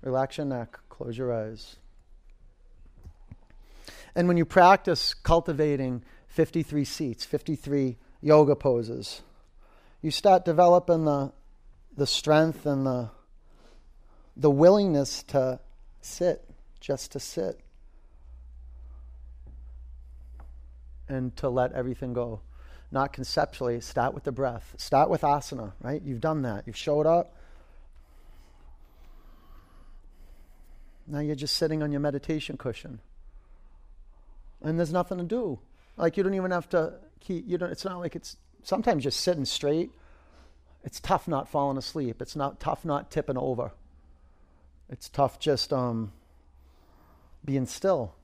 Relax 0.00 0.38
your 0.38 0.46
neck, 0.46 0.78
close 0.88 1.18
your 1.18 1.30
eyes. 1.30 1.76
And 4.14 4.26
when 4.26 4.38
you 4.38 4.46
practice 4.46 5.12
cultivating 5.12 6.02
53 6.28 6.86
seats, 6.86 7.26
53 7.26 7.98
yoga 8.22 8.56
poses, 8.56 9.20
you 10.02 10.10
start 10.10 10.44
developing 10.44 11.04
the, 11.04 11.32
the 11.96 12.06
strength 12.06 12.66
and 12.66 12.86
the, 12.86 13.10
the 14.36 14.50
willingness 14.50 15.22
to 15.24 15.60
sit, 16.00 16.48
just 16.80 17.12
to 17.12 17.20
sit, 17.20 17.60
and 21.08 21.36
to 21.36 21.48
let 21.48 21.72
everything 21.72 22.12
go. 22.12 22.40
Not 22.92 23.12
conceptually, 23.12 23.80
start 23.80 24.14
with 24.14 24.24
the 24.24 24.32
breath. 24.32 24.74
Start 24.78 25.10
with 25.10 25.20
asana, 25.20 25.72
right? 25.80 26.00
You've 26.02 26.20
done 26.20 26.42
that. 26.42 26.66
You've 26.66 26.76
showed 26.76 27.06
up. 27.06 27.36
Now 31.06 31.20
you're 31.20 31.36
just 31.36 31.56
sitting 31.56 31.82
on 31.82 31.92
your 31.92 32.00
meditation 32.00 32.56
cushion. 32.56 33.00
And 34.62 34.78
there's 34.78 34.92
nothing 34.92 35.18
to 35.18 35.24
do. 35.24 35.58
Like 35.96 36.16
you 36.16 36.22
don't 36.22 36.34
even 36.34 36.50
have 36.52 36.68
to 36.70 36.94
keep 37.20 37.44
you 37.46 37.58
don't 37.58 37.70
it's 37.70 37.84
not 37.84 37.98
like 37.98 38.16
it's 38.16 38.36
sometimes 38.62 39.04
just 39.04 39.20
sitting 39.20 39.44
straight. 39.44 39.90
It's 40.82 41.00
tough 41.00 41.28
not 41.28 41.48
falling 41.48 41.76
asleep. 41.76 42.22
It's 42.22 42.36
not 42.36 42.60
tough 42.60 42.84
not 42.84 43.10
tipping 43.10 43.36
over. 43.36 43.72
It's 44.88 45.08
tough 45.08 45.38
just 45.38 45.72
um, 45.72 46.12
being 47.44 47.66
still. 47.66 48.14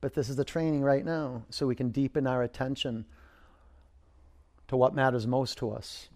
But 0.00 0.14
this 0.14 0.28
is 0.28 0.36
the 0.36 0.44
training 0.44 0.82
right 0.82 1.04
now, 1.04 1.42
so 1.50 1.66
we 1.66 1.74
can 1.74 1.90
deepen 1.90 2.26
our 2.26 2.42
attention 2.42 3.06
to 4.68 4.76
what 4.76 4.94
matters 4.94 5.26
most 5.26 5.58
to 5.58 5.70
us. 5.70 6.08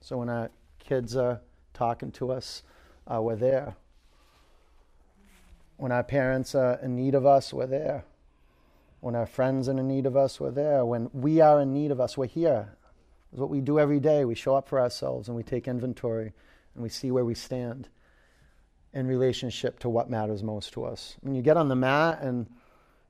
So 0.00 0.18
when 0.18 0.28
our 0.28 0.50
kids 0.78 1.16
are 1.16 1.40
talking 1.74 2.12
to 2.12 2.32
us, 2.32 2.62
uh, 3.06 3.20
we're 3.20 3.36
there. 3.36 3.76
When 5.76 5.92
our 5.92 6.04
parents 6.04 6.54
are 6.54 6.78
in 6.82 6.96
need 6.96 7.14
of 7.14 7.26
us, 7.26 7.52
we're 7.52 7.66
there. 7.66 8.04
When 9.00 9.14
our 9.14 9.26
friends 9.26 9.68
are 9.68 9.78
in 9.78 9.88
need 9.88 10.06
of 10.06 10.16
us, 10.16 10.40
we're 10.40 10.50
there. 10.50 10.84
When 10.84 11.10
we 11.12 11.40
are 11.40 11.60
in 11.60 11.72
need 11.72 11.90
of 11.90 12.00
us, 12.00 12.16
we're 12.16 12.26
here. 12.26 12.76
It's 13.30 13.40
what 13.40 13.50
we 13.50 13.60
do 13.60 13.78
every 13.78 14.00
day. 14.00 14.24
We 14.24 14.34
show 14.34 14.56
up 14.56 14.68
for 14.68 14.80
ourselves 14.80 15.28
and 15.28 15.36
we 15.36 15.42
take 15.42 15.68
inventory 15.68 16.32
and 16.74 16.82
we 16.82 16.88
see 16.88 17.10
where 17.10 17.24
we 17.24 17.34
stand 17.34 17.88
in 18.92 19.06
relationship 19.06 19.78
to 19.80 19.88
what 19.88 20.08
matters 20.08 20.42
most 20.42 20.72
to 20.72 20.84
us. 20.84 21.16
When 21.20 21.34
you 21.34 21.42
get 21.42 21.56
on 21.56 21.68
the 21.68 21.76
mat 21.76 22.20
and 22.22 22.46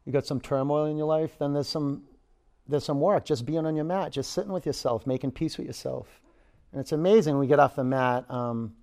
you 0.04 0.12
got 0.12 0.26
some 0.26 0.40
turmoil 0.40 0.86
in 0.86 0.96
your 0.96 1.06
life, 1.06 1.38
then 1.38 1.52
there's 1.52 1.68
some 1.68 2.04
there's 2.68 2.84
some 2.84 3.00
work 3.00 3.24
just 3.24 3.46
being 3.46 3.64
on 3.64 3.76
your 3.76 3.84
mat, 3.84 4.10
just 4.10 4.32
sitting 4.32 4.50
with 4.50 4.66
yourself, 4.66 5.06
making 5.06 5.30
peace 5.30 5.56
with 5.56 5.68
yourself. 5.68 6.20
And 6.72 6.80
it's 6.80 6.90
amazing 6.90 7.34
when 7.34 7.40
we 7.40 7.46
get 7.46 7.60
off 7.60 7.76
the 7.76 7.84
mat 7.84 8.28
um, 8.28 8.74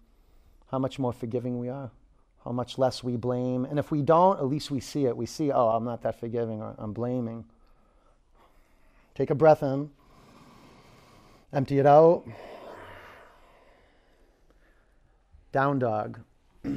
how 0.71 0.79
much 0.79 0.99
more 0.99 1.11
forgiving 1.11 1.59
we 1.59 1.67
are 1.67 1.91
how 2.43 2.51
much 2.51 2.77
less 2.77 3.03
we 3.03 3.15
blame. 3.15 3.65
And 3.65 3.79
if 3.79 3.89
we 3.91 4.01
don't, 4.01 4.37
at 4.37 4.45
least 4.47 4.69
we 4.69 4.79
see 4.79 5.05
it. 5.05 5.15
We 5.15 5.25
see, 5.25 5.51
oh, 5.51 5.69
I'm 5.69 5.85
not 5.85 6.01
that 6.03 6.19
forgiving 6.19 6.61
or 6.61 6.75
I'm 6.77 6.93
blaming. 6.93 7.45
Take 9.15 9.29
a 9.29 9.35
breath 9.35 9.63
in, 9.63 9.91
empty 11.53 11.79
it 11.79 11.85
out. 11.85 12.25
Down 15.51 15.79
dog. 15.79 16.19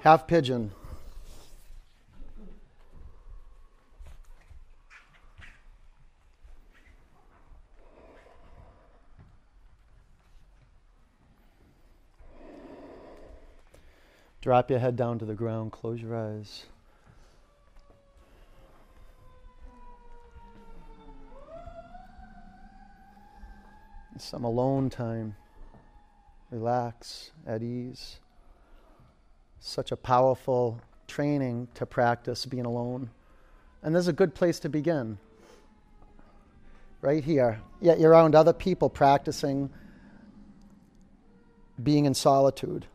Half 0.00 0.26
pigeon. 0.26 0.72
Drop 14.40 14.70
your 14.70 14.78
head 14.78 14.96
down 14.96 15.18
to 15.18 15.26
the 15.26 15.34
ground, 15.34 15.70
close 15.70 16.00
your 16.00 16.16
eyes. 16.16 16.64
Some 24.18 24.44
alone 24.44 24.90
time. 24.90 25.34
Relax, 26.50 27.30
at 27.46 27.62
ease. 27.62 28.18
Such 29.60 29.92
a 29.92 29.96
powerful 29.96 30.80
training 31.06 31.68
to 31.74 31.86
practice 31.86 32.44
being 32.46 32.66
alone. 32.66 33.10
And 33.82 33.94
there's 33.94 34.08
a 34.08 34.12
good 34.12 34.34
place 34.34 34.58
to 34.60 34.68
begin. 34.68 35.18
Right 37.02 37.22
here. 37.22 37.60
Yet 37.80 38.00
you're 38.00 38.10
around 38.10 38.34
other 38.34 38.52
people 38.52 38.90
practicing 38.90 39.70
being 41.82 42.04
in 42.04 42.14
solitude. 42.14 42.86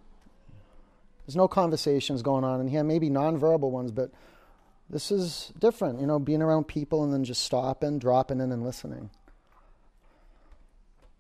There's 1.26 1.36
no 1.36 1.48
conversations 1.48 2.22
going 2.22 2.44
on 2.44 2.62
in 2.62 2.68
here, 2.68 2.84
maybe 2.84 3.10
nonverbal 3.10 3.72
ones, 3.72 3.92
but 3.92 4.12
this 4.90 5.12
is 5.12 5.52
different, 5.58 6.00
you 6.00 6.06
know, 6.06 6.20
being 6.20 6.42
around 6.42 6.66
people 6.68 7.04
and 7.04 7.12
then 7.12 7.24
just 7.24 7.44
stopping, 7.44 7.98
dropping 7.98 8.40
in, 8.40 8.52
and 8.52 8.64
listening. 8.64 9.10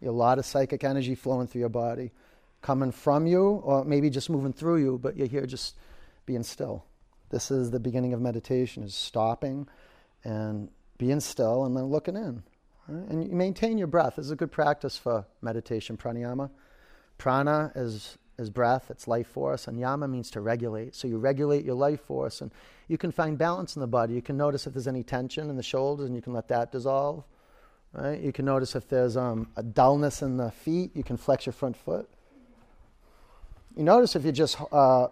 A 0.03 0.12
lot 0.12 0.38
of 0.38 0.45
psychic 0.45 0.84
energy 0.84 1.16
flowing 1.16 1.47
through 1.47 1.62
your 1.62 1.70
body, 1.70 2.12
coming 2.62 2.91
from 2.91 3.26
you, 3.26 3.43
or 3.43 3.84
maybe 3.84 4.12
just 4.12 4.30
moving 4.30 4.53
through 4.53 4.78
you, 4.78 4.99
but 5.01 5.18
you're 5.18 5.28
here 5.28 5.47
just 5.47 5.76
being 6.28 6.43
still. 6.43 6.86
This 7.32 7.49
is 7.49 7.72
the 7.72 7.80
beginning 7.80 8.14
of 8.14 8.22
meditation: 8.22 8.84
is 8.84 8.93
stopping 8.93 9.68
and 10.24 10.70
being 10.99 11.20
still, 11.20 11.66
and 11.66 11.76
then 11.76 11.86
looking 11.86 12.16
in. 12.16 12.43
Right? 12.88 13.10
And 13.10 13.24
you 13.24 13.32
maintain 13.32 13.80
your 13.80 13.88
breath. 13.88 14.18
This 14.18 14.26
is 14.26 14.32
a 14.32 14.36
good 14.36 14.51
practice 14.51 14.95
for 14.95 15.26
meditation. 15.41 15.97
Pranayama, 15.97 16.51
prana 17.18 17.72
is 17.76 18.20
is 18.38 18.49
breath, 18.49 18.89
it's 18.89 19.07
life 19.07 19.27
force, 19.27 19.67
and 19.67 19.79
yama 19.79 20.07
means 20.07 20.29
to 20.31 20.41
regulate. 20.41 20.95
So 20.95 21.07
you 21.07 21.17
regulate 21.17 21.63
your 21.63 21.75
life 21.75 22.01
force, 22.01 22.41
and 22.41 22.51
you 22.88 22.97
can 22.97 23.11
find 23.11 23.38
balance 23.38 23.75
in 23.75 23.79
the 23.79 23.88
body. 23.88 24.13
You 24.13 24.21
can 24.21 24.38
notice 24.38 24.67
if 24.67 24.73
there's 24.73 24.88
any 24.88 25.03
tension 25.03 25.49
in 25.49 25.55
the 25.55 25.63
shoulders, 25.63 26.07
and 26.07 26.15
you 26.15 26.21
can 26.21 26.33
let 26.33 26.49
that 26.49 26.71
dissolve. 26.71 27.23
Right? 27.93 28.19
You 28.19 28.33
can 28.33 28.45
notice 28.45 28.75
if 28.75 28.89
there's 28.89 29.15
um, 29.15 29.49
a 29.55 29.63
dullness 29.63 30.21
in 30.21 30.38
the 30.38 30.51
feet, 30.51 30.91
you 30.95 31.03
can 31.03 31.15
flex 31.15 31.45
your 31.45 31.53
front 31.53 31.77
foot. 31.77 32.09
You 33.77 33.83
notice 33.83 34.15
if 34.15 34.23
you're 34.23 34.33
just 34.33 34.57
uh, 34.71 35.07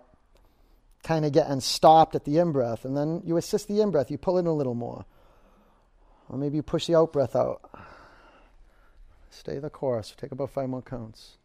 kind 1.04 1.26
of 1.26 1.32
getting 1.32 1.62
stopped 1.62 2.16
at 2.16 2.26
the 2.26 2.40
in 2.40 2.52
breath, 2.52 2.84
and 2.84 2.96
then 2.96 3.22
you 3.26 3.38
assist 3.38 3.68
the 3.68 3.82
in 3.82 3.92
breath, 3.92 4.12
you 4.12 4.18
pull 4.18 4.38
in 4.38 4.48
a 4.48 4.54
little 4.54 4.76
more. 4.76 5.06
Or 6.30 6.38
maybe 6.38 6.58
you 6.58 6.64
push 6.64 6.88
the 6.88 6.96
out 6.96 7.14
breath 7.14 7.36
out. 7.36 7.62
Stay 9.30 9.60
the 9.60 9.70
course. 9.70 10.14
Take 10.18 10.32
about 10.32 10.50
five 10.50 10.70
more 10.70 10.82
counts. 10.82 11.38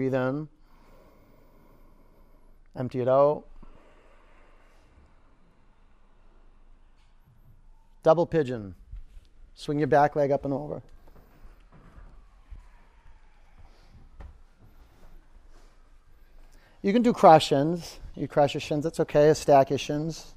Breathe 0.00 0.14
in. 0.14 0.48
Empty 2.74 3.00
it 3.00 3.08
out. 3.08 3.44
Double 8.02 8.24
pigeon. 8.24 8.74
Swing 9.54 9.78
your 9.78 9.88
back 9.88 10.16
leg 10.16 10.30
up 10.30 10.46
and 10.46 10.54
over. 10.54 10.80
You 16.80 16.94
can 16.94 17.02
do 17.02 17.12
cross 17.12 17.42
shins. 17.42 18.00
You 18.14 18.26
cross 18.26 18.54
your 18.54 18.62
shins, 18.62 18.84
that's 18.84 19.00
okay. 19.00 19.34
Stack 19.34 19.68
your 19.68 19.78
shins. 19.78 20.32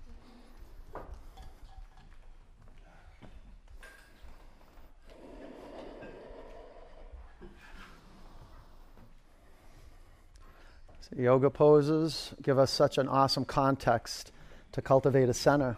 Yoga 11.17 11.49
poses 11.49 12.33
give 12.41 12.57
us 12.57 12.71
such 12.71 12.97
an 12.97 13.07
awesome 13.07 13.45
context 13.45 14.31
to 14.71 14.81
cultivate 14.81 15.29
a 15.29 15.33
center. 15.33 15.77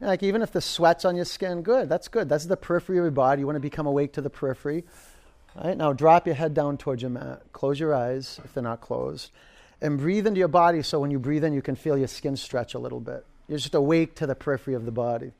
Like 0.00 0.22
even 0.22 0.42
if 0.42 0.52
the 0.52 0.60
sweat's 0.60 1.04
on 1.04 1.16
your 1.16 1.24
skin, 1.24 1.62
good. 1.62 1.88
That's 1.88 2.08
good. 2.08 2.28
That's 2.28 2.44
the 2.46 2.56
periphery 2.56 2.98
of 2.98 3.04
your 3.04 3.10
body. 3.10 3.40
You 3.40 3.46
want 3.46 3.56
to 3.56 3.60
become 3.60 3.86
awake 3.86 4.12
to 4.14 4.20
the 4.20 4.30
periphery. 4.30 4.84
All 5.56 5.68
right, 5.68 5.76
now 5.76 5.92
drop 5.92 6.26
your 6.26 6.34
head 6.34 6.52
down 6.52 6.76
towards 6.76 7.00
your 7.00 7.10
mat. 7.10 7.42
Close 7.52 7.80
your 7.80 7.94
eyes 7.94 8.38
if 8.44 8.52
they're 8.52 8.62
not 8.62 8.80
closed. 8.82 9.30
And 9.80 9.98
breathe 9.98 10.26
into 10.26 10.38
your 10.38 10.48
body 10.48 10.82
so 10.82 11.00
when 11.00 11.10
you 11.10 11.18
breathe 11.18 11.44
in, 11.44 11.52
you 11.52 11.62
can 11.62 11.76
feel 11.76 11.96
your 11.96 12.08
skin 12.08 12.36
stretch 12.36 12.74
a 12.74 12.78
little 12.78 13.00
bit. 13.00 13.24
You're 13.48 13.58
just 13.58 13.74
awake 13.74 14.14
to 14.16 14.26
the 14.26 14.34
periphery 14.34 14.74
of 14.74 14.84
the 14.84 14.92
body. 14.92 15.32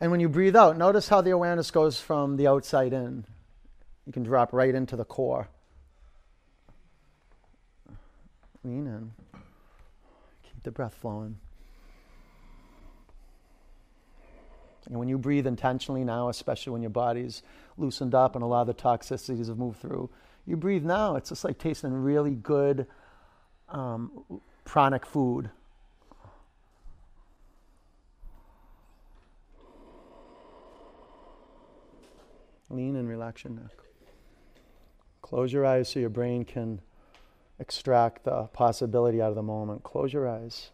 And 0.00 0.10
when 0.10 0.20
you 0.20 0.28
breathe 0.28 0.56
out, 0.56 0.76
notice 0.76 1.08
how 1.08 1.20
the 1.20 1.30
awareness 1.30 1.70
goes 1.70 2.00
from 2.00 2.36
the 2.36 2.46
outside 2.46 2.92
in. 2.92 3.24
You 4.06 4.12
can 4.12 4.22
drop 4.22 4.52
right 4.52 4.74
into 4.74 4.96
the 4.96 5.04
core. 5.04 5.48
Lean 8.68 8.86
in. 8.86 9.12
Keep 10.42 10.62
the 10.62 10.70
breath 10.70 10.92
flowing. 10.92 11.38
And 14.86 14.98
when 14.98 15.08
you 15.08 15.16
breathe 15.16 15.46
intentionally 15.46 16.04
now, 16.04 16.28
especially 16.28 16.72
when 16.72 16.82
your 16.82 16.90
body's 16.90 17.42
loosened 17.78 18.14
up 18.14 18.34
and 18.34 18.44
a 18.44 18.46
lot 18.46 18.68
of 18.68 18.76
the 18.76 18.82
toxicities 18.82 19.48
have 19.48 19.56
moved 19.56 19.80
through, 19.80 20.10
you 20.46 20.56
breathe 20.56 20.84
now. 20.84 21.16
It's 21.16 21.30
just 21.30 21.44
like 21.44 21.56
tasting 21.58 21.92
really 21.94 22.34
good 22.34 22.86
um, 23.70 24.24
pranic 24.64 25.06
food. 25.06 25.48
Lean 32.68 32.96
and 32.96 33.08
relax 33.08 33.44
your 33.44 33.54
neck. 33.54 33.72
Close 35.22 35.54
your 35.54 35.64
eyes 35.64 35.88
so 35.88 36.00
your 36.00 36.10
brain 36.10 36.44
can 36.44 36.82
extract 37.60 38.24
the 38.24 38.44
possibility 38.52 39.20
out 39.20 39.30
of 39.30 39.34
the 39.34 39.42
moment. 39.42 39.82
Close 39.82 40.12
your 40.12 40.28
eyes 40.28 40.70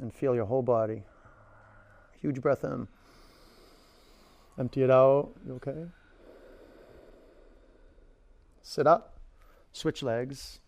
and 0.00 0.12
feel 0.12 0.34
your 0.34 0.46
whole 0.46 0.62
body. 0.62 1.02
Huge 2.20 2.40
breath 2.40 2.64
in. 2.64 2.88
Empty 4.58 4.82
it 4.82 4.90
out. 4.90 5.30
You 5.46 5.54
okay? 5.54 5.86
Sit 8.62 8.86
up. 8.86 9.18
Switch 9.72 10.02
legs. 10.02 10.60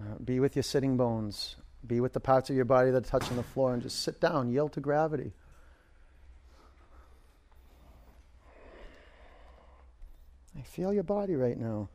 Uh, 0.00 0.18
be 0.24 0.40
with 0.40 0.56
your 0.56 0.62
sitting 0.62 0.96
bones. 0.96 1.56
Be 1.86 2.00
with 2.00 2.12
the 2.12 2.20
parts 2.20 2.50
of 2.50 2.56
your 2.56 2.64
body 2.64 2.90
that 2.90 3.06
are 3.06 3.18
touching 3.20 3.36
the 3.36 3.42
floor 3.42 3.74
and 3.74 3.82
just 3.82 4.02
sit 4.02 4.20
down. 4.20 4.50
Yield 4.50 4.72
to 4.72 4.80
gravity. 4.80 5.32
I 10.58 10.62
feel 10.62 10.92
your 10.92 11.02
body 11.02 11.34
right 11.34 11.58
now. 11.58 11.88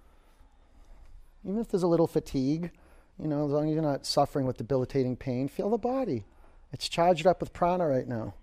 Even 1.44 1.60
if 1.60 1.70
there's 1.70 1.84
a 1.84 1.88
little 1.88 2.08
fatigue, 2.08 2.72
you 3.18 3.28
know, 3.28 3.46
as 3.46 3.52
long 3.52 3.70
as 3.70 3.74
you're 3.74 3.84
not 3.84 4.06
suffering 4.06 4.46
with 4.46 4.58
debilitating 4.58 5.16
pain, 5.16 5.48
feel 5.48 5.70
the 5.70 5.78
body. 5.78 6.26
It's 6.72 6.88
charged 6.88 7.26
up 7.26 7.40
with 7.40 7.54
prana 7.54 7.88
right 7.88 8.08
now. 8.08 8.36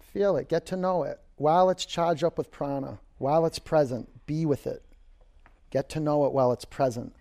Feel 0.00 0.36
it. 0.36 0.48
Get 0.48 0.66
to 0.66 0.76
know 0.76 1.02
it. 1.04 1.20
While 1.36 1.70
it's 1.70 1.84
charged 1.84 2.24
up 2.24 2.38
with 2.38 2.50
prana, 2.50 2.98
while 3.18 3.46
it's 3.46 3.58
present, 3.58 4.26
be 4.26 4.46
with 4.46 4.66
it. 4.66 4.82
Get 5.70 5.88
to 5.90 6.00
know 6.00 6.24
it 6.26 6.32
while 6.32 6.52
it's 6.52 6.64
present. 6.64 7.14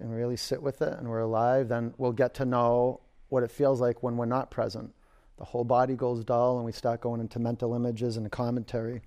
And 0.00 0.14
really 0.14 0.36
sit 0.36 0.62
with 0.62 0.82
it 0.82 0.98
and 0.98 1.08
we're 1.08 1.20
alive, 1.20 1.68
then 1.68 1.94
we'll 1.98 2.12
get 2.12 2.34
to 2.34 2.44
know 2.44 3.00
what 3.28 3.42
it 3.42 3.50
feels 3.50 3.80
like 3.80 4.02
when 4.02 4.16
we're 4.16 4.26
not 4.26 4.50
present. 4.50 4.94
The 5.38 5.44
whole 5.44 5.64
body 5.64 5.94
goes 5.94 6.24
dull 6.24 6.56
and 6.56 6.64
we 6.64 6.72
start 6.72 7.00
going 7.00 7.20
into 7.20 7.38
mental 7.38 7.74
images 7.74 8.16
and 8.16 8.30
commentary. 8.30 9.02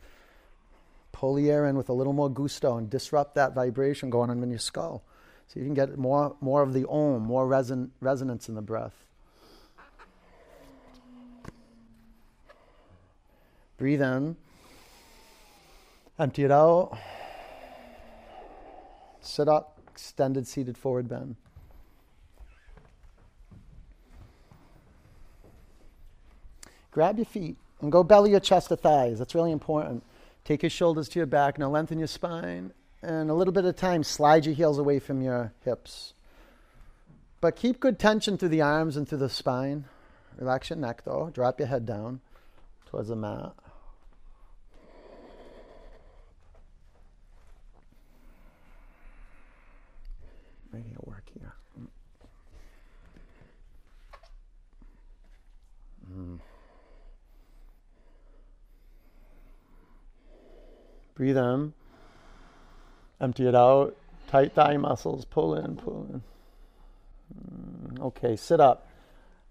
Pull 1.11 1.35
the 1.35 1.49
air 1.49 1.65
in 1.65 1.75
with 1.75 1.89
a 1.89 1.93
little 1.93 2.13
more 2.13 2.29
gusto 2.29 2.77
and 2.77 2.89
disrupt 2.89 3.35
that 3.35 3.53
vibration 3.53 4.09
going 4.09 4.29
on 4.29 4.41
in 4.41 4.49
your 4.49 4.59
skull. 4.59 5.03
So 5.47 5.59
you 5.59 5.65
can 5.65 5.73
get 5.73 5.97
more, 5.97 6.35
more 6.39 6.61
of 6.61 6.73
the 6.73 6.87
om, 6.87 7.23
more 7.23 7.45
reson- 7.47 7.89
resonance 7.99 8.47
in 8.47 8.55
the 8.55 8.61
breath. 8.61 9.05
Breathe 13.77 14.01
in. 14.01 14.37
Empty 16.17 16.43
it 16.43 16.51
out. 16.51 16.97
Sit 19.19 19.49
up 19.49 19.70
extended 19.91 20.47
seated 20.47 20.77
forward 20.77 21.09
bend. 21.09 21.35
Grab 26.91 27.17
your 27.17 27.25
feet 27.25 27.57
and 27.81 27.91
go 27.91 28.03
belly 28.03 28.31
your 28.31 28.39
chest 28.39 28.69
to 28.69 28.75
thighs. 28.75 29.19
That's 29.19 29.35
really 29.35 29.51
important. 29.51 30.03
Take 30.43 30.63
your 30.63 30.69
shoulders 30.69 31.07
to 31.09 31.19
your 31.19 31.25
back. 31.25 31.57
Now 31.57 31.69
lengthen 31.69 31.99
your 31.99 32.07
spine. 32.07 32.71
And 33.01 33.29
a 33.29 33.33
little 33.33 33.53
bit 33.53 33.65
of 33.65 33.75
time, 33.75 34.03
slide 34.03 34.45
your 34.45 34.55
heels 34.55 34.77
away 34.77 34.99
from 34.99 35.21
your 35.21 35.53
hips. 35.63 36.13
But 37.39 37.55
keep 37.55 37.79
good 37.79 37.97
tension 37.97 38.37
through 38.37 38.49
the 38.49 38.61
arms 38.61 38.97
and 38.97 39.07
through 39.07 39.19
the 39.19 39.29
spine. 39.29 39.85
Relax 40.37 40.69
your 40.69 40.77
neck 40.77 41.03
though. 41.03 41.31
Drop 41.33 41.59
your 41.59 41.67
head 41.67 41.85
down 41.85 42.21
towards 42.85 43.09
the 43.09 43.15
mat. 43.15 43.53
It 50.79 51.07
work 51.07 51.23
here. 51.33 51.53
Mm. 56.11 56.39
Breathe 61.15 61.37
in. 61.37 61.73
Empty 63.19 63.47
it 63.47 63.55
out. 63.55 63.95
Tight 64.27 64.53
thigh 64.53 64.77
muscles. 64.77 65.25
Pull 65.25 65.55
in, 65.55 65.75
pull 65.75 66.07
in. 66.11 66.23
Mm. 67.37 67.99
Okay, 68.01 68.35
sit 68.35 68.59
up. 68.59 68.87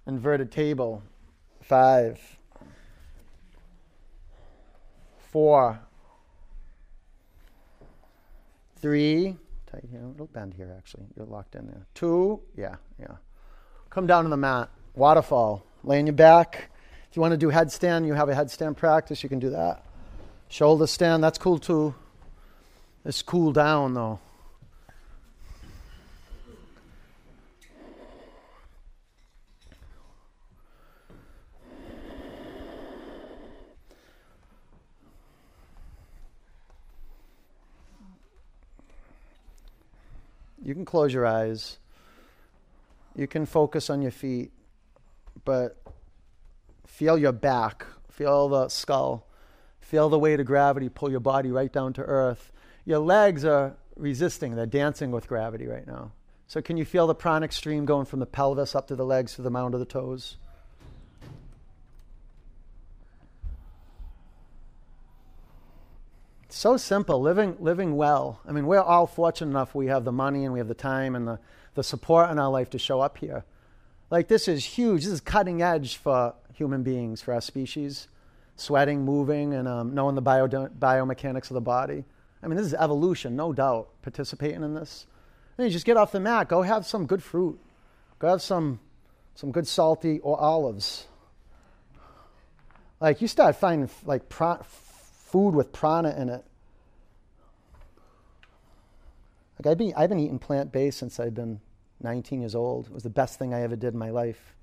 Inverted 0.07 0.51
table. 0.51 1.03
Five. 1.63 2.39
Four. 5.31 5.81
Three 8.81 9.37
tight 9.71 9.85
here. 9.91 10.01
It'll 10.15 10.27
bend 10.27 10.55
here, 10.55 10.75
actually. 10.77 11.05
You're 11.17 11.27
locked 11.27 11.55
in 11.55 11.67
there. 11.67 11.87
Two. 11.95 12.41
Yeah, 12.57 12.77
yeah. 12.99 13.17
Come 13.91 14.07
down 14.07 14.25
to 14.25 14.31
the 14.31 14.37
mat. 14.37 14.71
Waterfall. 14.95 15.65
Lay 15.85 15.99
on 15.99 16.07
your 16.07 16.15
back. 16.15 16.71
If 17.11 17.17
you 17.17 17.23
want 17.23 17.33
to 17.33 17.39
do 17.39 17.49
headstand, 17.49 18.07
you 18.07 18.15
have 18.15 18.29
a 18.29 18.35
headstand 18.35 18.77
practice, 18.77 19.23
you 19.23 19.29
can 19.29 19.41
do 19.41 19.51
that. 19.51 19.85
Shoulder 20.49 20.87
stand, 20.87 21.25
that's 21.25 21.39
cool 21.39 21.59
too. 21.59 21.95
It's 23.05 23.23
cool 23.23 23.53
down 23.53 23.95
though. 23.95 24.21
You 40.71 40.75
can 40.77 40.85
close 40.85 41.13
your 41.13 41.27
eyes. 41.27 41.79
You 43.17 43.27
can 43.27 43.45
focus 43.45 43.91
on 43.91 44.03
your 44.03 44.13
feet, 44.13 44.53
but 45.45 45.77
feel 46.87 47.19
your 47.19 47.33
back, 47.33 47.85
feel 48.09 48.49
the 48.49 48.69
skull, 48.69 49.27
feel 49.81 50.09
the 50.09 50.17
weight 50.17 50.39
of 50.39 50.47
gravity 50.47 50.89
pull 50.89 51.11
your 51.11 51.19
body 51.19 51.51
right 51.51 51.73
down 51.73 51.93
to 51.95 52.03
earth. 52.03 52.53
Your 52.85 53.01
legs 53.01 53.45
are 53.45 53.75
resisting, 53.97 54.55
they're 54.55 54.65
dancing 54.65 55.11
with 55.11 55.27
gravity 55.27 55.67
right 55.67 55.89
now. 55.89 56.13
So, 56.47 56.63
can 56.63 56.77
you 56.77 56.85
feel 56.85 57.09
the 57.09 57.17
pranic 57.17 57.51
stream 57.51 57.85
going 57.85 58.07
from 58.07 58.21
the 58.21 58.27
pelvis 58.27 58.77
up 58.77 58.87
to 58.87 58.95
the 58.95 59.05
legs 59.05 59.35
to 59.35 59.43
the 59.43 59.51
mound 59.51 59.75
of 59.75 59.81
the 59.81 59.87
toes? 59.87 60.37
So 66.57 66.77
simple, 66.77 67.21
living, 67.21 67.57
living 67.61 67.97
well. 67.97 68.41
I 68.47 68.53
mean, 68.53 68.67
we're 68.67 68.81
all 68.81 69.07
fortunate 69.07 69.51
enough 69.51 69.75
we 69.75 69.87
have 69.87 70.05
the 70.05 70.13
money 70.13 70.45
and 70.45 70.53
we 70.53 70.59
have 70.59 70.69
the 70.69 70.75
time 70.75 71.15
and 71.15 71.27
the, 71.27 71.39
the 71.75 71.83
support 71.83 72.31
in 72.31 72.39
our 72.39 72.51
life 72.51 72.71
to 72.71 72.79
show 72.79 73.01
up 73.01 73.19
here. 73.19 73.45
Like, 74.11 74.29
this 74.29 74.49
is 74.49 74.65
huge. 74.65 75.05
This 75.05 75.13
is 75.13 75.21
cutting 75.21 75.63
edge 75.63 75.97
for 75.97 76.35
human 76.55 76.83
beings, 76.83 77.23
for 77.23 77.35
our 77.35 77.41
species. 77.41 78.09
Sweating, 78.57 79.05
moving, 79.05 79.55
and 79.55 79.67
um, 79.67 79.95
knowing 79.95 80.15
the 80.15 80.23
bio, 80.23 80.49
biomechanics 80.49 81.51
of 81.51 81.55
the 81.55 81.61
body. 81.61 82.05
I 82.43 82.47
mean, 82.47 82.57
this 82.57 82.67
is 82.67 82.75
evolution, 82.75 83.37
no 83.37 83.53
doubt, 83.53 83.89
participating 84.03 84.63
in 84.63 84.75
this. 84.75 85.07
Then 85.57 85.67
you 85.67 85.73
just 85.73 85.87
get 85.87 85.97
off 85.97 86.13
the 86.13 86.21
mat, 86.21 86.49
go 86.49 86.63
have 86.63 86.87
some 86.87 87.07
good 87.07 87.23
fruit. 87.23 87.59
Go 88.19 88.29
have 88.29 88.43
some 88.43 88.81
some 89.35 89.53
good 89.53 89.67
salty 89.67 90.21
or 90.21 90.39
olives. 90.39 91.07
Like 93.01 93.23
you 93.23 93.29
start 93.29 93.57
finding 93.57 93.89
like 94.05 94.29
pra- 94.29 94.63
food 95.31 95.55
with 95.55 95.73
prana 95.73 96.15
in 96.17 96.29
it. 96.29 96.45
Like 99.59 99.73
I've 99.73 99.79
been, 99.79 99.93
I've 99.97 100.09
been 100.09 100.19
eating 100.19 100.39
plant 100.39 100.73
based 100.73 100.99
since 100.99 101.21
I've 101.21 101.35
been 101.35 101.61
19 102.03 102.41
years 102.41 102.55
old. 102.55 102.87
It 102.87 102.93
was 102.93 103.03
the 103.03 103.11
best 103.11 103.39
thing 103.39 103.53
I 103.53 103.63
ever 103.63 103.77
did 103.77 103.93
in 103.93 103.99
my 103.99 104.11
life. 104.11 104.55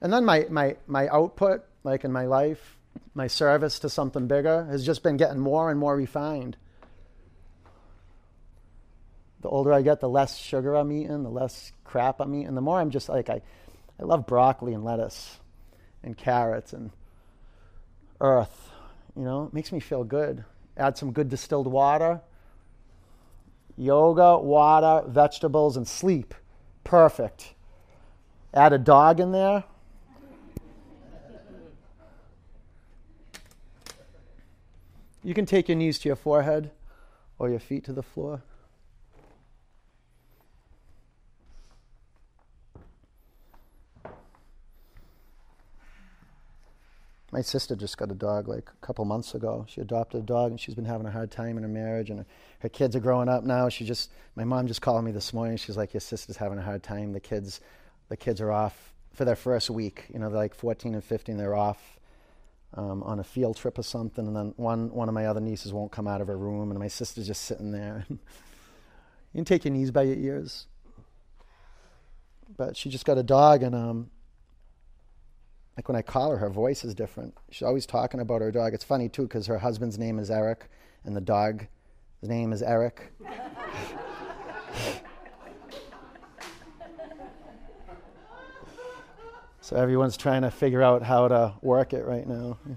And 0.00 0.12
then 0.12 0.24
my, 0.24 0.46
my, 0.50 0.76
my 0.86 1.08
output, 1.08 1.64
like 1.82 2.04
in 2.04 2.12
my 2.12 2.26
life, 2.26 2.76
my 3.14 3.26
service 3.26 3.78
to 3.80 3.88
something 3.88 4.26
bigger, 4.26 4.66
has 4.66 4.84
just 4.84 5.02
been 5.02 5.16
getting 5.16 5.38
more 5.38 5.70
and 5.70 5.80
more 5.80 5.96
refined. 5.96 6.56
The 9.40 9.48
older 9.48 9.72
I 9.72 9.82
get, 9.82 10.00
the 10.00 10.08
less 10.08 10.36
sugar 10.36 10.74
I'm 10.74 10.92
eating, 10.92 11.22
the 11.22 11.30
less 11.30 11.72
crap 11.84 12.20
I'm 12.20 12.34
eating. 12.34 12.54
The 12.54 12.60
more 12.60 12.78
I'm 12.78 12.90
just 12.90 13.08
like, 13.08 13.30
I, 13.30 13.40
I 13.98 14.02
love 14.02 14.26
broccoli 14.26 14.74
and 14.74 14.84
lettuce 14.84 15.38
and 16.02 16.16
carrots 16.16 16.72
and 16.74 16.90
earth. 18.20 18.70
You 19.16 19.22
know, 19.22 19.44
it 19.44 19.54
makes 19.54 19.72
me 19.72 19.80
feel 19.80 20.04
good. 20.04 20.44
Add 20.76 20.98
some 20.98 21.12
good 21.12 21.28
distilled 21.28 21.66
water. 21.66 22.20
Yoga, 23.76 24.38
water, 24.38 25.06
vegetables, 25.08 25.76
and 25.76 25.86
sleep. 25.86 26.34
Perfect. 26.84 27.54
Add 28.52 28.72
a 28.72 28.78
dog 28.78 29.20
in 29.20 29.32
there. 29.32 29.64
You 35.22 35.32
can 35.32 35.46
take 35.46 35.68
your 35.68 35.76
knees 35.76 35.98
to 36.00 36.08
your 36.08 36.16
forehead 36.16 36.70
or 37.38 37.48
your 37.48 37.58
feet 37.58 37.84
to 37.84 37.92
the 37.92 38.02
floor. 38.02 38.42
My 47.34 47.42
sister 47.42 47.74
just 47.74 47.98
got 47.98 48.12
a 48.12 48.14
dog 48.14 48.46
like 48.46 48.70
a 48.70 48.86
couple 48.86 49.04
months 49.04 49.34
ago. 49.34 49.66
She 49.68 49.80
adopted 49.80 50.20
a 50.20 50.22
dog 50.22 50.52
and 50.52 50.60
she's 50.60 50.76
been 50.76 50.84
having 50.84 51.04
a 51.04 51.10
hard 51.10 51.32
time 51.32 51.56
in 51.56 51.64
her 51.64 51.68
marriage 51.68 52.08
and 52.08 52.20
her, 52.20 52.26
her 52.60 52.68
kids 52.68 52.94
are 52.94 53.00
growing 53.00 53.28
up 53.28 53.42
now. 53.42 53.68
She 53.68 53.84
just 53.84 54.12
my 54.36 54.44
mom 54.44 54.68
just 54.68 54.80
called 54.80 55.04
me 55.04 55.10
this 55.10 55.34
morning. 55.34 55.56
She's 55.56 55.76
like, 55.76 55.92
Your 55.92 56.00
sister's 56.00 56.36
having 56.36 56.58
a 56.58 56.62
hard 56.62 56.84
time. 56.84 57.12
The 57.12 57.18
kids 57.18 57.60
the 58.08 58.16
kids 58.16 58.40
are 58.40 58.52
off 58.52 58.92
for 59.14 59.24
their 59.24 59.34
first 59.34 59.68
week. 59.68 60.04
You 60.12 60.20
know, 60.20 60.28
they're 60.28 60.38
like 60.38 60.54
fourteen 60.54 60.94
and 60.94 61.02
fifteen, 61.02 61.36
they're 61.36 61.56
off 61.56 61.98
um, 62.74 63.02
on 63.02 63.18
a 63.18 63.24
field 63.24 63.56
trip 63.56 63.80
or 63.80 63.82
something, 63.82 64.28
and 64.28 64.36
then 64.36 64.54
one 64.56 64.92
one 64.92 65.08
of 65.08 65.14
my 65.16 65.26
other 65.26 65.40
nieces 65.40 65.72
won't 65.72 65.90
come 65.90 66.06
out 66.06 66.20
of 66.20 66.28
her 66.28 66.38
room, 66.38 66.70
and 66.70 66.78
my 66.78 66.86
sister's 66.86 67.26
just 67.26 67.42
sitting 67.42 67.72
there. 67.72 68.06
you 68.10 68.18
can 69.34 69.44
take 69.44 69.64
your 69.64 69.74
knees 69.74 69.90
by 69.90 70.02
your 70.02 70.18
ears, 70.18 70.66
but 72.56 72.76
she 72.76 72.90
just 72.90 73.04
got 73.04 73.18
a 73.18 73.24
dog, 73.24 73.64
and 73.64 73.74
um, 73.74 74.10
like 75.76 75.88
when 75.88 75.96
I 75.96 76.02
call 76.02 76.30
her, 76.30 76.36
her 76.38 76.50
voice 76.50 76.84
is 76.84 76.94
different. 76.94 77.36
She's 77.50 77.66
always 77.66 77.86
talking 77.86 78.20
about 78.20 78.40
her 78.40 78.52
dog. 78.52 78.74
It's 78.74 78.84
funny 78.84 79.08
too 79.08 79.22
because 79.22 79.46
her 79.46 79.58
husband's 79.58 79.98
name 79.98 80.18
is 80.18 80.30
Eric, 80.30 80.70
and 81.04 81.16
the 81.16 81.20
dog, 81.20 81.66
the 82.20 82.28
name 82.28 82.52
is 82.52 82.62
Eric. 82.62 83.12
So 89.64 89.76
everyone's 89.76 90.18
trying 90.18 90.42
to 90.42 90.50
figure 90.50 90.82
out 90.82 91.02
how 91.02 91.26
to 91.26 91.54
work 91.62 91.94
it 91.94 92.04
right 92.04 92.28
now. 92.28 92.58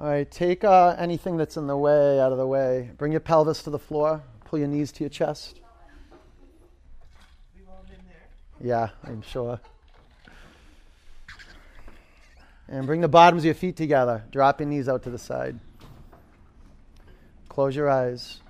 All 0.00 0.08
right, 0.08 0.28
take 0.28 0.64
uh, 0.64 0.96
anything 0.98 1.36
that's 1.36 1.56
in 1.56 1.68
the 1.68 1.76
way 1.76 2.18
out 2.18 2.32
of 2.32 2.38
the 2.38 2.46
way. 2.46 2.90
Bring 2.98 3.12
your 3.12 3.20
pelvis 3.20 3.62
to 3.62 3.70
the 3.70 3.78
floor. 3.78 4.20
Pull 4.46 4.60
your 4.60 4.68
knees 4.68 4.92
to 4.92 5.02
your 5.02 5.10
chest. 5.10 5.60
Yeah, 8.60 8.88
I'm 9.04 9.22
sure. 9.22 9.60
And 12.68 12.86
bring 12.86 13.00
the 13.00 13.08
bottoms 13.08 13.42
of 13.42 13.46
your 13.46 13.54
feet 13.54 13.76
together. 13.76 14.24
Drop 14.30 14.60
your 14.60 14.68
knees 14.68 14.88
out 14.88 15.02
to 15.02 15.10
the 15.10 15.18
side. 15.18 15.58
Close 17.48 17.76
your 17.76 17.90
eyes. 17.90 18.40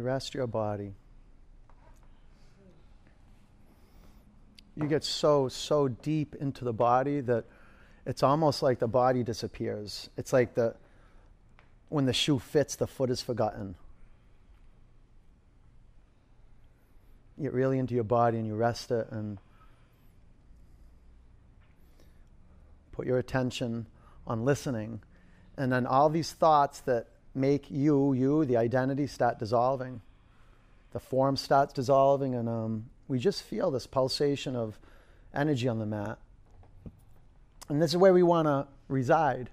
Rest 0.00 0.34
your 0.34 0.46
body. 0.46 0.94
You 4.76 4.88
get 4.88 5.04
so, 5.04 5.48
so 5.48 5.88
deep 5.88 6.34
into 6.40 6.64
the 6.64 6.72
body 6.72 7.20
that 7.20 7.44
it's 8.06 8.22
almost 8.22 8.62
like 8.62 8.78
the 8.78 8.88
body 8.88 9.22
disappears. 9.22 10.10
It's 10.16 10.32
like 10.32 10.54
the 10.54 10.74
when 11.88 12.06
the 12.06 12.12
shoe 12.12 12.38
fits, 12.38 12.74
the 12.76 12.86
foot 12.86 13.08
is 13.08 13.20
forgotten. 13.20 13.76
You 17.36 17.44
get 17.44 17.52
really 17.52 17.78
into 17.78 17.94
your 17.94 18.04
body 18.04 18.38
and 18.38 18.46
you 18.46 18.54
rest 18.56 18.90
it 18.90 19.06
and 19.10 19.38
put 22.92 23.06
your 23.06 23.18
attention 23.18 23.86
on 24.26 24.44
listening. 24.44 25.02
And 25.56 25.70
then 25.72 25.86
all 25.86 26.08
these 26.08 26.32
thoughts 26.32 26.80
that 26.80 27.08
make 27.34 27.70
you, 27.70 28.12
you, 28.12 28.44
the 28.44 28.56
identity, 28.56 29.06
start 29.06 29.38
dissolving. 29.38 30.00
The 30.92 31.00
form 31.00 31.36
starts 31.36 31.72
dissolving, 31.72 32.34
and 32.34 32.48
um, 32.48 32.86
we 33.08 33.18
just 33.18 33.42
feel 33.42 33.70
this 33.70 33.86
pulsation 33.86 34.54
of 34.54 34.78
energy 35.34 35.68
on 35.68 35.78
the 35.78 35.86
mat. 35.86 36.18
And 37.68 37.80
this 37.82 37.90
is 37.90 37.96
where 37.96 38.12
we 38.12 38.22
want 38.22 38.46
to 38.46 38.66
reside. 38.88 39.50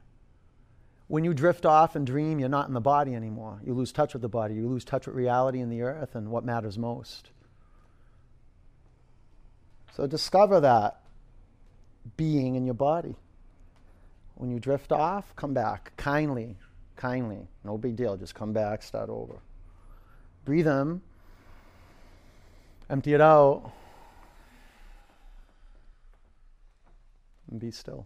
When 1.08 1.24
you 1.24 1.34
drift 1.34 1.66
off 1.66 1.96
and 1.96 2.06
dream, 2.06 2.40
you're 2.40 2.50
not 2.50 2.68
in 2.68 2.74
the 2.74 2.82
body 2.82 3.16
anymore. 3.16 3.60
You 3.66 3.74
lose 3.74 3.92
touch 3.92 4.14
with 4.14 4.22
the 4.22 4.30
body. 4.30 4.54
You 4.54 4.68
lose 4.68 4.86
touch 4.86 5.08
with 5.08 5.16
reality 5.16 5.60
in 5.60 5.70
the 5.70 5.82
earth 5.82 6.16
and 6.16 6.30
what 6.30 6.46
matters 6.46 6.78
most. 6.78 7.32
So 9.96 10.08
discover 10.08 10.62
that 10.62 11.02
being 12.16 12.56
in 12.56 12.66
your 12.66 12.76
body. 12.76 13.16
When 14.36 14.50
you 14.50 14.60
drift 14.60 14.92
off, 14.92 15.36
come 15.36 15.54
back 15.54 15.92
kindly, 15.98 16.58
kindly. 17.02 17.48
No 17.64 17.80
big 17.80 17.96
deal. 17.96 18.16
Just 18.16 18.36
come 18.36 18.54
back, 18.54 18.84
start 18.84 19.10
over. 19.10 19.34
Breathe 20.46 20.68
in, 20.68 21.02
empty 22.92 23.16
it 23.16 23.22
out, 23.22 23.72
and 27.50 27.60
be 27.60 27.72
still. 27.72 28.06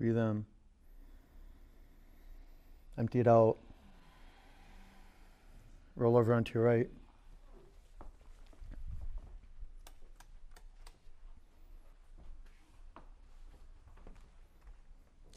Breathe 0.00 0.16
in. 0.16 0.46
Empty 2.96 3.20
it 3.20 3.28
out. 3.28 3.58
Roll 5.94 6.16
over 6.16 6.32
onto 6.32 6.58
your 6.58 6.66
right. 6.66 6.88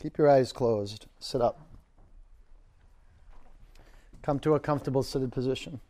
Keep 0.01 0.17
your 0.17 0.29
eyes 0.29 0.53
closed. 0.53 1.07
Sit 1.19 1.41
up. 1.41 1.59
Come 4.21 4.39
to 4.39 4.55
a 4.55 4.61
comfortable 4.61 5.03
seated 5.03 5.33
position. 5.33 5.81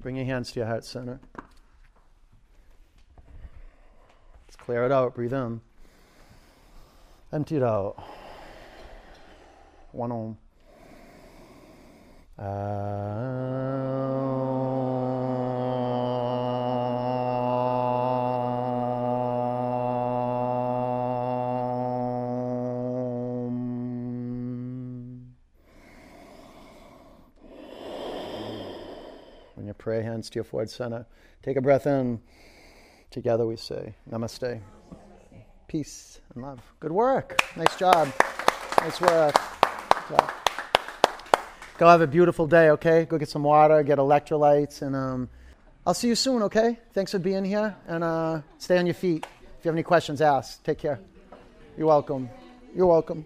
Bring 0.00 0.16
your 0.16 0.24
hands 0.24 0.52
to 0.52 0.60
your 0.60 0.68
heart 0.68 0.86
center. 0.86 1.20
Let's 4.46 4.56
clear 4.56 4.86
it 4.86 4.92
out. 4.92 5.14
Breathe 5.14 5.34
in. 5.34 5.60
Empty 7.32 7.56
it 7.56 7.62
out. 7.62 7.96
One 9.92 10.12
on. 10.12 10.36
Uh, 12.36 12.44
when 29.54 29.66
you 29.66 29.74
pray, 29.74 30.02
hands 30.02 30.28
to 30.30 30.36
your 30.36 30.44
forward 30.44 30.70
center. 30.70 31.06
Take 31.42 31.56
a 31.56 31.60
breath 31.60 31.86
in. 31.86 32.20
Together 33.10 33.46
we 33.46 33.56
say, 33.56 33.94
Namaste. 34.10 34.60
Peace 35.66 36.20
and 36.34 36.42
love. 36.42 36.60
Good 36.80 36.92
work. 36.92 37.40
Nice 37.56 37.76
job. 37.76 38.12
Nice 38.80 39.00
work. 39.00 39.34
Go 41.76 41.88
have 41.88 42.02
a 42.02 42.06
beautiful 42.06 42.46
day, 42.46 42.70
okay? 42.70 43.04
Go 43.04 43.18
get 43.18 43.28
some 43.28 43.42
water, 43.42 43.82
get 43.82 43.98
electrolytes, 43.98 44.82
and 44.82 44.94
um, 44.94 45.28
I'll 45.84 45.94
see 45.94 46.06
you 46.08 46.14
soon, 46.14 46.42
okay? 46.42 46.78
Thanks 46.92 47.10
for 47.10 47.18
being 47.18 47.44
here, 47.44 47.74
and 47.88 48.04
uh, 48.04 48.42
stay 48.58 48.78
on 48.78 48.86
your 48.86 48.94
feet. 48.94 49.26
If 49.58 49.64
you 49.64 49.68
have 49.70 49.74
any 49.74 49.82
questions, 49.82 50.20
ask. 50.20 50.62
Take 50.62 50.78
care. 50.78 51.00
You're 51.76 51.88
welcome. 51.88 52.30
You're 52.76 52.86
welcome. 52.86 53.24